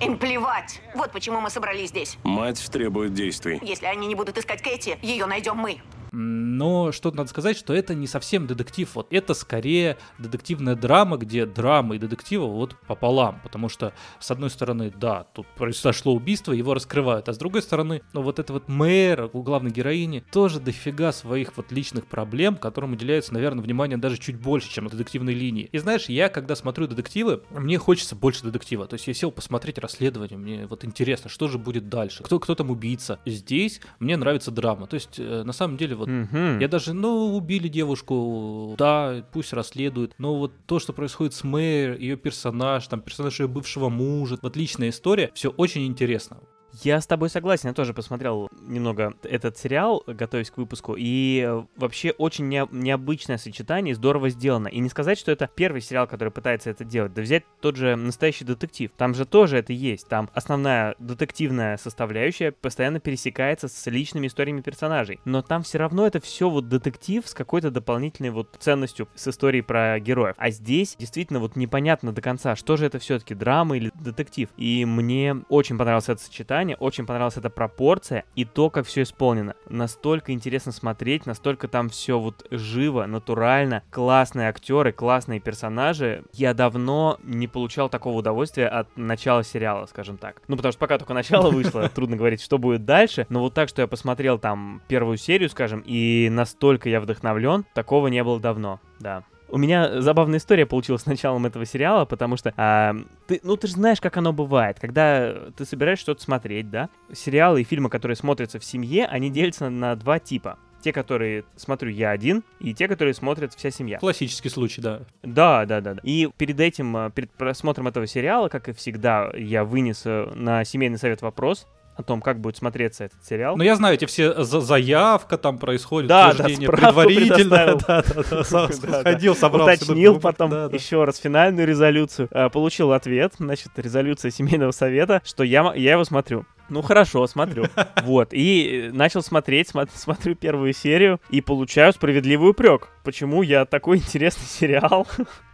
Им 0.00 0.16
плевать. 0.16 0.80
Вот 0.94 1.12
почему 1.12 1.40
мы 1.40 1.50
собрались 1.50 1.90
здесь. 1.90 2.18
Мать 2.24 2.64
требует 2.70 3.12
действий. 3.12 3.58
Если 3.62 3.86
они 3.86 4.06
не 4.06 4.14
будут 4.14 4.38
искать 4.38 4.62
Кэти, 4.62 4.98
ее 5.02 5.26
найдем 5.26 5.56
мы. 5.56 5.80
Но 6.12 6.92
что 6.92 7.10
надо 7.10 7.28
сказать, 7.28 7.56
что 7.56 7.72
это 7.72 7.94
не 7.94 8.06
совсем 8.06 8.46
детектив. 8.46 8.88
Вот 8.94 9.08
это 9.10 9.34
скорее 9.34 9.96
детективная 10.18 10.74
драма, 10.74 11.16
где 11.16 11.46
драма 11.46 11.96
и 11.96 11.98
детектива 11.98 12.46
вот 12.46 12.76
пополам. 12.86 13.40
Потому 13.42 13.68
что, 13.68 13.92
с 14.18 14.30
одной 14.30 14.50
стороны, 14.50 14.92
да, 14.94 15.24
тут 15.34 15.46
произошло 15.56 16.14
убийство, 16.14 16.52
его 16.52 16.74
раскрывают. 16.74 17.28
А 17.28 17.32
с 17.32 17.38
другой 17.38 17.62
стороны, 17.62 18.02
ну 18.12 18.22
вот 18.22 18.38
это 18.38 18.52
вот 18.52 18.68
мэр 18.68 19.30
у 19.32 19.42
главной 19.42 19.70
героини 19.70 20.24
тоже 20.32 20.60
дофига 20.60 21.12
своих 21.12 21.56
вот 21.56 21.72
личных 21.72 22.06
проблем, 22.06 22.56
которым 22.56 22.92
уделяется, 22.92 23.32
наверное, 23.32 23.62
внимание 23.62 23.98
даже 23.98 24.18
чуть 24.18 24.36
больше, 24.36 24.70
чем 24.70 24.88
детективной 24.90 25.34
линии. 25.34 25.68
И 25.72 25.78
знаешь, 25.78 26.08
я, 26.08 26.28
когда 26.28 26.56
смотрю 26.56 26.86
детективы, 26.86 27.42
мне 27.50 27.78
хочется 27.78 28.16
больше 28.16 28.44
детектива. 28.44 28.86
То 28.86 28.94
есть 28.94 29.06
я 29.06 29.14
сел 29.14 29.30
посмотреть 29.30 29.78
расследование, 29.78 30.38
мне 30.38 30.66
вот 30.66 30.84
интересно, 30.84 31.30
что 31.30 31.48
же 31.48 31.58
будет 31.58 31.88
дальше, 31.88 32.22
кто, 32.22 32.38
кто 32.38 32.54
там 32.54 32.70
убийца. 32.70 33.20
Здесь 33.24 33.80
мне 33.98 34.16
нравится 34.16 34.50
драма. 34.50 34.86
То 34.86 34.94
есть, 34.94 35.18
э, 35.18 35.42
на 35.44 35.52
самом 35.52 35.76
деле, 35.76 35.94
вот 36.00 36.08
Мгм. 36.08 36.58
я 36.58 36.68
даже, 36.68 36.92
ну, 36.92 37.36
убили 37.36 37.68
девушку, 37.68 38.74
да, 38.76 39.24
пусть 39.32 39.52
расследуют. 39.52 40.14
Но 40.18 40.36
вот 40.36 40.52
то, 40.66 40.78
что 40.78 40.92
происходит 40.92 41.34
с 41.34 41.44
Мэр, 41.44 41.96
ее 41.98 42.16
персонаж, 42.16 42.86
там, 42.88 43.00
персонаж 43.00 43.38
ее 43.40 43.48
бывшего 43.48 43.88
мужа, 43.88 44.38
вот 44.42 44.56
личная 44.56 44.88
история, 44.88 45.30
все 45.34 45.50
очень 45.50 45.86
интересно. 45.86 46.38
Я 46.82 47.00
с 47.00 47.06
тобой 47.06 47.28
согласен, 47.28 47.68
я 47.68 47.74
тоже 47.74 47.92
посмотрел 47.92 48.48
немного 48.62 49.14
этот 49.22 49.58
сериал, 49.58 50.02
готовясь 50.06 50.50
к 50.50 50.56
выпуску, 50.56 50.94
и 50.96 51.44
э, 51.46 51.64
вообще 51.76 52.12
очень 52.12 52.48
не, 52.48 52.66
необычное 52.70 53.36
сочетание, 53.36 53.94
здорово 53.94 54.30
сделано. 54.30 54.68
И 54.68 54.78
не 54.78 54.88
сказать, 54.88 55.18
что 55.18 55.30
это 55.30 55.50
первый 55.54 55.82
сериал, 55.82 56.06
который 56.06 56.30
пытается 56.30 56.70
это 56.70 56.84
делать, 56.84 57.12
да 57.12 57.20
взять 57.20 57.44
тот 57.60 57.76
же 57.76 57.96
настоящий 57.96 58.44
детектив. 58.44 58.90
Там 58.96 59.14
же 59.14 59.26
тоже 59.26 59.58
это 59.58 59.74
есть. 59.74 60.08
Там 60.08 60.30
основная 60.32 60.94
детективная 60.98 61.76
составляющая 61.76 62.52
постоянно 62.52 62.98
пересекается 62.98 63.68
с 63.68 63.86
личными 63.86 64.26
историями 64.28 64.62
персонажей. 64.62 65.20
Но 65.26 65.42
там 65.42 65.62
все 65.62 65.78
равно 65.78 66.06
это 66.06 66.20
все 66.20 66.48
вот 66.48 66.68
детектив 66.68 67.26
с 67.26 67.34
какой-то 67.34 67.70
дополнительной 67.70 68.30
вот 68.30 68.56
ценностью 68.58 69.06
с 69.14 69.28
историей 69.28 69.62
про 69.62 70.00
героев. 70.00 70.34
А 70.38 70.50
здесь 70.50 70.96
действительно 70.98 71.40
вот 71.40 71.56
непонятно 71.56 72.12
до 72.12 72.22
конца, 72.22 72.56
что 72.56 72.76
же 72.78 72.86
это 72.86 72.98
все-таки 72.98 73.34
драма 73.34 73.76
или 73.76 73.92
детектив. 73.94 74.48
И 74.56 74.86
мне 74.86 75.36
очень 75.50 75.76
понравилось 75.76 76.08
это 76.08 76.22
сочетание, 76.22 76.69
очень 76.76 77.06
понравилась 77.06 77.36
эта 77.36 77.50
пропорция 77.50 78.24
и 78.34 78.44
то, 78.44 78.70
как 78.70 78.86
все 78.86 79.02
исполнено. 79.02 79.54
Настолько 79.68 80.32
интересно 80.32 80.72
смотреть, 80.72 81.26
настолько 81.26 81.68
там 81.68 81.88
все 81.88 82.18
вот 82.18 82.46
живо, 82.50 83.06
натурально, 83.06 83.82
классные 83.90 84.48
актеры, 84.48 84.92
классные 84.92 85.40
персонажи. 85.40 86.24
Я 86.32 86.54
давно 86.54 87.18
не 87.22 87.48
получал 87.48 87.88
такого 87.88 88.18
удовольствия 88.18 88.68
от 88.68 88.96
начала 88.96 89.44
сериала, 89.44 89.86
скажем 89.86 90.16
так. 90.16 90.42
Ну, 90.48 90.56
потому 90.56 90.72
что 90.72 90.80
пока 90.80 90.98
только 90.98 91.14
начало 91.14 91.50
вышло, 91.52 91.88
трудно 91.88 92.16
говорить, 92.16 92.42
что 92.42 92.58
будет 92.58 92.84
дальше. 92.84 93.26
Но 93.28 93.40
вот 93.40 93.54
так, 93.54 93.68
что 93.68 93.82
я 93.82 93.88
посмотрел 93.88 94.38
там 94.38 94.82
первую 94.88 95.16
серию, 95.16 95.48
скажем, 95.48 95.82
и 95.86 96.28
настолько 96.30 96.88
я 96.88 97.00
вдохновлен, 97.00 97.64
такого 97.74 98.08
не 98.08 98.22
было 98.22 98.40
давно, 98.40 98.80
да. 98.98 99.24
У 99.50 99.58
меня 99.58 100.00
забавная 100.00 100.38
история 100.38 100.66
получилась 100.66 101.02
с 101.02 101.06
началом 101.06 101.46
этого 101.46 101.64
сериала, 101.64 102.04
потому 102.04 102.36
что, 102.36 102.54
а, 102.56 102.94
ты, 103.26 103.40
ну, 103.42 103.56
ты 103.56 103.66
же 103.66 103.74
знаешь, 103.74 104.00
как 104.00 104.16
оно 104.16 104.32
бывает. 104.32 104.78
Когда 104.80 105.34
ты 105.56 105.64
собираешь 105.64 105.98
что-то 105.98 106.22
смотреть, 106.22 106.70
да, 106.70 106.88
сериалы 107.12 107.62
и 107.62 107.64
фильмы, 107.64 107.90
которые 107.90 108.16
смотрятся 108.16 108.58
в 108.58 108.64
семье, 108.64 109.06
они 109.06 109.30
делятся 109.30 109.68
на 109.68 109.96
два 109.96 110.18
типа. 110.18 110.58
Те, 110.82 110.92
которые 110.94 111.44
смотрю 111.56 111.90
я 111.90 112.10
один, 112.10 112.42
и 112.58 112.72
те, 112.72 112.88
которые 112.88 113.12
смотрят 113.12 113.52
вся 113.52 113.70
семья. 113.70 113.98
Классический 113.98 114.48
случай, 114.48 114.80
да. 114.80 115.02
Да, 115.22 115.66
да, 115.66 115.80
да. 115.80 115.94
да. 115.94 116.00
И 116.04 116.30
перед 116.38 116.58
этим, 116.58 116.96
а, 116.96 117.10
перед 117.10 117.30
просмотром 117.32 117.88
этого 117.88 118.06
сериала, 118.06 118.48
как 118.48 118.68
и 118.68 118.72
всегда, 118.72 119.30
я 119.36 119.64
вынес 119.64 120.02
э, 120.06 120.30
на 120.34 120.64
семейный 120.64 120.98
совет 120.98 121.20
вопрос, 121.20 121.66
о 121.96 122.02
том, 122.02 122.20
как 122.20 122.40
будет 122.40 122.56
смотреться 122.56 123.04
этот 123.04 123.24
сериал. 123.24 123.56
Ну, 123.56 123.62
я 123.62 123.76
знаю, 123.76 123.94
эти 123.94 124.06
все 124.06 124.42
за 124.42 124.60
заявка 124.60 125.36
там 125.36 125.58
происходит, 125.58 126.08
да, 126.08 126.30
утверждение 126.30 126.68
да, 126.68 126.76
предварительно. 126.76 127.76
Да, 127.76 128.02
да, 128.02 128.04
да, 128.50 129.02
Ходил, 129.02 129.36
собрался. 129.36 129.84
Уточнил 129.84 130.18
потом 130.20 130.50
еще 130.72 131.04
раз 131.04 131.18
финальную 131.18 131.66
резолюцию. 131.66 132.28
А, 132.32 132.48
получил 132.48 132.92
ответ, 132.92 133.34
значит, 133.38 133.72
резолюция 133.76 134.30
семейного 134.30 134.70
совета, 134.70 135.20
что 135.24 135.44
я, 135.44 135.72
я 135.74 135.92
его 135.92 136.04
смотрю. 136.04 136.46
Ну 136.70 136.82
хорошо, 136.82 137.26
смотрю. 137.26 137.66
Вот. 138.04 138.28
И 138.32 138.90
начал 138.92 139.22
смотреть, 139.22 139.70
смо- 139.70 139.88
смотрю 139.92 140.34
первую 140.34 140.72
серию 140.72 141.20
и 141.28 141.40
получаю 141.40 141.92
справедливый 141.92 142.50
упрек. 142.50 142.88
Почему 143.04 143.42
я 143.42 143.64
такой 143.66 143.98
интересный 143.98 144.46
сериал 144.46 145.06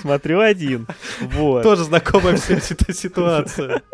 смотрю 0.00 0.40
один. 0.40 0.86
Вот. 1.20 1.62
Тоже 1.62 1.84
знакомая 1.84 2.36
вся 2.36 2.54
эта 2.54 2.92
ситуация. 2.92 3.82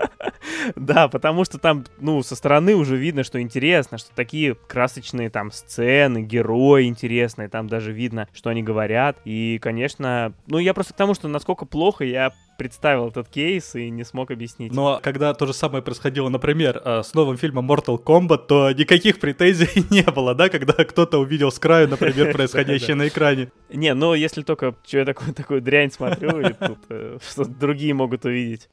Да, 0.76 1.08
потому 1.08 1.44
что 1.44 1.58
там, 1.58 1.84
ну, 1.98 2.22
со 2.22 2.34
стороны 2.34 2.74
уже 2.74 2.96
видно, 2.96 3.22
что 3.22 3.40
интересно, 3.40 3.98
что 3.98 4.10
такие 4.14 4.54
красочные 4.54 5.30
там 5.30 5.50
сцены, 5.50 6.22
герои 6.22 6.86
интересные, 6.86 7.48
там 7.48 7.68
даже 7.68 7.92
видно, 7.92 8.28
что 8.32 8.50
они 8.50 8.62
говорят. 8.62 9.18
И, 9.24 9.58
конечно, 9.60 10.32
ну, 10.46 10.58
я 10.58 10.74
просто 10.74 10.94
к 10.94 10.96
тому, 10.96 11.14
что 11.14 11.28
насколько 11.28 11.64
плохо 11.64 12.04
я 12.04 12.32
представил 12.58 13.08
этот 13.08 13.28
кейс 13.28 13.74
и 13.76 13.88
не 13.88 14.04
смог 14.04 14.30
объяснить. 14.30 14.72
Но 14.74 15.00
когда 15.02 15.32
то 15.32 15.46
же 15.46 15.54
самое 15.54 15.82
происходило, 15.82 16.28
например, 16.28 16.82
э, 16.84 17.02
с 17.04 17.14
новым 17.14 17.38
фильмом 17.38 17.70
Mortal 17.70 18.02
Kombat, 18.02 18.46
то 18.48 18.72
никаких 18.72 19.20
претензий 19.20 19.86
не 19.90 20.02
было, 20.02 20.34
да, 20.34 20.48
когда 20.50 20.72
кто-то 20.84 21.18
увидел 21.18 21.50
с 21.50 21.58
краю, 21.58 21.88
например, 21.88 22.32
происходящее 22.34 22.96
на 22.96 23.08
экране. 23.08 23.50
Не, 23.70 23.94
ну 23.94 24.12
если 24.12 24.42
только 24.42 24.74
что 24.84 24.98
я 24.98 25.04
такую, 25.06 25.62
дрянь 25.62 25.92
смотрю, 25.92 26.40
и 26.40 26.52
тут 26.52 26.78
э, 26.90 27.18
что 27.26 27.44
другие 27.44 27.94
могут 27.94 28.24
увидеть. 28.24 28.68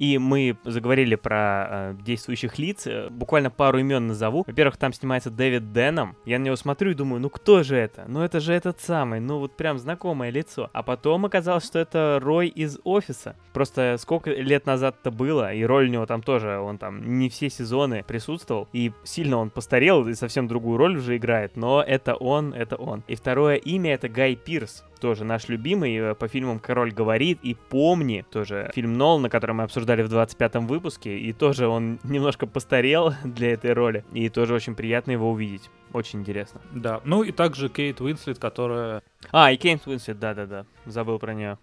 И 0.00 0.16
мы 0.16 0.56
заговорили 0.64 1.14
про 1.14 1.66
э, 1.68 1.94
действующих 2.02 2.58
лиц. 2.58 2.88
Буквально 3.10 3.50
пару 3.50 3.78
имен 3.78 4.06
назову. 4.06 4.44
Во-первых, 4.46 4.78
там 4.78 4.94
снимается 4.94 5.30
Дэвид 5.30 5.74
Дэном. 5.74 6.16
Я 6.24 6.38
на 6.38 6.44
него 6.44 6.56
смотрю 6.56 6.92
и 6.92 6.94
думаю, 6.94 7.20
ну 7.20 7.28
кто 7.28 7.62
же 7.62 7.76
это? 7.76 8.06
Ну 8.08 8.22
это 8.22 8.40
же 8.40 8.54
этот 8.54 8.80
самый, 8.80 9.20
ну 9.20 9.38
вот 9.38 9.58
прям 9.58 9.78
знакомое 9.78 10.30
лицо. 10.30 10.70
А 10.72 10.82
потом 10.82 11.26
оказалось, 11.26 11.66
что 11.66 11.78
это 11.78 12.18
Рой 12.22 12.48
из 12.48 12.78
Офиса. 12.82 13.36
Просто 13.52 13.96
сколько 13.98 14.30
лет 14.30 14.64
назад 14.64 14.96
это 15.02 15.10
было, 15.10 15.52
и 15.52 15.62
роль 15.64 15.88
у 15.88 15.92
него 15.92 16.06
там 16.06 16.22
тоже, 16.22 16.58
он 16.58 16.78
там 16.78 17.18
не 17.18 17.28
все 17.28 17.50
сезоны 17.50 18.02
присутствовал. 18.02 18.68
И 18.72 18.92
сильно 19.04 19.36
он 19.36 19.50
постарел 19.50 20.08
и 20.08 20.14
совсем 20.14 20.48
другую 20.48 20.78
роль 20.78 20.96
уже 20.96 21.18
играет. 21.18 21.56
Но 21.56 21.82
это 21.82 22.14
он, 22.14 22.54
это 22.54 22.76
он. 22.76 23.04
И 23.06 23.16
второе 23.16 23.56
имя 23.56 23.92
это 23.92 24.08
Гай 24.08 24.34
Пирс 24.34 24.82
тоже 25.00 25.24
наш 25.24 25.48
любимый 25.48 25.96
э, 25.96 26.14
по 26.14 26.28
фильмам 26.28 26.58
«Король 26.58 26.92
говорит» 26.92 27.38
и 27.42 27.54
«Помни», 27.54 28.24
тоже 28.30 28.70
фильм 28.74 28.94
Нолана, 28.94 29.28
который 29.28 29.52
мы 29.52 29.64
обсуждали 29.64 30.02
в 30.02 30.12
25-м 30.12 30.66
выпуске, 30.66 31.18
и 31.18 31.32
тоже 31.32 31.66
он 31.66 31.98
немножко 32.04 32.46
постарел 32.46 33.14
для 33.24 33.52
этой 33.52 33.72
роли, 33.72 34.04
и 34.12 34.28
тоже 34.28 34.54
очень 34.54 34.74
приятно 34.74 35.12
его 35.12 35.30
увидеть. 35.30 35.70
Очень 35.92 36.20
интересно. 36.20 36.60
Да, 36.72 37.00
ну 37.04 37.22
и 37.22 37.32
также 37.32 37.68
Кейт 37.68 38.00
Уинслет, 38.00 38.38
которая... 38.38 39.02
А, 39.32 39.50
и 39.50 39.56
Кейт 39.56 39.86
Уинслет, 39.86 40.20
да-да-да, 40.20 40.66
забыл 40.86 41.18
про 41.18 41.34
нее. 41.34 41.58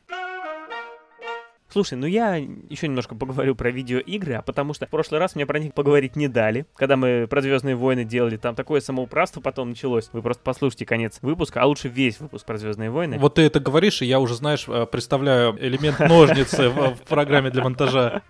Слушай, 1.77 1.93
ну 1.93 2.07
я 2.07 2.37
еще 2.37 2.87
немножко 2.87 3.13
поговорю 3.13 3.53
про 3.53 3.69
видеоигры, 3.69 4.33
а 4.33 4.41
потому 4.41 4.73
что 4.73 4.87
в 4.87 4.89
прошлый 4.89 5.19
раз 5.19 5.35
мне 5.35 5.45
про 5.45 5.59
них 5.59 5.75
поговорить 5.75 6.15
не 6.15 6.27
дали. 6.27 6.65
Когда 6.75 6.97
мы 6.97 7.27
про 7.29 7.39
Звездные 7.39 7.75
войны 7.75 8.03
делали, 8.03 8.35
там 8.37 8.55
такое 8.55 8.81
самоуправство 8.81 9.41
потом 9.41 9.69
началось. 9.69 10.09
Вы 10.11 10.23
просто 10.23 10.41
послушайте 10.43 10.87
конец 10.87 11.19
выпуска, 11.21 11.61
а 11.61 11.67
лучше 11.67 11.87
весь 11.87 12.19
выпуск 12.19 12.47
про 12.47 12.57
Звездные 12.57 12.89
войны. 12.89 13.19
Вот 13.19 13.35
ты 13.35 13.43
это 13.43 13.59
говоришь, 13.59 14.01
и 14.01 14.07
я 14.07 14.19
уже, 14.19 14.33
знаешь, 14.33 14.65
э, 14.67 14.87
представляю 14.87 15.55
элемент 15.63 15.99
ножницы 15.99 16.69
в 16.69 16.97
программе 17.07 17.51
для 17.51 17.61
монтажа. 17.61 18.23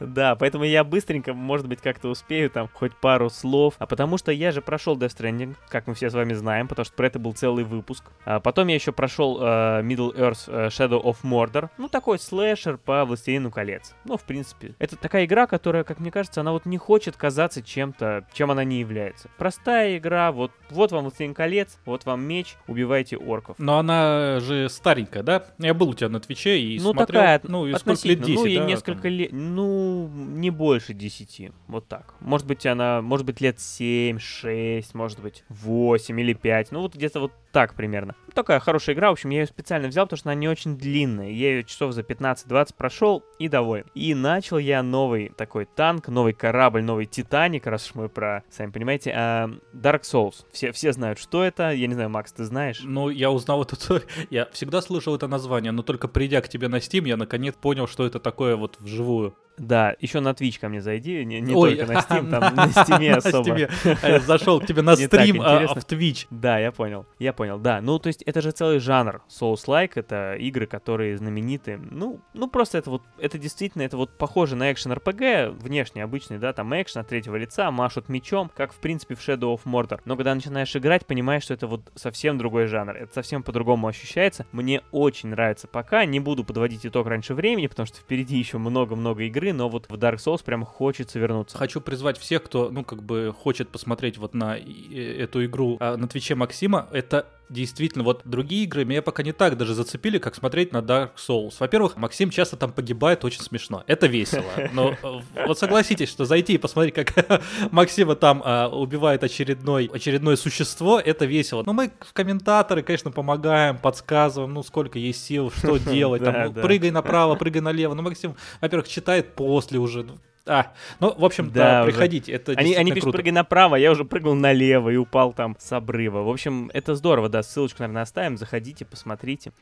Да, 0.00 0.34
поэтому 0.34 0.64
я 0.64 0.84
быстренько, 0.84 1.34
может 1.34 1.66
быть, 1.66 1.80
как-то 1.80 2.08
успею 2.08 2.50
там 2.50 2.68
хоть 2.72 2.94
пару 2.94 3.28
слов. 3.28 3.74
А 3.78 3.86
потому 3.86 4.18
что 4.18 4.32
я 4.32 4.52
же 4.52 4.62
прошел 4.62 4.96
Death 4.96 5.16
Stranding, 5.18 5.54
как 5.68 5.86
мы 5.86 5.94
все 5.94 6.10
с 6.10 6.14
вами 6.14 6.32
знаем, 6.32 6.68
потому 6.68 6.84
что 6.84 6.94
про 6.94 7.06
это 7.06 7.18
был 7.18 7.32
целый 7.32 7.64
выпуск. 7.64 8.04
А 8.24 8.40
потом 8.40 8.68
я 8.68 8.74
еще 8.74 8.92
прошел 8.92 9.40
uh, 9.40 9.82
Middle 9.82 10.16
Earth 10.16 10.48
uh, 10.48 10.68
Shadow 10.68 11.02
of 11.02 11.16
Mordor. 11.24 11.68
Ну, 11.78 11.88
такой 11.88 12.18
слэшер 12.18 12.78
по 12.86 13.04
Властелину 13.04 13.50
колец. 13.50 13.94
Ну, 14.04 14.16
в 14.16 14.22
принципе, 14.22 14.74
это 14.78 14.96
такая 14.96 15.26
игра, 15.26 15.46
которая, 15.46 15.84
как 15.84 15.98
мне 15.98 16.10
кажется, 16.10 16.40
она 16.40 16.52
вот 16.52 16.64
не 16.64 16.78
хочет 16.78 17.16
казаться 17.16 17.62
чем-то, 17.62 18.26
чем 18.32 18.50
она 18.50 18.64
не 18.64 18.80
является. 18.80 19.28
Простая 19.36 19.98
игра, 19.98 20.32
вот, 20.32 20.52
вот 20.70 20.92
вам 20.92 21.02
Властелин 21.02 21.34
колец, 21.34 21.78
вот 21.84 22.06
вам 22.06 22.22
меч, 22.22 22.56
убивайте 22.68 23.16
орков. 23.16 23.56
Но 23.58 23.78
она 23.78 24.40
же 24.40 24.68
старенькая, 24.68 25.22
да? 25.22 25.44
Я 25.58 25.74
был 25.74 25.90
у 25.90 25.94
тебя 25.94 26.08
на 26.08 26.20
Твиче 26.20 26.58
и 26.58 26.78
ну, 26.78 26.92
смотрел, 26.92 27.06
такая, 27.06 27.40
ну, 27.42 27.66
и 27.66 27.74
сколько 27.74 28.08
лет 28.08 28.20
10, 28.20 28.34
Ну, 28.36 28.46
и 28.46 28.56
да, 28.56 28.64
несколько 28.64 29.02
там? 29.02 29.12
лет, 29.12 29.32
ну, 29.32 30.08
не 30.08 30.50
больше 30.50 30.94
10, 30.94 31.50
вот 31.66 31.88
так. 31.88 32.14
Может 32.20 32.46
быть, 32.46 32.64
она, 32.66 33.02
может 33.02 33.26
быть, 33.26 33.40
лет 33.40 33.58
7, 33.58 34.18
6, 34.18 34.94
может 34.94 35.20
быть, 35.20 35.44
8 35.48 36.20
или 36.20 36.32
5, 36.32 36.70
ну, 36.70 36.80
вот 36.82 36.94
где-то 36.94 37.20
вот 37.20 37.32
так 37.56 37.74
примерно. 37.74 38.14
Такая 38.34 38.60
хорошая 38.60 38.94
игра, 38.94 39.08
в 39.08 39.12
общем, 39.12 39.30
я 39.30 39.40
ее 39.40 39.46
специально 39.46 39.88
взял, 39.88 40.04
потому 40.04 40.18
что 40.18 40.28
она 40.28 40.38
не 40.38 40.46
очень 40.46 40.76
длинная. 40.76 41.30
Я 41.30 41.52
ее 41.52 41.64
часов 41.64 41.94
за 41.94 42.02
15-20 42.02 42.74
прошел 42.76 43.24
и 43.38 43.48
доволен. 43.48 43.86
И 43.94 44.14
начал 44.14 44.58
я 44.58 44.82
новый 44.82 45.30
такой 45.36 45.64
танк, 45.64 46.08
новый 46.08 46.32
корабль, 46.32 46.82
новый 46.82 47.06
Титаник, 47.06 47.66
раз 47.66 47.88
уж 47.88 47.94
мы 47.94 48.08
про, 48.08 48.44
сами 48.50 48.70
понимаете, 48.70 49.12
а, 49.16 49.50
Dark 49.72 50.02
Souls. 50.02 50.44
Все, 50.52 50.72
все 50.72 50.92
знают, 50.92 51.18
что 51.18 51.42
это. 51.42 51.70
Я 51.70 51.86
не 51.86 51.94
знаю, 51.94 52.10
Макс, 52.10 52.32
ты 52.32 52.44
знаешь? 52.44 52.80
Ну, 52.82 53.08
я 53.08 53.30
узнал 53.30 53.62
это, 53.62 53.76
я 54.30 54.46
всегда 54.52 54.80
слышал 54.80 55.14
это 55.14 55.28
название, 55.28 55.72
но 55.72 55.82
только 55.82 56.08
придя 56.08 56.40
к 56.40 56.48
тебе 56.48 56.68
на 56.68 56.76
Steam, 56.76 57.08
я 57.08 57.16
наконец 57.16 57.54
понял, 57.54 57.86
что 57.86 58.06
это 58.06 58.20
такое 58.20 58.56
вот 58.56 58.76
вживую. 58.80 59.36
Да, 59.58 59.94
еще 60.00 60.20
на 60.20 60.30
Twitch 60.30 60.60
ко 60.60 60.68
мне 60.68 60.80
зайди, 60.80 61.24
не, 61.24 61.40
не 61.40 61.54
Ой, 61.54 61.76
только 61.76 61.92
на 61.92 61.98
Steam, 62.00 62.30
там 62.30 62.54
на 62.54 62.66
Steam 62.66 63.10
особо. 63.12 63.56
Э, 64.02 64.20
Зашел 64.20 64.60
к 64.60 64.66
тебе 64.66 64.82
на 64.82 64.96
стрим 64.96 65.40
а, 65.40 65.66
в 65.66 65.78
Twitch. 65.78 66.26
Да, 66.30 66.58
я 66.58 66.72
понял, 66.72 67.06
я 67.18 67.32
понял, 67.32 67.58
да. 67.58 67.80
Ну, 67.80 67.98
то 67.98 68.08
есть 68.08 68.22
это 68.22 68.42
же 68.42 68.50
целый 68.50 68.78
жанр 68.78 69.22
Souls-like, 69.28 69.92
это 69.94 70.34
игры, 70.34 70.66
которые 70.66 71.16
знамениты. 71.16 71.78
Ну, 71.90 72.20
ну 72.34 72.48
просто 72.48 72.78
это 72.78 72.90
вот, 72.90 73.02
это 73.18 73.38
действительно, 73.38 73.82
это 73.82 73.96
вот 73.96 74.10
похоже 74.10 74.56
на 74.56 74.72
экшен 74.72 74.92
RPG, 74.92 75.50
внешне 75.50 76.04
обычный, 76.04 76.38
да, 76.38 76.52
там 76.52 76.72
экшен 76.80 77.00
от 77.00 77.08
третьего 77.08 77.36
лица, 77.36 77.70
машут 77.70 78.08
мечом, 78.08 78.50
как 78.54 78.72
в 78.72 78.76
принципе 78.76 79.14
в 79.14 79.26
Shadow 79.26 79.54
of 79.54 79.60
Mordor. 79.64 80.00
Но 80.04 80.16
когда 80.16 80.34
начинаешь 80.34 80.74
играть, 80.76 81.06
понимаешь, 81.06 81.44
что 81.44 81.54
это 81.54 81.66
вот 81.66 81.80
совсем 81.94 82.38
другой 82.38 82.66
жанр, 82.66 82.96
это 82.96 83.12
совсем 83.14 83.42
по-другому 83.42 83.86
ощущается. 83.88 84.46
Мне 84.52 84.82
очень 84.90 85.30
нравится 85.30 85.66
пока, 85.66 86.04
не 86.04 86.20
буду 86.20 86.44
подводить 86.44 86.84
итог 86.86 87.06
раньше 87.06 87.34
времени, 87.34 87.66
потому 87.66 87.86
что 87.86 87.98
впереди 87.98 88.36
еще 88.36 88.58
много-много 88.58 89.22
игры, 89.24 89.45
но 89.52 89.68
вот 89.68 89.86
в 89.88 89.94
Dark 89.94 90.16
Souls 90.16 90.44
прям 90.44 90.64
хочется 90.64 91.18
вернуться. 91.18 91.56
Хочу 91.56 91.80
призвать 91.80 92.18
всех, 92.18 92.42
кто, 92.44 92.70
ну, 92.70 92.84
как 92.84 93.02
бы 93.02 93.34
хочет 93.36 93.68
посмотреть 93.68 94.18
вот 94.18 94.34
на 94.34 94.56
э, 94.56 95.16
эту 95.18 95.44
игру 95.44 95.76
а, 95.80 95.96
на 95.96 96.08
Твиче 96.08 96.34
Максима. 96.34 96.88
Это 96.92 97.26
действительно, 97.48 98.04
вот 98.04 98.22
другие 98.24 98.64
игры 98.64 98.84
меня 98.84 99.02
пока 99.02 99.22
не 99.22 99.32
так 99.32 99.56
даже 99.56 99.74
зацепили, 99.74 100.18
как 100.18 100.34
смотреть 100.34 100.72
на 100.72 100.78
Dark 100.78 101.10
Souls. 101.16 101.54
Во-первых, 101.58 101.96
Максим 101.96 102.30
часто 102.30 102.56
там 102.56 102.72
погибает, 102.72 103.24
очень 103.24 103.42
смешно. 103.42 103.84
Это 103.86 104.06
весело. 104.06 104.50
Но 104.72 104.96
э, 105.02 105.20
вот 105.46 105.58
согласитесь, 105.58 106.08
что 106.08 106.24
зайти 106.24 106.54
и 106.54 106.58
посмотреть, 106.58 106.94
как 106.94 107.42
Максима 107.70 108.14
там 108.16 108.42
а, 108.44 108.68
убивает 108.68 109.22
очередной, 109.24 109.90
очередное 109.92 110.36
существо, 110.36 111.00
это 111.00 111.24
весело. 111.24 111.62
Но 111.64 111.72
мы 111.72 111.92
в 112.00 112.12
комментаторы, 112.12 112.82
конечно, 112.82 113.10
помогаем, 113.10 113.78
подсказываем, 113.78 114.52
ну, 114.54 114.62
сколько 114.62 114.98
есть 114.98 115.24
сил, 115.24 115.50
что 115.50 115.76
делать, 115.78 116.24
там, 116.24 116.46
ну, 116.46 116.52
прыгай 116.52 116.90
направо, 116.90 117.34
прыгай 117.36 117.60
налево. 117.60 117.94
Ну, 117.94 118.02
Максим, 118.02 118.36
во-первых, 118.60 118.88
читает 118.88 119.34
после 119.34 119.78
уже, 119.78 120.04
ну, 120.04 120.18
а, 120.46 120.72
ну, 121.00 121.14
в 121.16 121.24
общем, 121.24 121.50
да, 121.50 121.80
да 121.80 121.84
приходите, 121.86 122.32
это 122.32 122.52
Они, 122.52 122.74
они 122.74 122.92
пишут, 122.92 123.04
круто. 123.04 123.18
прыгай 123.18 123.32
направо, 123.32 123.76
я 123.76 123.90
уже 123.90 124.04
прыгал 124.04 124.34
налево 124.34 124.90
и 124.90 124.96
упал 124.96 125.32
там 125.32 125.56
с 125.58 125.72
обрыва. 125.72 126.22
В 126.22 126.28
общем, 126.28 126.70
это 126.72 126.94
здорово, 126.94 127.28
да, 127.28 127.42
ссылочку, 127.42 127.82
наверное, 127.82 128.02
оставим, 128.02 128.36
заходите, 128.36 128.84
посмотрите. 128.84 129.52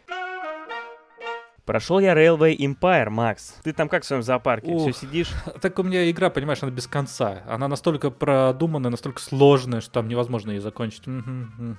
Прошел 1.65 1.99
я 1.99 2.13
Railway 2.13 2.57
Empire, 2.57 3.09
Макс. 3.09 3.57
Ты 3.63 3.73
там 3.73 3.89
как 3.89 4.03
в 4.03 4.07
своем 4.07 4.23
зоопарке? 4.23 4.71
Ух, 4.71 4.83
Все 4.83 4.93
сидишь? 4.93 5.31
Так 5.63 5.79
у 5.79 5.83
меня 5.83 6.11
игра, 6.11 6.29
понимаешь, 6.29 6.63
она 6.63 6.71
без 6.71 6.87
конца. 6.87 7.43
Она 7.49 7.69
настолько 7.69 8.11
продуманная, 8.11 8.91
настолько 8.91 9.21
сложная, 9.21 9.81
что 9.81 9.93
там 9.93 10.09
невозможно 10.09 10.51
ее 10.51 10.61
закончить. 10.61 11.05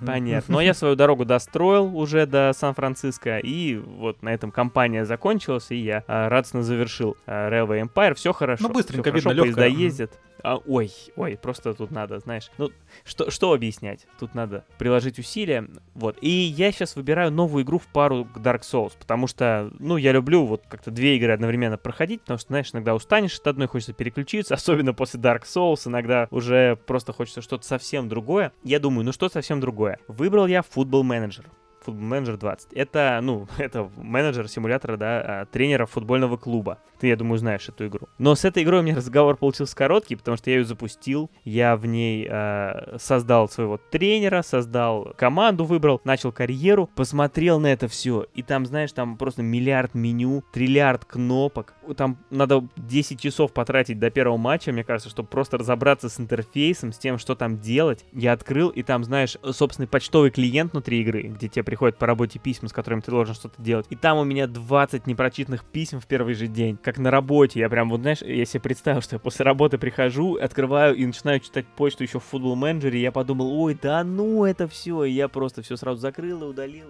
Понятно. 0.05 0.53
Но 0.53 0.61
я 0.61 0.73
свою 0.73 0.95
дорогу 0.95 1.25
достроил 1.25 1.95
уже 1.95 2.25
до 2.25 2.51
Сан-Франциско, 2.55 3.38
и 3.38 3.75
вот 3.75 4.23
на 4.23 4.33
этом 4.33 4.51
компания 4.51 5.05
закончилась, 5.05 5.67
и 5.69 5.75
я 5.75 6.03
а, 6.07 6.29
радостно 6.29 6.63
завершил 6.63 7.15
а, 7.27 7.51
Railway 7.51 7.88
Empire. 7.88 8.15
Все 8.15 8.33
хорошо. 8.33 8.67
Ну, 8.67 8.73
быстренько, 8.73 9.11
Все 9.11 9.17
видно, 9.17 9.29
хорошо, 9.29 9.43
поезда 9.43 9.65
ездят. 9.65 10.19
А, 10.45 10.61
ой, 10.67 10.91
ой, 11.15 11.39
просто 11.41 11.73
тут 11.73 11.89
надо, 11.89 12.19
знаешь, 12.19 12.51
ну, 12.59 12.69
что, 13.03 13.31
что 13.31 13.51
объяснять? 13.53 14.05
Тут 14.19 14.35
надо 14.35 14.63
приложить 14.77 15.17
усилия, 15.17 15.67
вот. 15.95 16.19
И 16.21 16.29
я 16.29 16.71
сейчас 16.71 16.95
выбираю 16.95 17.31
новую 17.31 17.63
игру 17.63 17.79
в 17.79 17.87
пару 17.87 18.25
к 18.25 18.37
Dark 18.37 18.61
Souls, 18.61 18.91
потому 18.99 19.25
что, 19.25 19.71
ну, 19.79 19.97
я 19.97 20.11
люблю 20.11 20.45
вот 20.45 20.63
как-то 20.67 20.91
две 20.91 21.17
игры 21.17 21.33
одновременно 21.33 21.79
проходить, 21.79 22.21
потому 22.21 22.37
что, 22.37 22.49
знаешь, 22.49 22.69
иногда 22.71 22.93
устанешь 22.93 23.39
от 23.39 23.47
одной, 23.47 23.67
хочется 23.67 23.93
переключиться, 23.93 24.53
особенно 24.53 24.93
после 24.93 25.19
Dark 25.19 25.45
Souls, 25.45 25.87
иногда 25.87 26.27
уже 26.29 26.75
просто 26.75 27.11
хочется 27.11 27.41
что-то 27.41 27.65
совсем 27.65 28.07
другое. 28.07 28.51
Я 28.63 28.79
думаю, 28.79 29.03
ну 29.03 29.13
что 29.13 29.29
совсем 29.29 29.59
другое? 29.59 29.97
Выбрал 30.07 30.45
я 30.45 30.59
Football 30.59 31.01
Manager. 31.01 31.45
Football 31.85 32.23
Manager 32.23 32.37
20. 32.37 32.73
Это, 32.73 33.19
ну, 33.21 33.47
это 33.57 33.89
менеджер 33.97 34.47
симулятора, 34.47 34.97
да, 34.97 35.21
а, 35.21 35.45
тренера 35.45 35.85
футбольного 35.85 36.37
клуба. 36.37 36.79
Ты, 37.05 37.09
я 37.09 37.17
думаю, 37.17 37.37
знаешь 37.37 37.69
эту 37.69 37.85
игру. 37.85 38.07
Но 38.17 38.33
с 38.33 38.45
этой 38.45 38.63
игрой 38.63 38.79
у 38.79 38.83
меня 38.83 38.95
разговор 38.95 39.37
получился 39.37 39.75
короткий, 39.75 40.15
потому 40.15 40.37
что 40.37 40.49
я 40.49 40.57
ее 40.57 40.65
запустил, 40.65 41.29
я 41.43 41.75
в 41.77 41.85
ней 41.85 42.27
э, 42.27 42.97
создал 42.97 43.47
своего 43.47 43.77
тренера, 43.77 44.41
создал 44.41 45.13
команду, 45.15 45.65
выбрал, 45.65 46.01
начал 46.03 46.31
карьеру, 46.31 46.89
посмотрел 46.95 47.59
на 47.59 47.67
это 47.67 47.87
все, 47.87 48.25
и 48.33 48.41
там, 48.41 48.65
знаешь, 48.65 48.91
там 48.91 49.17
просто 49.17 49.43
миллиард 49.43 49.93
меню, 49.93 50.43
триллиард 50.51 51.05
кнопок, 51.05 51.75
там 51.95 52.17
надо 52.31 52.67
10 52.77 53.21
часов 53.21 53.53
потратить 53.53 53.99
до 53.99 54.09
первого 54.09 54.37
матча, 54.37 54.71
мне 54.71 54.83
кажется, 54.83 55.11
чтобы 55.11 55.29
просто 55.29 55.59
разобраться 55.59 56.09
с 56.09 56.19
интерфейсом, 56.19 56.91
с 56.91 56.97
тем, 56.97 57.19
что 57.19 57.35
там 57.35 57.59
делать. 57.59 58.03
Я 58.13 58.33
открыл, 58.33 58.69
и 58.69 58.81
там, 58.81 59.03
знаешь, 59.03 59.37
собственный 59.51 59.87
почтовый 59.87 60.31
клиент 60.31 60.71
внутри 60.71 61.01
игры, 61.01 61.21
где 61.21 61.49
тебе 61.49 61.63
приходят 61.63 61.99
по 61.99 62.07
работе 62.07 62.39
письма, 62.39 62.69
с 62.69 62.73
которыми 62.73 63.01
ты 63.01 63.11
должен 63.11 63.35
что-то 63.35 63.61
делать. 63.61 63.85
И 63.91 63.95
там 63.95 64.17
у 64.17 64.23
меня 64.23 64.47
20 64.47 65.05
непрочитанных 65.05 65.63
писем 65.65 65.99
в 65.99 66.07
первый 66.07 66.33
же 66.33 66.47
день, 66.47 66.77
как 66.81 66.94
на 66.99 67.11
работе. 67.11 67.59
Я 67.59 67.69
прям, 67.69 67.89
вот 67.89 68.01
знаешь, 68.01 68.21
я 68.21 68.45
себе 68.45 68.61
представил, 68.61 69.01
что 69.01 69.15
я 69.15 69.19
после 69.19 69.45
работы 69.45 69.77
прихожу, 69.77 70.35
открываю 70.35 70.95
и 70.95 71.05
начинаю 71.05 71.39
читать 71.39 71.65
почту 71.67 72.03
еще 72.03 72.19
в 72.19 72.23
футбол 72.23 72.55
менеджере, 72.55 73.01
я 73.01 73.11
подумал, 73.11 73.51
ой, 73.61 73.77
да 73.81 74.03
ну 74.03 74.45
это 74.45 74.67
все, 74.67 75.03
и 75.03 75.11
я 75.11 75.27
просто 75.27 75.61
все 75.61 75.75
сразу 75.77 75.99
закрыл 75.99 76.43
и 76.43 76.45
удалил. 76.45 76.87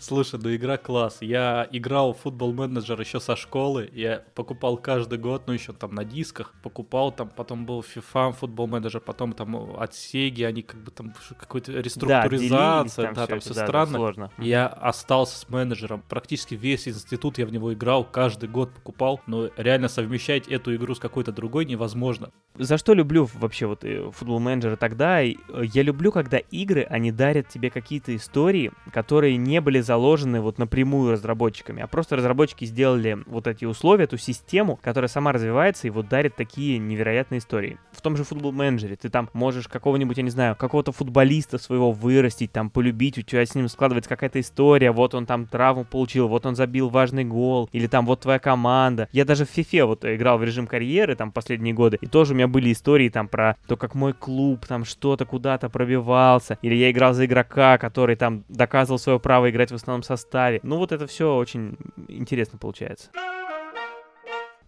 Слушай, 0.00 0.40
ну 0.42 0.54
игра 0.54 0.76
класс. 0.76 1.18
Я 1.20 1.68
играл 1.70 2.14
в 2.14 2.18
футбол 2.18 2.52
менеджер 2.52 3.00
еще 3.00 3.20
со 3.20 3.36
школы, 3.36 3.90
я 3.92 4.22
покупал 4.34 4.76
каждый 4.76 5.18
год, 5.18 5.44
ну 5.46 5.52
еще 5.52 5.72
там 5.72 5.94
на 5.94 6.04
дисках, 6.04 6.54
покупал 6.62 7.12
там, 7.12 7.28
потом 7.28 7.66
был 7.66 7.80
FIFA 7.80 8.32
футбол 8.32 8.66
менеджер, 8.66 9.00
потом 9.00 9.32
там 9.32 9.78
от 9.78 9.94
Сеги, 9.94 10.42
они 10.42 10.62
как 10.62 10.80
бы 10.80 10.90
там 10.90 11.12
какой-то 11.38 11.72
реструктуризация, 11.72 13.08
да, 13.08 13.08
там 13.08 13.14
да, 13.14 13.22
все, 13.22 13.30
там 13.30 13.40
все 13.40 13.54
да, 13.54 13.66
странно. 13.66 13.92
Да, 13.92 13.98
сложно. 13.98 14.30
Я 14.38 14.66
остался 14.66 15.38
с 15.38 15.48
менеджером. 15.48 16.02
Практически 16.08 16.54
весь 16.54 16.88
институт 16.88 17.38
я 17.38 17.46
в 17.46 17.52
него 17.52 17.72
играл, 17.72 18.04
каждый 18.04 18.48
год 18.48 18.72
покупал. 18.72 19.20
Но 19.28 19.50
реально 19.58 19.88
совмещать 19.88 20.48
эту 20.48 20.74
игру 20.74 20.94
с 20.94 20.98
какой-то 20.98 21.32
другой 21.32 21.66
невозможно. 21.66 22.30
За 22.56 22.78
что 22.78 22.94
люблю 22.94 23.28
вообще 23.34 23.66
вот 23.66 23.84
э, 23.84 24.10
футбол 24.10 24.40
менеджера 24.40 24.76
тогда? 24.76 25.22
Э, 25.22 25.34
я 25.74 25.82
люблю, 25.82 26.10
когда 26.10 26.38
игры, 26.38 26.86
они 26.88 27.12
дарят 27.12 27.46
тебе 27.48 27.68
какие-то 27.68 28.16
истории, 28.16 28.72
которые 28.90 29.36
не 29.36 29.60
были 29.60 29.80
заложены 29.80 30.40
вот 30.40 30.56
напрямую 30.56 31.12
разработчиками, 31.12 31.82
а 31.82 31.86
просто 31.86 32.16
разработчики 32.16 32.64
сделали 32.64 33.18
вот 33.26 33.46
эти 33.46 33.66
условия, 33.66 34.04
эту 34.04 34.16
систему, 34.16 34.80
которая 34.82 35.08
сама 35.08 35.32
развивается 35.32 35.86
и 35.86 35.90
вот 35.90 36.08
дарит 36.08 36.34
такие 36.34 36.78
невероятные 36.78 37.40
истории. 37.40 37.78
В 37.92 38.00
том 38.00 38.16
же 38.16 38.24
футбол 38.24 38.52
менеджере 38.52 38.96
ты 38.96 39.10
там 39.10 39.28
можешь 39.34 39.68
какого-нибудь, 39.68 40.16
я 40.16 40.22
не 40.22 40.30
знаю, 40.30 40.56
какого-то 40.56 40.92
футболиста 40.92 41.58
своего 41.58 41.92
вырастить, 41.92 42.50
там 42.50 42.70
полюбить, 42.70 43.18
у 43.18 43.22
тебя 43.22 43.44
с 43.44 43.54
ним 43.54 43.68
складывается 43.68 44.08
какая-то 44.08 44.40
история, 44.40 44.90
вот 44.90 45.14
он 45.14 45.26
там 45.26 45.44
травму 45.44 45.84
получил, 45.84 46.28
вот 46.28 46.46
он 46.46 46.56
забил 46.56 46.88
важный 46.88 47.26
гол, 47.26 47.68
или 47.72 47.86
там 47.88 48.06
вот 48.06 48.20
твоя 48.20 48.38
команда. 48.38 49.06
Я 49.18 49.24
даже 49.24 49.44
в 49.44 49.58
FIFA 49.58 49.84
вот 49.86 50.04
играл 50.04 50.38
в 50.38 50.44
режим 50.44 50.68
карьеры 50.68 51.16
там 51.16 51.32
последние 51.32 51.74
годы, 51.74 51.98
и 52.00 52.06
тоже 52.06 52.34
у 52.34 52.36
меня 52.36 52.46
были 52.46 52.70
истории 52.70 53.08
там 53.08 53.26
про 53.26 53.56
то, 53.66 53.76
как 53.76 53.96
мой 53.96 54.12
клуб 54.12 54.64
там 54.64 54.84
что-то 54.84 55.24
куда-то 55.24 55.68
пробивался, 55.68 56.56
или 56.62 56.76
я 56.76 56.88
играл 56.92 57.14
за 57.14 57.26
игрока, 57.26 57.78
который 57.78 58.14
там 58.14 58.44
доказывал 58.48 59.00
свое 59.00 59.18
право 59.18 59.50
играть 59.50 59.72
в 59.72 59.74
основном 59.74 60.04
составе. 60.04 60.60
Ну 60.62 60.76
вот 60.76 60.92
это 60.92 61.08
все 61.08 61.34
очень 61.34 61.76
интересно 62.06 62.60
получается 62.60 63.10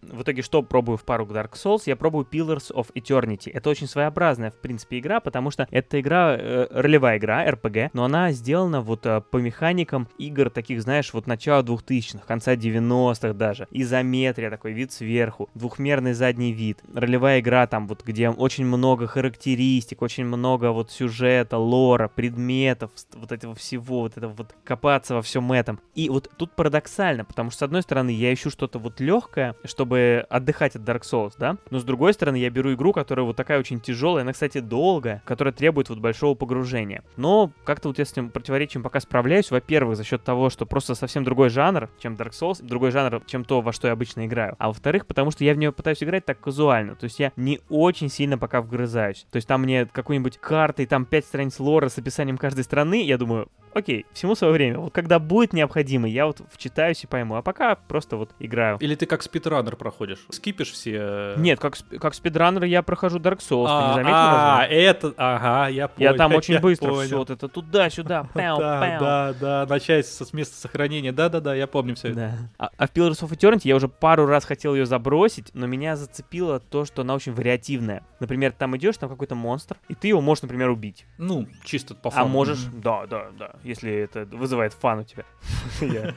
в 0.01 0.21
итоге 0.23 0.41
что 0.41 0.61
пробую 0.63 0.97
в 0.97 1.03
пару 1.03 1.25
к 1.25 1.31
Dark 1.31 1.53
Souls? 1.53 1.83
Я 1.85 1.95
пробую 1.95 2.27
Pillars 2.29 2.73
of 2.73 2.87
Eternity. 2.93 3.51
Это 3.53 3.69
очень 3.69 3.87
своеобразная, 3.87 4.51
в 4.51 4.55
принципе, 4.55 4.99
игра, 4.99 5.19
потому 5.19 5.51
что 5.51 5.67
это 5.71 5.99
игра, 5.99 6.35
э, 6.37 6.67
ролевая 6.71 7.17
игра, 7.17 7.47
RPG, 7.47 7.91
но 7.93 8.03
она 8.03 8.31
сделана 8.31 8.81
вот 8.81 9.05
э, 9.05 9.21
по 9.21 9.37
механикам 9.37 10.07
игр 10.17 10.49
таких, 10.49 10.81
знаешь, 10.81 11.13
вот 11.13 11.27
начала 11.27 11.61
2000-х, 11.61 12.25
конца 12.25 12.55
90-х 12.55 13.33
даже. 13.33 13.67
Изометрия, 13.71 14.49
такой 14.49 14.73
вид 14.73 14.91
сверху, 14.91 15.49
двухмерный 15.53 16.13
задний 16.13 16.53
вид. 16.53 16.79
Ролевая 16.93 17.39
игра 17.39 17.67
там 17.67 17.87
вот, 17.87 18.03
где 18.03 18.29
очень 18.29 18.65
много 18.65 19.07
характеристик, 19.07 20.01
очень 20.01 20.25
много 20.25 20.71
вот 20.71 20.91
сюжета, 20.91 21.57
лора, 21.57 22.07
предметов, 22.07 22.91
вот 23.13 23.31
этого 23.31 23.55
всего, 23.55 24.01
вот 24.01 24.17
этого 24.17 24.33
вот 24.33 24.55
копаться 24.63 25.15
во 25.15 25.21
всем 25.21 25.51
этом. 25.51 25.79
И 25.95 26.09
вот 26.09 26.29
тут 26.37 26.51
парадоксально, 26.55 27.25
потому 27.25 27.51
что, 27.51 27.59
с 27.59 27.63
одной 27.63 27.81
стороны, 27.81 28.09
я 28.09 28.33
ищу 28.33 28.49
что-то 28.49 28.79
вот 28.79 28.99
легкое, 28.99 29.55
чтобы 29.63 29.90
чтобы 29.91 30.25
отдыхать 30.29 30.77
от 30.77 30.83
Dark 30.83 31.01
Souls, 31.01 31.33
да? 31.37 31.57
Но 31.69 31.79
с 31.79 31.83
другой 31.83 32.13
стороны, 32.13 32.37
я 32.37 32.49
беру 32.49 32.73
игру, 32.73 32.93
которая 32.93 33.25
вот 33.25 33.35
такая 33.35 33.59
очень 33.59 33.81
тяжелая, 33.81 34.23
она, 34.23 34.31
кстати, 34.31 34.59
долгая, 34.59 35.21
которая 35.25 35.53
требует 35.53 35.89
вот 35.89 35.99
большого 35.99 36.33
погружения. 36.33 37.03
Но 37.17 37.51
как-то 37.65 37.89
вот 37.89 37.99
я 37.99 38.05
с 38.05 38.13
этим 38.13 38.29
противоречием 38.29 38.83
пока 38.83 39.01
справляюсь. 39.01 39.51
Во-первых, 39.51 39.97
за 39.97 40.05
счет 40.05 40.23
того, 40.23 40.49
что 40.49 40.65
просто 40.65 40.95
совсем 40.95 41.25
другой 41.25 41.49
жанр, 41.49 41.89
чем 41.99 42.15
Dark 42.15 42.31
Souls, 42.31 42.63
другой 42.63 42.91
жанр, 42.91 43.21
чем 43.25 43.43
то, 43.43 43.59
во 43.59 43.73
что 43.73 43.87
я 43.87 43.93
обычно 43.93 44.25
играю. 44.25 44.55
А 44.59 44.69
во-вторых, 44.69 45.05
потому 45.05 45.29
что 45.31 45.43
я 45.43 45.53
в 45.53 45.57
нее 45.57 45.73
пытаюсь 45.73 46.01
играть 46.01 46.23
так 46.23 46.39
казуально. 46.39 46.95
То 46.95 47.03
есть 47.03 47.19
я 47.19 47.33
не 47.35 47.59
очень 47.67 48.07
сильно 48.07 48.37
пока 48.37 48.61
вгрызаюсь. 48.61 49.25
То 49.29 49.35
есть 49.35 49.47
там 49.49 49.63
мне 49.63 49.85
какой-нибудь 49.85 50.37
картой, 50.37 50.85
там 50.85 51.03
5 51.03 51.25
страниц 51.25 51.59
лора 51.59 51.89
с 51.89 51.97
описанием 51.97 52.37
каждой 52.37 52.63
страны, 52.63 53.03
я 53.03 53.17
думаю, 53.17 53.49
окей, 53.73 54.05
всему 54.13 54.35
свое 54.35 54.53
время. 54.53 54.79
Вот 54.79 54.93
когда 54.93 55.19
будет 55.19 55.53
необходимо, 55.53 56.07
я 56.07 56.25
вот 56.25 56.41
вчитаюсь 56.51 57.03
и 57.03 57.07
пойму. 57.07 57.35
А 57.35 57.41
пока 57.41 57.75
просто 57.75 58.17
вот 58.17 58.31
играю. 58.39 58.77
Или 58.79 58.95
ты 58.95 59.05
как 59.05 59.21
спидранер 59.23 59.75
проходишь? 59.81 60.19
Скипишь 60.29 60.73
все? 60.73 61.33
Нет, 61.37 61.59
как, 61.59 61.75
как 61.99 62.13
спидранер 62.13 62.65
я 62.65 62.83
прохожу 62.83 63.17
Dark 63.17 63.39
Souls, 63.39 63.65
а, 63.67 63.81
ты 63.81 63.87
не 63.87 63.93
заметил? 63.95 64.15
А, 64.15 64.67
это, 64.69 65.13
ага, 65.17 65.69
я 65.69 65.87
понял. 65.87 66.11
Я 66.11 66.17
там 66.17 66.35
очень 66.35 66.59
быстро 66.59 66.93
все 67.01 67.17
вот 67.17 67.31
это 67.31 67.47
туда-сюда, 67.47 68.27
пяу, 68.35 68.59
Да, 68.59 68.97
да, 68.99 69.33
да, 69.33 69.65
начать 69.67 70.05
с 70.05 70.33
места 70.33 70.55
сохранения, 70.55 71.11
да-да-да, 71.11 71.55
я 71.55 71.65
помню 71.65 71.95
все 71.95 72.09
это. 72.09 72.37
А, 72.59 72.69
а 72.77 72.87
в 72.87 72.93
Pillars 72.93 73.23
of 73.23 73.31
Eternity 73.31 73.61
я 73.63 73.75
уже 73.75 73.87
пару 73.87 74.27
раз 74.27 74.45
хотел 74.45 74.75
ее 74.75 74.85
забросить, 74.85 75.49
но 75.55 75.65
меня 75.65 75.95
зацепило 75.95 76.59
то, 76.59 76.85
что 76.85 77.01
она 77.01 77.15
очень 77.15 77.33
вариативная. 77.33 78.03
Например, 78.19 78.51
там 78.51 78.77
идешь, 78.77 78.97
там 78.97 79.09
какой-то 79.09 79.33
монстр, 79.33 79.77
и 79.87 79.95
ты 79.95 80.09
его 80.09 80.21
можешь, 80.21 80.43
например, 80.43 80.69
убить. 80.69 81.07
Ну, 81.17 81.47
чисто 81.63 81.95
по 81.95 82.11
фану. 82.11 82.25
А 82.25 82.27
можешь, 82.27 82.65
да, 82.71 83.07
да, 83.07 83.29
да, 83.37 83.53
если 83.63 83.91
это 83.91 84.25
вызывает 84.31 84.73
фан 84.73 84.99
у 84.99 85.03
тебя. 85.03 85.23
Я 85.81 86.13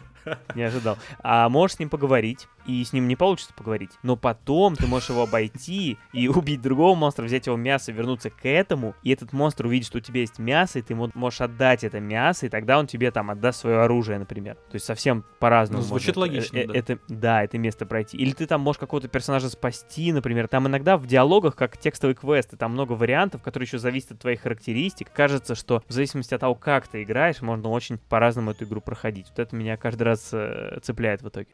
не 0.55 0.63
ожидал. 0.63 0.99
А 1.23 1.49
можешь 1.49 1.77
с 1.77 1.79
ним 1.79 1.89
поговорить, 1.89 2.49
и 2.67 2.85
с 2.85 2.93
ним 2.93 3.09
не 3.09 3.17
получится 3.17 3.55
поговорить. 3.55 3.91
Но 4.03 4.17
потом 4.17 4.77
ты 4.77 4.87
можешь 4.87 5.11
его 5.11 5.23
обойти 5.23 5.99
и 6.13 6.29
убить 6.29 6.63
другого 6.63 6.95
монстра, 6.95 7.25
взять 7.25 7.47
его 7.47 7.57
мясо, 7.57 7.93
вернуться 7.93 8.31
к 8.31 8.47
этому, 8.47 8.95
и 9.03 9.13
этот 9.13 9.33
монстр 9.33 9.67
увидит, 9.67 9.87
что 9.87 9.99
у 9.99 10.01
тебя 10.01 10.21
есть 10.21 10.39
мясо, 10.39 10.79
и 10.79 10.83
ты 10.83 10.95
ему 10.95 11.11
можешь 11.15 11.41
отдать 11.41 11.85
это 11.85 12.01
мясо, 12.01 12.47
и 12.47 12.49
тогда 12.49 12.79
он 12.79 12.87
тебе 12.87 13.11
там 13.11 13.31
отдаст 13.31 13.61
свое 13.61 13.83
оружие, 13.83 14.19
например. 14.19 14.55
То 14.71 14.75
есть 14.75 14.87
совсем 14.87 15.25
по-разному. 15.39 15.83
Ну, 15.83 15.89
звучит 15.89 16.17
можно 16.17 16.33
логично, 16.33 16.59
э- 16.59 16.67
да. 16.67 16.75
Это, 16.75 16.99
да, 17.09 17.45
это 17.45 17.59
место 17.59 17.87
пройти. 17.87 18.17
Или 18.17 18.33
ты 18.33 18.47
там 18.47 18.61
можешь 18.61 18.79
какого-то 18.79 19.09
персонажа 19.09 19.49
спасти, 19.49 20.13
например. 20.13 20.49
Там 20.49 20.67
иногда 20.67 20.97
в 20.97 21.07
диалогах, 21.07 21.57
как 21.57 21.77
текстовый 21.79 22.15
квест, 22.15 22.53
и 22.53 22.57
там 22.57 22.73
много 22.73 22.93
вариантов, 22.93 23.43
которые 23.43 23.67
еще 23.67 23.79
зависят 23.79 24.13
от 24.13 24.21
твоих 24.21 24.41
характеристик. 24.43 25.13
Кажется, 25.13 25.55
что 25.55 25.83
в 25.89 25.93
зависимости 25.93 26.35
от 26.35 26.41
того, 26.41 26.55
как 26.55 26.89
ты 26.89 27.03
играешь, 27.03 27.41
можно 27.43 27.69
очень 27.69 27.99
по-разному 27.99 28.53
эту 28.53 28.65
игру 28.65 28.81
проходить. 28.81 29.27
Вот 29.31 29.39
это 29.39 29.55
меня 29.55 29.77
каждый 29.77 30.05
раз 30.05 30.31
э, 30.33 30.79
цепляет 30.83 31.23
в 31.23 31.29
итоге. 31.29 31.49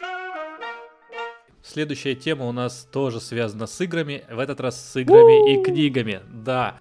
Следующая 1.63 2.15
тема 2.15 2.47
у 2.47 2.53
нас 2.53 2.89
тоже 2.91 3.21
связана 3.21 3.67
с 3.67 3.81
играми, 3.81 4.25
в 4.31 4.39
этот 4.39 4.61
раз 4.61 4.81
с 4.81 4.97
играми 5.01 5.53
и 5.53 5.63
книгами. 5.63 6.21
Да. 6.33 6.81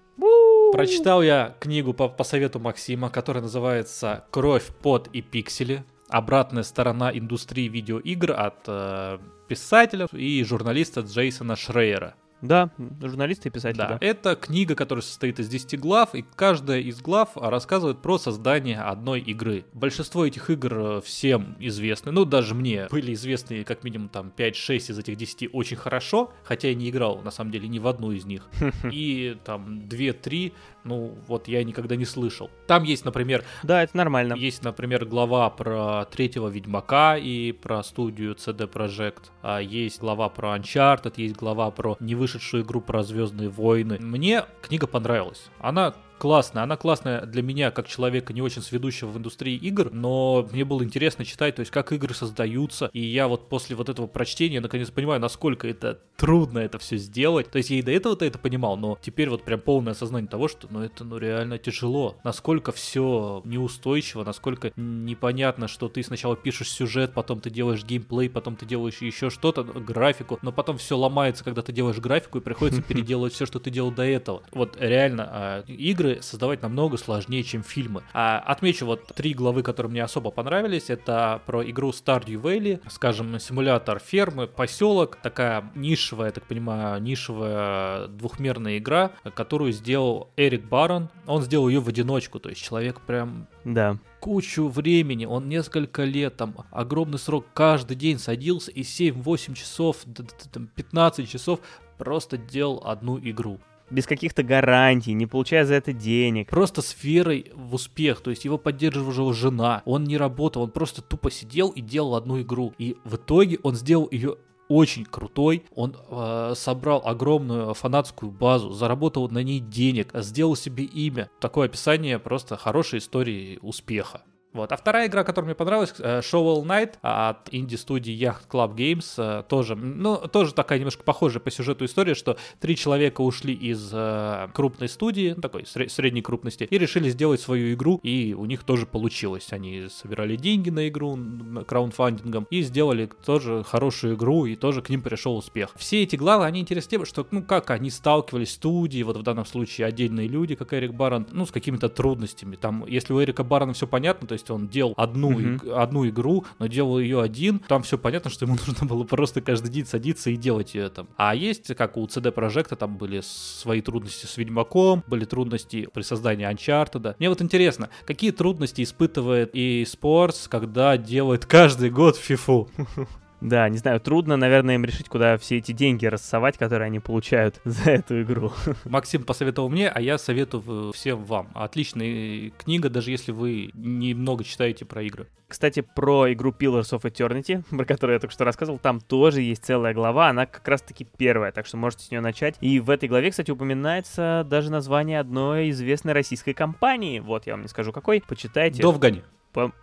Прочитал 0.72 1.22
я 1.22 1.56
книгу 1.60 1.94
по, 1.94 2.08
по 2.08 2.24
совету 2.24 2.60
Максима, 2.60 3.10
которая 3.10 3.44
называется 3.44 4.26
«Кровь, 4.32 4.68
пот 4.82 5.10
и 5.12 5.22
пиксели. 5.22 5.84
Обратная 6.08 6.64
сторона 6.64 7.12
индустрии 7.12 7.68
видеоигр» 7.68 8.32
от 8.32 8.60
э, 8.68 9.20
писателя 9.48 10.08
и 10.12 10.44
журналиста 10.44 11.02
Джейсона 11.02 11.56
Шрейера. 11.56 12.16
Да, 12.42 12.70
журналисты 13.02 13.50
и 13.50 13.52
писатели, 13.52 13.78
Да, 13.80 13.88
да. 13.90 13.98
это 14.02 14.36
книга, 14.36 14.76
которая 14.76 15.02
состоит 15.04 15.40
из 15.40 15.50
10 15.50 15.80
глав, 15.80 16.16
и 16.16 16.24
каждая 16.36 16.80
из 16.80 17.02
глав 17.02 17.32
рассказывает 17.36 18.02
про 18.02 18.18
создание 18.18 18.80
одной 18.82 19.20
игры. 19.22 19.66
Большинство 19.74 20.26
этих 20.26 20.50
игр 20.50 20.74
э, 20.74 21.02
всем 21.04 21.56
известны, 21.60 22.12
ну 22.12 22.26
даже 22.26 22.56
мне 22.56 22.88
были 22.90 23.14
известны 23.14 23.64
как 23.64 23.84
минимум 23.84 24.10
там 24.10 24.32
5-6 24.36 24.76
из 24.92 25.00
этих 25.00 25.18
10 25.18 25.50
очень 25.54 25.78
хорошо, 25.78 26.32
хотя 26.44 26.70
я 26.70 26.76
не 26.76 26.90
играл 26.90 27.22
на 27.22 27.32
самом 27.32 27.52
деле 27.52 27.68
ни 27.68 27.80
в 27.80 27.88
одну 27.88 28.12
из 28.12 28.26
них. 28.26 28.48
И 28.92 29.38
там 29.44 29.80
2-3, 29.90 30.54
ну 30.84 31.18
вот 31.28 31.48
я 31.48 31.64
никогда 31.64 31.96
не 31.96 32.06
слышал. 32.06 32.50
Там 32.68 32.84
есть, 32.84 33.06
например, 33.06 33.44
Да, 33.64 33.84
это 33.84 33.96
нормально. 33.98 34.34
есть, 34.34 34.64
например, 34.64 35.06
глава 35.06 35.50
про 35.50 36.06
третьего 36.06 36.48
Ведьмака 36.48 37.18
и 37.18 37.52
про 37.52 37.84
студию 37.84 38.36
CD 38.36 38.70
Projekt. 38.72 39.32
А 39.42 39.60
есть 39.60 40.00
глава 40.00 40.30
про 40.30 40.56
Uncharted, 40.58 41.14
есть 41.18 41.36
глава 41.36 41.70
про 41.72 41.98
невышедшую 42.30 42.64
игру 42.64 42.82
про 42.82 43.04
Звездные 43.04 43.50
войны. 43.50 43.98
Мне 44.00 44.46
книга 44.62 44.88
понравилась. 44.88 45.50
Она 45.60 45.96
классная. 46.20 46.64
Она 46.64 46.78
классная 46.78 47.26
для 47.26 47.42
меня, 47.42 47.72
как 47.72 47.88
человека, 47.88 48.34
не 48.34 48.42
очень 48.42 48.62
сведущего 48.62 49.10
в 49.10 49.18
индустрии 49.18 49.56
игр, 49.56 49.90
но 49.92 50.48
мне 50.52 50.66
было 50.66 50.84
интересно 50.84 51.26
читать, 51.26 51.56
то 51.56 51.62
есть 51.62 51.72
как 51.72 51.92
игры 51.92 52.14
создаются. 52.14 52.90
И 52.94 53.02
я 53.02 53.28
вот 53.28 53.50
после 53.50 53.76
вот 53.76 53.90
этого 53.90 54.06
прочтения 54.06 54.60
наконец 54.60 54.92
понимаю, 54.92 55.20
насколько 55.20 55.68
это 55.68 56.00
трудно 56.18 56.60
это 56.60 56.78
все 56.78 56.98
сделать. 56.98 57.50
То 57.50 57.58
есть 57.58 57.70
я 57.70 57.80
и 57.80 57.82
до 57.82 57.92
этого-то 57.92 58.26
это 58.26 58.38
понимал, 58.38 58.78
но 58.78 58.98
теперь 59.02 59.30
вот 59.30 59.44
прям 59.44 59.62
полное 59.62 59.94
осознание 59.94 60.30
того, 60.30 60.48
что 60.48 60.68
ну 60.70 60.82
это 60.84 61.04
ну 61.04 61.18
реально 61.18 61.58
тяжело. 61.58 62.18
Насколько 62.24 62.72
все 62.72 63.42
неустойчиво, 63.46 64.24
насколько 64.24 64.72
непонятно, 64.76 65.68
что 65.68 65.88
ты 65.88 66.04
сначала 66.04 66.36
пишешь 66.36 66.70
сюжет, 66.70 67.14
потом 67.14 67.40
ты 67.40 67.50
делаешь 67.50 67.84
геймплей, 67.84 68.30
потом 68.30 68.56
ты 68.56 68.66
делаешь 68.66 68.98
еще 68.98 69.30
что-то, 69.30 69.64
графику, 69.64 70.38
но 70.42 70.52
потом 70.52 70.78
все 70.78 70.98
ломается, 70.98 71.44
когда 71.44 71.62
ты 71.62 71.72
делаешь 71.72 71.98
графику 71.98 72.38
и 72.38 72.42
приходится 72.42 72.82
переделывать 72.88 73.34
все, 73.34 73.46
что 73.46 73.60
ты 73.60 73.72
делал 73.72 73.92
до 73.92 74.04
этого. 74.04 74.44
Вот 74.52 74.78
реально 74.80 75.30
а, 75.32 75.64
игры 76.10 76.22
создавать 76.22 76.62
намного 76.62 76.98
сложнее, 76.98 77.44
чем 77.44 77.64
фильмы. 77.64 78.04
А, 78.14 78.40
отмечу 78.40 78.86
вот 78.86 79.06
три 79.16 79.34
главы, 79.34 79.64
которые 79.64 79.92
мне 79.92 80.04
особо 80.04 80.32
понравились. 80.32 80.90
Это 80.90 81.42
про 81.46 81.68
игру 81.70 81.90
Stardew 81.92 82.42
Valley, 82.42 82.82
скажем, 82.90 83.40
симулятор 83.40 84.00
фермы, 84.00 84.48
поселок, 84.48 85.18
такая 85.22 85.70
нишевая, 85.76 86.28
я 86.28 86.32
так 86.32 86.46
понимаю, 86.46 87.02
нишевая 87.02 88.08
двухмерная 88.08 88.78
игра, 88.78 89.12
которую 89.36 89.72
сделал 89.72 90.30
Эрик 90.38 90.66
Барон. 90.66 91.10
Он 91.28 91.42
сделал 91.42 91.68
ее 91.68 91.80
в 91.80 91.88
одиночку, 91.88 92.40
то 92.40 92.50
есть 92.50 92.62
человек 92.62 93.02
прям 93.02 93.48
Да. 93.64 93.98
кучу 94.20 94.68
времени, 94.68 95.26
он 95.26 95.48
несколько 95.48 96.04
лет, 96.04 96.38
там, 96.38 96.56
огромный 96.72 97.20
срок, 97.20 97.46
каждый 97.54 97.96
день 97.96 98.20
садился 98.20 98.72
и 98.72 98.84
7-8 98.84 99.54
часов, 99.54 99.98
д- 100.06 100.24
д- 100.24 100.30
там, 100.52 100.68
15 100.68 101.30
часов 101.30 101.60
просто 101.98 102.38
делал 102.38 102.82
одну 102.86 103.20
игру. 103.20 103.60
Без 103.90 104.06
каких-то 104.06 104.44
гарантий, 104.44 105.14
не 105.14 105.26
получая 105.26 105.66
за 105.66 105.76
это 105.76 105.94
денег. 105.94 106.50
Просто 106.50 106.82
с 106.82 106.96
верой 107.04 107.52
в 107.56 107.74
успех, 107.76 108.22
то 108.22 108.30
есть 108.30 108.46
его 108.46 108.58
поддерживала 108.58 109.34
жена, 109.34 109.82
он 109.86 110.04
не 110.04 110.18
работал, 110.18 110.64
он 110.64 110.72
просто 110.72 111.02
тупо 111.02 111.32
сидел 111.32 111.70
и 111.70 111.82
делал 111.82 112.16
одну 112.16 112.42
игру. 112.42 112.74
И 112.78 112.96
в 113.04 113.16
итоге 113.16 113.60
он 113.64 113.76
сделал 113.76 114.08
ее 114.12 114.38
очень 114.70 115.04
крутой, 115.04 115.66
он 115.76 115.96
э, 116.10 116.54
собрал 116.56 117.02
огромную 117.04 117.74
фанатскую 117.74 118.32
базу, 118.32 118.72
заработал 118.72 119.28
на 119.28 119.44
ней 119.44 119.60
денег, 119.60 120.12
сделал 120.14 120.56
себе 120.56 120.84
имя. 120.84 121.30
Такое 121.40 121.66
описание 121.66 122.20
просто 122.20 122.56
хорошей 122.56 123.00
истории 123.00 123.58
успеха. 123.62 124.22
Вот. 124.52 124.72
А 124.72 124.78
вторая 124.78 125.08
игра, 125.08 125.24
которая 125.24 125.48
мне 125.50 125.56
понравилась, 125.56 125.94
э, 126.00 126.22
Shovel 126.22 126.64
Knight 126.64 126.96
от 127.02 127.50
инди-студии 127.54 128.14
Yacht 128.18 128.48
Club 128.50 128.76
Games, 128.76 129.14
э, 129.18 129.44
тоже, 129.48 129.76
ну, 129.76 130.18
тоже 130.18 130.56
такая 130.56 130.80
немножко 130.80 131.04
похожая 131.04 131.40
по 131.40 131.52
сюжету 131.52 131.86
история, 131.86 132.16
что 132.16 132.36
три 132.60 132.76
человека 132.76 133.22
ушли 133.22 133.54
из 133.54 133.92
э, 133.94 134.48
крупной 134.54 134.90
студии, 134.90 135.34
ну, 135.36 135.42
такой 135.42 135.64
сре- 135.64 135.88
средней 135.88 136.24
крупности, 136.24 136.64
и 136.70 136.78
решили 136.80 137.10
сделать 137.10 137.42
свою 137.42 137.74
игру, 137.74 138.00
и 138.02 138.34
у 138.34 138.46
них 138.46 138.64
тоже 138.64 138.88
получилось. 138.88 139.54
Они 139.54 139.88
собирали 139.90 140.36
деньги 140.36 140.72
на 140.72 140.88
игру 140.88 141.14
м, 141.14 141.64
краундфандингом 141.68 142.48
и 142.50 142.64
сделали 142.64 143.08
тоже 143.24 143.64
хорошую 143.64 144.16
игру, 144.16 144.48
и 144.48 144.56
тоже 144.56 144.82
к 144.82 144.90
ним 144.90 145.04
пришел 145.04 145.38
успех. 145.38 145.70
Все 145.76 146.02
эти 146.02 146.16
главы, 146.16 146.46
они 146.46 146.62
интересны 146.62 146.90
тем, 146.90 147.06
что, 147.06 147.28
ну, 147.30 147.44
как 147.44 147.70
они 147.70 147.92
сталкивались, 147.92 148.54
студии, 148.54 149.04
вот 149.04 149.16
в 149.18 149.22
данном 149.22 149.46
случае 149.46 149.86
отдельные 149.86 150.28
люди, 150.28 150.56
как 150.56 150.74
Эрик 150.74 150.94
Барон, 150.94 151.28
ну, 151.32 151.46
с 151.46 151.52
какими-то 151.52 151.88
трудностями. 151.88 152.56
Там, 152.56 152.84
если 152.88 153.14
у 153.14 153.22
Эрика 153.22 153.44
Барона 153.44 153.74
все 153.74 153.86
понятно, 153.86 154.28
то 154.28 154.39
есть 154.40 154.50
он 154.50 154.68
делал 154.68 154.94
одну, 154.98 155.32
Мгм. 155.32 155.56
иг- 155.56 155.68
одну 155.76 156.08
игру, 156.08 156.46
но 156.60 156.68
делал 156.68 157.00
ее 157.00 157.22
один, 157.22 157.60
там 157.60 157.84
все 157.84 157.98
понятно, 157.98 158.30
что 158.30 158.46
ему 158.46 158.56
нужно 158.68 158.88
было 158.88 159.04
просто 159.04 159.42
каждый 159.42 159.70
день 159.70 159.86
садиться 159.86 160.30
и 160.30 160.36
делать 160.36 160.74
ее 160.76 160.90
там. 160.90 161.08
А 161.18 161.36
есть, 161.36 161.76
как 161.76 161.98
у 161.98 162.06
CD 162.08 162.34
Projekt, 162.34 162.76
там 162.76 162.98
были 162.98 163.22
свои 163.24 163.82
трудности 163.82 164.26
с 164.26 164.38
Ведьмаком, 164.38 165.04
были 165.08 165.26
трудности 165.26 165.88
при 165.94 166.02
создании 166.02 166.50
Uncharted. 166.50 167.16
Мне 167.20 167.30
вот 167.30 167.42
интересно, 167.42 167.90
какие 168.06 168.32
трудности 168.32 168.82
испытывает 168.84 169.52
и 169.54 169.84
Sports, 169.84 170.48
когда 170.50 170.96
делает 170.98 171.46
каждый 171.46 171.90
год 171.90 172.16
фифу? 172.18 172.70
Да, 173.42 173.70
не 173.70 173.78
знаю, 173.78 174.00
трудно, 174.00 174.36
наверное, 174.36 174.76
им 174.76 174.86
решить, 174.86 175.08
куда 175.08 175.38
все 175.38 175.58
эти 175.58 175.72
деньги 175.72 176.06
рассовать, 176.06 176.58
которые 176.58 176.88
они 176.88 177.00
получают 177.00 177.60
за 177.64 177.92
эту 177.92 178.22
игру. 178.22 178.52
Максим 178.86 179.24
посоветовал 179.24 179.70
мне, 179.70 179.90
а 179.90 180.02
я 180.02 180.18
советую 180.18 180.92
всем 180.92 181.24
вам. 181.24 181.50
Отличная 181.54 182.52
книга, 182.58 182.90
даже 182.90 183.12
если 183.12 183.32
вы 183.32 183.72
немного 183.74 184.44
читаете 184.44 184.86
про 184.86 185.04
игры. 185.04 185.28
Кстати, 185.48 185.82
про 185.82 186.32
игру 186.34 186.52
Pillars 186.52 186.92
of 186.92 187.02
Eternity, 187.02 187.64
про 187.76 187.86
которую 187.86 188.16
я 188.16 188.20
только 188.20 188.34
что 188.34 188.44
рассказывал, 188.44 188.78
там 188.78 189.00
тоже 189.00 189.42
есть 189.42 189.64
целая 189.66 189.94
глава, 189.94 190.30
она 190.30 190.46
как 190.46 190.68
раз-таки 190.68 191.08
первая, 191.18 191.52
так 191.52 191.66
что 191.66 191.78
можете 191.78 192.06
с 192.06 192.12
нее 192.12 192.22
начать. 192.22 192.56
И 192.62 192.80
в 192.80 192.90
этой 192.90 193.10
главе, 193.10 193.32
кстати, 193.32 193.52
упоминается 193.52 194.46
даже 194.48 194.70
название 194.70 195.20
одной 195.20 195.72
известной 195.72 196.14
российской 196.14 196.54
компании. 196.54 197.20
Вот, 197.20 197.48
я 197.48 197.54
вам 197.54 197.64
не 197.64 197.68
скажу 197.68 197.92
какой, 197.92 198.22
почитайте. 198.28 198.82
Довгань. 198.82 199.22
По- 199.54 199.74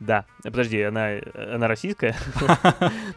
Да, 0.00 0.24
подожди, 0.42 0.80
она, 0.80 1.18
она 1.34 1.68
российская? 1.68 2.16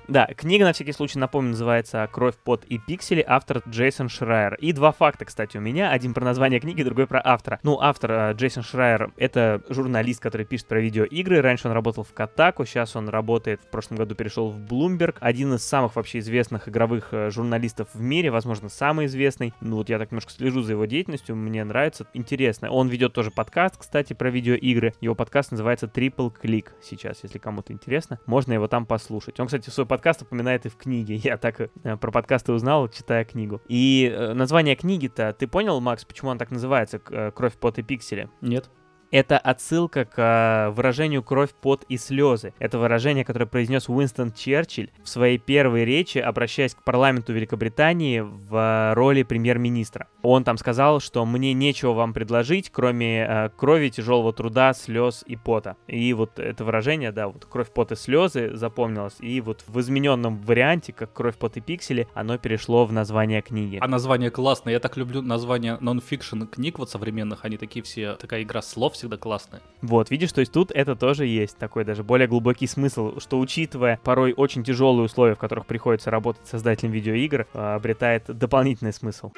Да, 0.09 0.27
книга, 0.35 0.65
на 0.65 0.73
всякий 0.73 0.91
случай, 0.91 1.17
напомню, 1.17 1.51
называется 1.51 2.07
«Кровь, 2.11 2.35
пот 2.35 2.65
и 2.65 2.77
пиксели», 2.77 3.23
автор 3.25 3.63
Джейсон 3.67 4.09
Шрайер. 4.09 4.55
И 4.55 4.73
два 4.73 4.91
факта, 4.91 5.23
кстати, 5.23 5.57
у 5.57 5.61
меня. 5.61 5.91
Один 5.91 6.13
про 6.13 6.25
название 6.25 6.59
книги, 6.59 6.83
другой 6.83 7.07
про 7.07 7.21
автора. 7.23 7.59
Ну, 7.63 7.79
автор 7.79 8.11
э, 8.11 8.33
Джейсон 8.33 8.63
Шрайер— 8.63 9.11
это 9.17 9.61
журналист, 9.69 10.21
который 10.21 10.45
пишет 10.45 10.67
про 10.67 10.81
видеоигры. 10.81 11.41
Раньше 11.41 11.69
он 11.69 11.73
работал 11.73 12.03
в 12.03 12.13
Катаку, 12.13 12.65
сейчас 12.65 12.95
он 12.97 13.07
работает, 13.07 13.61
в 13.61 13.71
прошлом 13.71 13.97
году 13.97 14.13
перешел 14.13 14.49
в 14.49 14.59
Bloomberg. 14.59 15.15
Один 15.21 15.53
из 15.53 15.63
самых 15.63 15.95
вообще 15.95 16.19
известных 16.19 16.67
игровых 16.67 17.09
э, 17.11 17.29
журналистов 17.29 17.87
в 17.93 18.01
мире, 18.01 18.29
возможно, 18.29 18.67
самый 18.67 19.05
известный. 19.05 19.53
Ну, 19.61 19.77
вот 19.77 19.89
я 19.89 19.99
так 19.99 20.11
немножко 20.11 20.31
слежу 20.31 20.61
за 20.61 20.73
его 20.73 20.85
деятельностью, 20.85 21.37
мне 21.37 21.63
нравится, 21.63 22.05
интересно. 22.13 22.69
Он 22.69 22.89
ведет 22.89 23.13
тоже 23.13 23.31
подкаст, 23.31 23.77
кстати, 23.77 24.13
про 24.13 24.29
видеоигры. 24.29 24.93
Его 24.99 25.15
подкаст 25.15 25.51
называется 25.51 25.85
Triple 25.85 26.33
Click 26.43 26.72
сейчас, 26.81 27.23
если 27.23 27.37
кому-то 27.39 27.73
интересно. 27.73 28.19
Можно 28.25 28.53
его 28.53 28.67
там 28.67 28.85
послушать. 28.85 29.39
Он, 29.39 29.47
кстати, 29.47 29.69
свой 29.69 29.85
подкаст 29.85 30.21
упоминает 30.21 30.65
и 30.65 30.69
в 30.69 30.75
книге. 30.75 31.15
Я 31.23 31.37
так 31.37 31.61
э, 31.61 31.69
про 31.97 32.11
подкасты 32.11 32.53
узнал, 32.53 32.87
читая 32.89 33.25
книгу. 33.25 33.61
И 33.67 34.11
э, 34.13 34.33
название 34.33 34.75
книги-то, 34.75 35.33
ты 35.33 35.47
понял, 35.47 35.79
Макс, 35.79 36.05
почему 36.05 36.31
он 36.31 36.37
так 36.37 36.51
называется? 36.51 36.99
Кровь, 36.99 37.53
пот 37.53 37.79
и 37.79 37.83
пиксели. 37.83 38.29
Нет. 38.41 38.69
Это 39.13 39.37
отсылка 39.37 40.05
к 40.05 40.17
э, 40.17 40.71
выражению 40.71 41.21
«кровь, 41.21 41.51
пот 41.51 41.85
и 41.87 41.97
слезы». 41.97 42.55
Это 42.57 42.79
выражение, 42.79 43.23
которое 43.23 43.45
произнес 43.45 43.87
Уинстон 43.87 44.31
Черчилль 44.31 44.89
в 45.03 45.07
своей 45.07 45.37
первой 45.37 45.85
речи, 45.85 46.17
обращаясь 46.17 46.73
к 46.73 46.81
парламенту 46.81 47.31
Великобритании 47.31 48.21
в 48.21 48.55
э, 48.55 48.93
роли 48.95 49.21
премьер-министра. 49.21 50.07
Он 50.23 50.43
там 50.43 50.57
сказал, 50.57 50.99
что 50.99 51.23
«мне 51.27 51.53
нечего 51.53 51.93
вам 51.93 52.11
предложить, 52.11 52.71
кроме 52.71 53.19
э, 53.19 53.49
крови, 53.55 53.89
тяжелого 53.89 54.33
труда, 54.33 54.73
слез 54.73 55.23
и 55.27 55.35
пота». 55.35 55.77
И 55.85 56.11
вот 56.13 56.39
это 56.39 56.65
выражение, 56.65 57.11
да, 57.11 57.27
вот 57.27 57.45
«кровь, 57.45 57.69
пот 57.69 57.91
и 57.91 57.95
слезы» 57.95 58.55
запомнилось. 58.55 59.17
И 59.19 59.41
вот 59.41 59.63
в 59.67 59.79
измененном 59.79 60.39
варианте, 60.39 60.91
как 60.91 61.13
«кровь, 61.13 61.35
пот 61.35 61.55
и 61.57 61.61
пиксели», 61.61 62.07
оно 62.15 62.39
перешло 62.39 62.83
в 62.87 62.91
название 62.91 63.43
книги. 63.43 63.77
А 63.79 63.87
название 63.87 64.31
классное. 64.31 64.73
Я 64.73 64.79
так 64.79 64.97
люблю 64.97 65.21
название 65.21 65.77
нон-фикшн 65.79 66.45
книг 66.45 66.79
вот 66.79 66.89
современных. 66.89 67.45
Они 67.45 67.57
такие 67.57 67.83
все, 67.83 68.15
такая 68.15 68.41
игра 68.41 68.63
слов 68.63 68.97
всегда 69.03 69.17
классная. 69.17 69.61
Вот, 69.81 70.09
видишь, 70.09 70.31
то 70.31 70.39
есть 70.39 70.51
тут 70.51 70.71
это 70.71 70.95
тоже 70.95 71.25
есть 71.25 71.57
такой 71.57 71.83
даже 71.83 72.03
более 72.03 72.27
глубокий 72.27 72.67
смысл, 72.67 73.19
что 73.19 73.39
учитывая 73.39 73.99
порой 74.03 74.33
очень 74.33 74.63
тяжелые 74.63 75.05
условия, 75.05 75.35
в 75.35 75.39
которых 75.39 75.65
приходится 75.65 76.09
работать 76.09 76.47
создателем 76.47 76.91
видеоигр, 76.91 77.47
э, 77.53 77.75
обретает 77.75 78.25
дополнительный 78.27 78.93
смысл. 78.93 79.31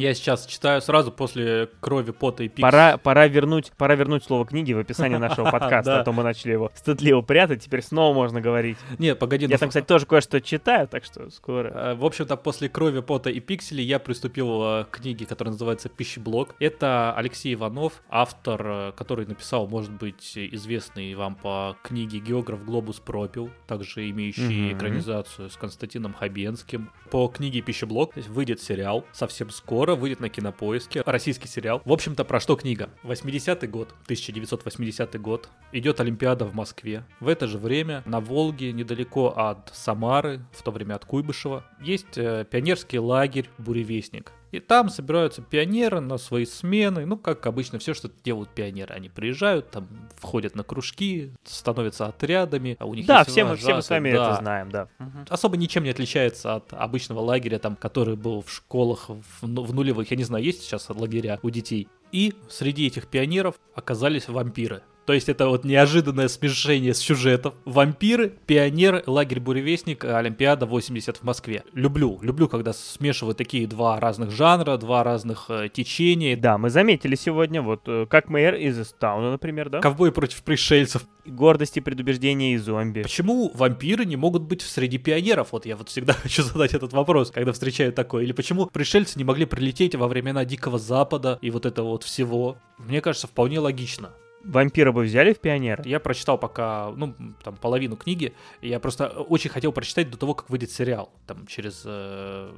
Я 0.00 0.14
сейчас 0.14 0.46
читаю 0.46 0.80
сразу 0.80 1.12
после 1.12 1.68
крови, 1.80 2.12
пота 2.12 2.42
и 2.44 2.48
пикс. 2.48 2.62
Пора, 2.62 2.96
пора, 2.96 3.26
вернуть, 3.26 3.70
пора 3.76 3.96
вернуть 3.96 4.24
слово 4.24 4.46
книги 4.46 4.72
в 4.72 4.78
описании 4.78 5.16
нашего 5.18 5.50
подкаста, 5.50 6.00
а 6.00 6.04
то 6.04 6.12
мы 6.12 6.22
начали 6.22 6.52
его 6.52 6.72
стыдливо 6.74 7.20
прятать, 7.20 7.62
теперь 7.62 7.82
снова 7.82 8.14
можно 8.14 8.40
говорить. 8.40 8.78
Нет, 8.98 9.18
погоди. 9.18 9.44
Я 9.46 9.58
там, 9.58 9.68
кстати, 9.68 9.84
тоже 9.84 10.06
кое-что 10.06 10.40
читаю, 10.40 10.88
так 10.88 11.04
что 11.04 11.28
скоро. 11.28 11.70
А, 11.74 11.94
в 11.94 12.04
общем-то, 12.06 12.38
после 12.38 12.70
крови, 12.70 13.00
пота 13.00 13.28
и 13.28 13.40
пикселей 13.40 13.84
я 13.84 13.98
приступил 13.98 14.62
а, 14.62 14.84
к 14.84 15.00
книге, 15.00 15.26
которая 15.26 15.52
называется 15.52 15.90
«Пищеблок». 15.90 16.54
Это 16.60 17.12
Алексей 17.14 17.52
Иванов, 17.52 18.02
автор, 18.08 18.62
а, 18.64 18.92
который 18.92 19.26
написал, 19.26 19.66
может 19.66 19.92
быть, 19.92 20.32
известный 20.34 21.14
вам 21.14 21.34
по 21.34 21.76
книге 21.82 22.20
«Географ 22.20 22.64
Глобус 22.64 23.00
пропил», 23.00 23.50
также 23.66 24.08
имеющий 24.08 24.72
экранизацию 24.72 25.50
с 25.50 25.58
Константином 25.58 26.14
Хабенским. 26.14 26.90
По 27.10 27.28
книге 27.28 27.60
«Пищеблок» 27.60 28.16
выйдет 28.16 28.62
сериал 28.62 29.04
совсем 29.12 29.50
скоро 29.50 29.89
скоро 29.90 30.00
выйдет 30.00 30.20
на 30.20 30.28
кинопоиске. 30.28 31.02
Российский 31.04 31.48
сериал. 31.48 31.82
В 31.84 31.92
общем-то, 31.92 32.24
про 32.24 32.38
что 32.38 32.54
книга? 32.54 32.90
80-й 33.02 33.66
год, 33.66 33.88
1980 34.04 35.20
год. 35.20 35.48
Идет 35.72 36.00
Олимпиада 36.00 36.44
в 36.44 36.54
Москве. 36.54 37.04
В 37.18 37.26
это 37.26 37.48
же 37.48 37.58
время 37.58 38.02
на 38.06 38.20
Волге, 38.20 38.72
недалеко 38.72 39.32
от 39.36 39.70
Самары, 39.74 40.40
в 40.52 40.62
то 40.62 40.70
время 40.70 40.94
от 40.94 41.04
Куйбышева, 41.04 41.64
есть 41.80 42.16
э, 42.16 42.46
пионерский 42.48 43.00
лагерь 43.00 43.48
«Буревестник». 43.58 44.32
И 44.52 44.60
там 44.60 44.88
собираются 44.88 45.42
пионеры 45.42 46.00
на 46.00 46.18
свои 46.18 46.44
смены. 46.44 47.06
Ну, 47.06 47.16
как 47.16 47.46
обычно, 47.46 47.78
все, 47.78 47.94
что 47.94 48.10
делают 48.24 48.50
пионеры. 48.50 48.94
Они 48.94 49.08
приезжают, 49.08 49.70
там 49.70 49.88
входят 50.16 50.56
на 50.56 50.64
кружки, 50.64 51.32
становятся 51.44 52.06
отрядами. 52.06 52.76
А 52.78 52.86
у 52.86 52.94
них 52.94 53.06
да, 53.06 53.24
все 53.24 53.44
мы, 53.44 53.56
все 53.56 53.74
мы 53.74 53.82
с 53.82 53.90
вами 53.90 54.12
да. 54.12 54.30
это 54.30 54.40
знаем, 54.40 54.70
да. 54.70 54.88
Особо 55.28 55.56
ничем 55.56 55.84
не 55.84 55.90
отличается 55.90 56.54
от 56.54 56.72
обычного 56.72 57.20
лагеря, 57.20 57.58
там, 57.58 57.76
который 57.76 58.16
был 58.16 58.42
в 58.42 58.50
школах 58.50 59.08
в, 59.08 59.46
ну- 59.46 59.62
в 59.62 59.72
нулевых. 59.72 60.10
Я 60.10 60.16
не 60.16 60.24
знаю, 60.24 60.44
есть 60.44 60.62
сейчас 60.62 60.88
лагеря 60.88 61.38
у 61.42 61.50
детей. 61.50 61.88
И 62.12 62.34
среди 62.48 62.86
этих 62.86 63.06
пионеров 63.06 63.54
оказались 63.74 64.28
вампиры. 64.28 64.82
То 65.06 65.12
есть 65.12 65.28
это 65.28 65.48
вот 65.48 65.64
неожиданное 65.64 66.28
смешение 66.28 66.94
сюжетов. 66.94 67.54
Вампиры, 67.64 68.32
пионер, 68.46 69.02
лагерь 69.06 69.40
буревестник, 69.40 70.04
Олимпиада 70.04 70.66
80 70.66 71.16
в 71.16 71.22
Москве. 71.22 71.64
Люблю, 71.72 72.18
люблю, 72.22 72.48
когда 72.48 72.72
смешивают 72.72 73.38
такие 73.38 73.66
два 73.66 73.98
разных 73.98 74.30
жанра, 74.30 74.76
два 74.76 75.02
разных 75.02 75.46
э, 75.48 75.68
течения. 75.72 76.36
Да, 76.36 76.58
мы 76.58 76.70
заметили 76.70 77.14
сегодня, 77.14 77.62
вот 77.62 77.82
э, 77.86 78.06
как 78.08 78.28
мэр 78.28 78.54
из 78.54 78.78
Истауна, 78.78 79.32
например, 79.32 79.68
да? 79.68 79.80
Ковбой 79.80 80.12
против 80.12 80.42
пришельцев. 80.42 81.04
Гордости, 81.26 81.80
предубеждения 81.80 82.54
и 82.54 82.56
зомби. 82.56 83.02
Почему 83.02 83.50
вампиры 83.54 84.04
не 84.04 84.16
могут 84.16 84.42
быть 84.42 84.62
среди 84.62 84.98
пионеров? 84.98 85.48
Вот 85.52 85.66
я 85.66 85.76
вот 85.76 85.88
всегда 85.88 86.12
хочу 86.22 86.42
задать 86.42 86.74
этот 86.74 86.92
вопрос, 86.92 87.30
когда 87.30 87.52
встречаю 87.52 87.92
такое. 87.92 88.24
Или 88.24 88.32
почему 88.32 88.66
пришельцы 88.66 89.18
не 89.18 89.24
могли 89.24 89.44
прилететь 89.44 89.94
во 89.94 90.08
времена 90.08 90.44
Дикого 90.44 90.78
Запада 90.78 91.38
и 91.42 91.50
вот 91.50 91.66
этого 91.66 91.88
вот 91.88 92.04
всего? 92.04 92.58
Мне 92.78 93.00
кажется, 93.00 93.26
вполне 93.26 93.60
логично. 93.60 94.10
Вампира 94.44 94.92
бы 94.92 95.02
взяли 95.02 95.32
в 95.32 95.40
пионеры? 95.40 95.82
Я 95.86 96.00
прочитал 96.00 96.38
пока, 96.38 96.92
ну, 96.96 97.14
там, 97.42 97.56
половину 97.56 97.96
книги. 97.96 98.34
Я 98.62 98.80
просто 98.80 99.08
очень 99.08 99.50
хотел 99.50 99.72
прочитать 99.72 100.10
до 100.10 100.16
того, 100.16 100.34
как 100.34 100.50
выйдет 100.50 100.70
сериал. 100.70 101.12
Там, 101.26 101.46
через... 101.46 101.82
э, 101.84 102.52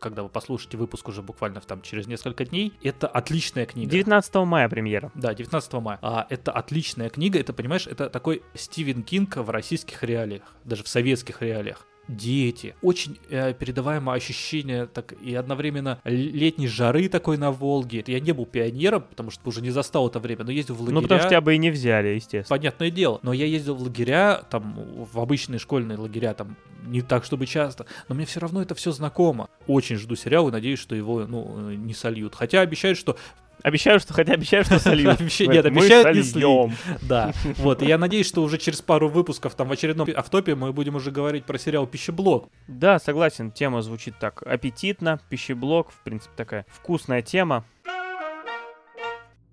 когда 0.00 0.22
вы 0.22 0.28
послушаете 0.28 0.76
выпуск 0.76 1.06
уже 1.08 1.22
буквально 1.22 1.60
там 1.60 1.82
через 1.82 2.06
несколько 2.06 2.44
дней. 2.44 2.72
Это 2.82 3.06
отличная 3.06 3.66
книга. 3.66 3.90
19 3.90 4.34
мая 4.46 4.68
премьера. 4.68 5.12
Да, 5.14 5.34
19 5.34 5.72
мая. 5.74 5.98
А, 6.02 6.26
это 6.30 6.50
отличная 6.52 7.10
книга, 7.10 7.38
это, 7.38 7.52
понимаешь, 7.52 7.86
это 7.86 8.08
такой 8.10 8.42
Стивен 8.54 9.02
Кинг 9.02 9.36
в 9.36 9.50
российских 9.50 10.02
реалиях, 10.02 10.42
даже 10.64 10.82
в 10.82 10.88
советских 10.88 11.42
реалиях. 11.42 11.86
Дети. 12.10 12.74
Очень 12.82 13.18
э, 13.28 13.54
передаваемое 13.54 14.16
ощущение 14.16 14.86
так 14.86 15.14
и 15.22 15.34
одновременно 15.34 16.00
летней 16.04 16.66
жары 16.66 17.08
такой 17.08 17.36
на 17.36 17.52
Волге. 17.52 18.02
Я 18.06 18.18
не 18.18 18.32
был 18.32 18.46
пионером, 18.46 19.02
потому 19.02 19.30
что 19.30 19.48
уже 19.48 19.62
не 19.62 19.70
застал 19.70 20.08
это 20.08 20.18
время, 20.18 20.44
но 20.44 20.50
ездил 20.50 20.74
в 20.74 20.80
лагеря. 20.80 20.94
Ну, 20.94 21.02
потому 21.02 21.20
что 21.20 21.28
тебя 21.28 21.40
бы 21.40 21.54
и 21.54 21.58
не 21.58 21.70
взяли, 21.70 22.08
естественно. 22.08 22.58
Понятное 22.58 22.90
дело. 22.90 23.20
Но 23.22 23.32
я 23.32 23.46
ездил 23.46 23.76
в 23.76 23.82
лагеря, 23.82 24.42
там, 24.50 24.76
в 25.12 25.20
обычные 25.20 25.60
школьные 25.60 25.98
лагеря, 25.98 26.34
там, 26.34 26.56
не 26.86 27.00
так, 27.00 27.24
чтобы 27.24 27.46
часто. 27.46 27.86
Но 28.08 28.16
мне 28.16 28.26
все 28.26 28.40
равно 28.40 28.60
это 28.60 28.74
все 28.74 28.90
знакомо. 28.90 29.48
Очень 29.68 29.96
жду 29.96 30.16
сериал 30.16 30.48
и 30.48 30.52
надеюсь, 30.52 30.80
что 30.80 30.96
его, 30.96 31.26
ну, 31.26 31.70
э, 31.70 31.74
не 31.76 31.94
сольют. 31.94 32.34
Хотя 32.34 32.60
обещают, 32.60 32.98
что 32.98 33.16
Обещаю, 33.62 34.00
что 34.00 34.14
хотя 34.14 34.32
обещаю, 34.34 34.64
что 34.64 34.74
Мы- 34.84 35.54
Нет, 35.54 35.66
обещают 35.66 36.16
не 36.16 36.22
сольем. 36.22 36.72
Да. 37.02 37.32
Вот. 37.58 37.82
И 37.82 37.86
я 37.86 37.98
надеюсь, 37.98 38.26
что 38.26 38.42
уже 38.42 38.58
через 38.58 38.80
пару 38.80 39.08
выпусков, 39.08 39.54
там, 39.54 39.68
в 39.68 39.72
очередном 39.72 40.08
автопе 40.14 40.54
мы 40.54 40.72
будем 40.72 40.96
уже 40.96 41.10
говорить 41.10 41.44
про 41.44 41.58
сериал 41.58 41.86
«Пищеблок». 41.86 42.48
Да, 42.68 42.98
согласен, 42.98 43.50
тема 43.50 43.82
звучит 43.82 44.14
так 44.18 44.42
аппетитно, 44.42 45.20
пищеблок, 45.28 45.90
в 45.90 46.02
принципе, 46.02 46.32
такая 46.36 46.66
вкусная 46.68 47.22
тема. 47.22 47.64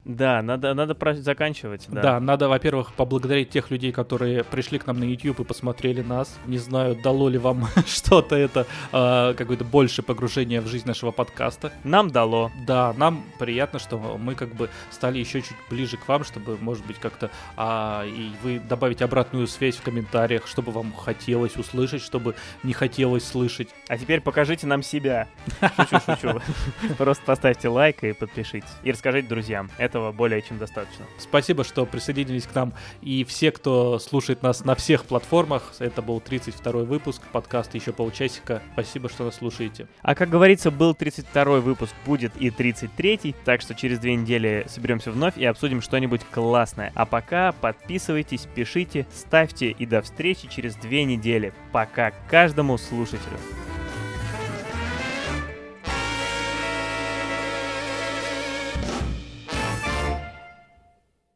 Да, 0.08 0.42
надо, 0.42 0.74
надо 0.74 0.96
про- 0.96 1.14
заканчивать. 1.16 1.86
Да. 1.90 2.02
Да. 2.02 2.20
надо, 2.20 2.48
во-первых, 2.48 2.94
поблагодарить 2.94 3.50
тех 3.50 3.70
людей, 3.72 3.92
которые 3.92 4.46
пришли 4.46 4.80
к 4.80 4.88
нам 4.88 5.00
на 5.00 5.04
YouTube 5.04 5.42
и 5.42 5.44
посмотрели 5.44 6.02
нас. 6.02 6.40
Не 6.46 6.58
знаю, 6.58 6.96
дало 6.96 7.28
ли 7.28 7.38
вам 7.38 7.68
что-то 7.86 8.36
это, 8.36 8.66
а, 8.94 9.34
какое-то 9.34 9.66
большее 9.66 10.06
погружение 10.06 10.62
в 10.62 10.68
жизнь 10.68 10.88
нашего 10.88 11.12
подкаста. 11.12 11.74
Нам 11.84 12.10
дало. 12.10 12.52
Да, 12.66 12.94
нам 12.98 13.26
приятно, 13.38 13.80
что 13.80 13.98
мы 13.98 14.36
как 14.36 14.56
бы 14.56 14.70
стали 14.92 15.18
еще 15.20 15.42
чуть 15.42 15.58
ближе 15.70 15.98
к 15.98 16.08
вам, 16.08 16.24
чтобы, 16.24 16.58
может 16.58 16.86
быть, 16.86 17.00
как-то 17.00 17.30
а, 17.58 18.06
и 18.06 18.32
вы 18.44 18.60
добавите 18.60 19.04
обратную 19.04 19.46
связь 19.48 19.76
в 19.76 19.82
комментариях, 19.82 20.48
чтобы 20.48 20.72
вам 20.72 20.94
хотелось 20.94 21.58
услышать, 21.58 22.02
чтобы 22.02 22.36
не 22.64 22.72
хотелось 22.72 23.26
слышать. 23.28 23.68
А 23.90 23.98
теперь 23.98 24.22
покажите 24.22 24.68
нам 24.68 24.84
себя. 24.84 25.28
Шучу, 25.76 26.00
шучу. 26.06 26.42
Просто 26.98 27.26
поставьте 27.26 27.68
лайк 27.68 28.04
и 28.04 28.14
подпишитесь. 28.14 28.70
И 28.84 28.92
расскажите 28.92 29.28
друзьям. 29.28 29.70
Этого 29.98 30.12
более 30.12 30.44
чем 30.44 30.60
достаточно. 30.60 31.08
Спасибо, 31.18 31.64
что 31.64 31.84
присоединились 31.88 32.46
к 32.46 32.54
нам. 32.54 32.72
И 33.02 33.24
все, 33.24 33.52
кто 33.52 33.98
слушает 33.98 34.44
нас 34.44 34.64
на 34.64 34.76
всех 34.76 35.06
платформах, 35.06 35.74
это 35.80 36.04
был 36.04 36.22
32 36.22 36.84
выпуск 36.84 37.24
подкаста 37.32 37.78
«Еще 37.78 37.94
полчасика». 37.94 38.62
Спасибо, 38.74 39.10
что 39.10 39.26
нас 39.26 39.38
слушаете. 39.38 39.88
А 40.04 40.14
как 40.14 40.30
говорится, 40.30 40.70
был 40.70 40.94
32 40.94 41.62
выпуск, 41.62 41.96
будет 42.06 42.32
и 42.38 42.52
33, 42.52 43.34
так 43.44 43.62
что 43.62 43.74
через 43.74 43.98
две 43.98 44.14
недели 44.14 44.68
соберемся 44.68 45.10
вновь 45.10 45.36
и 45.36 45.46
обсудим 45.46 45.82
что-нибудь 45.82 46.22
классное. 46.30 46.92
А 46.94 47.08
пока 47.08 47.52
подписывайтесь, 47.54 48.48
пишите, 48.54 49.08
ставьте 49.12 49.72
и 49.72 49.88
до 49.88 50.04
встречи 50.04 50.48
через 50.48 50.76
две 50.76 51.06
недели. 51.06 51.54
Пока 51.72 52.12
каждому 52.30 52.78
слушателю. 52.78 53.40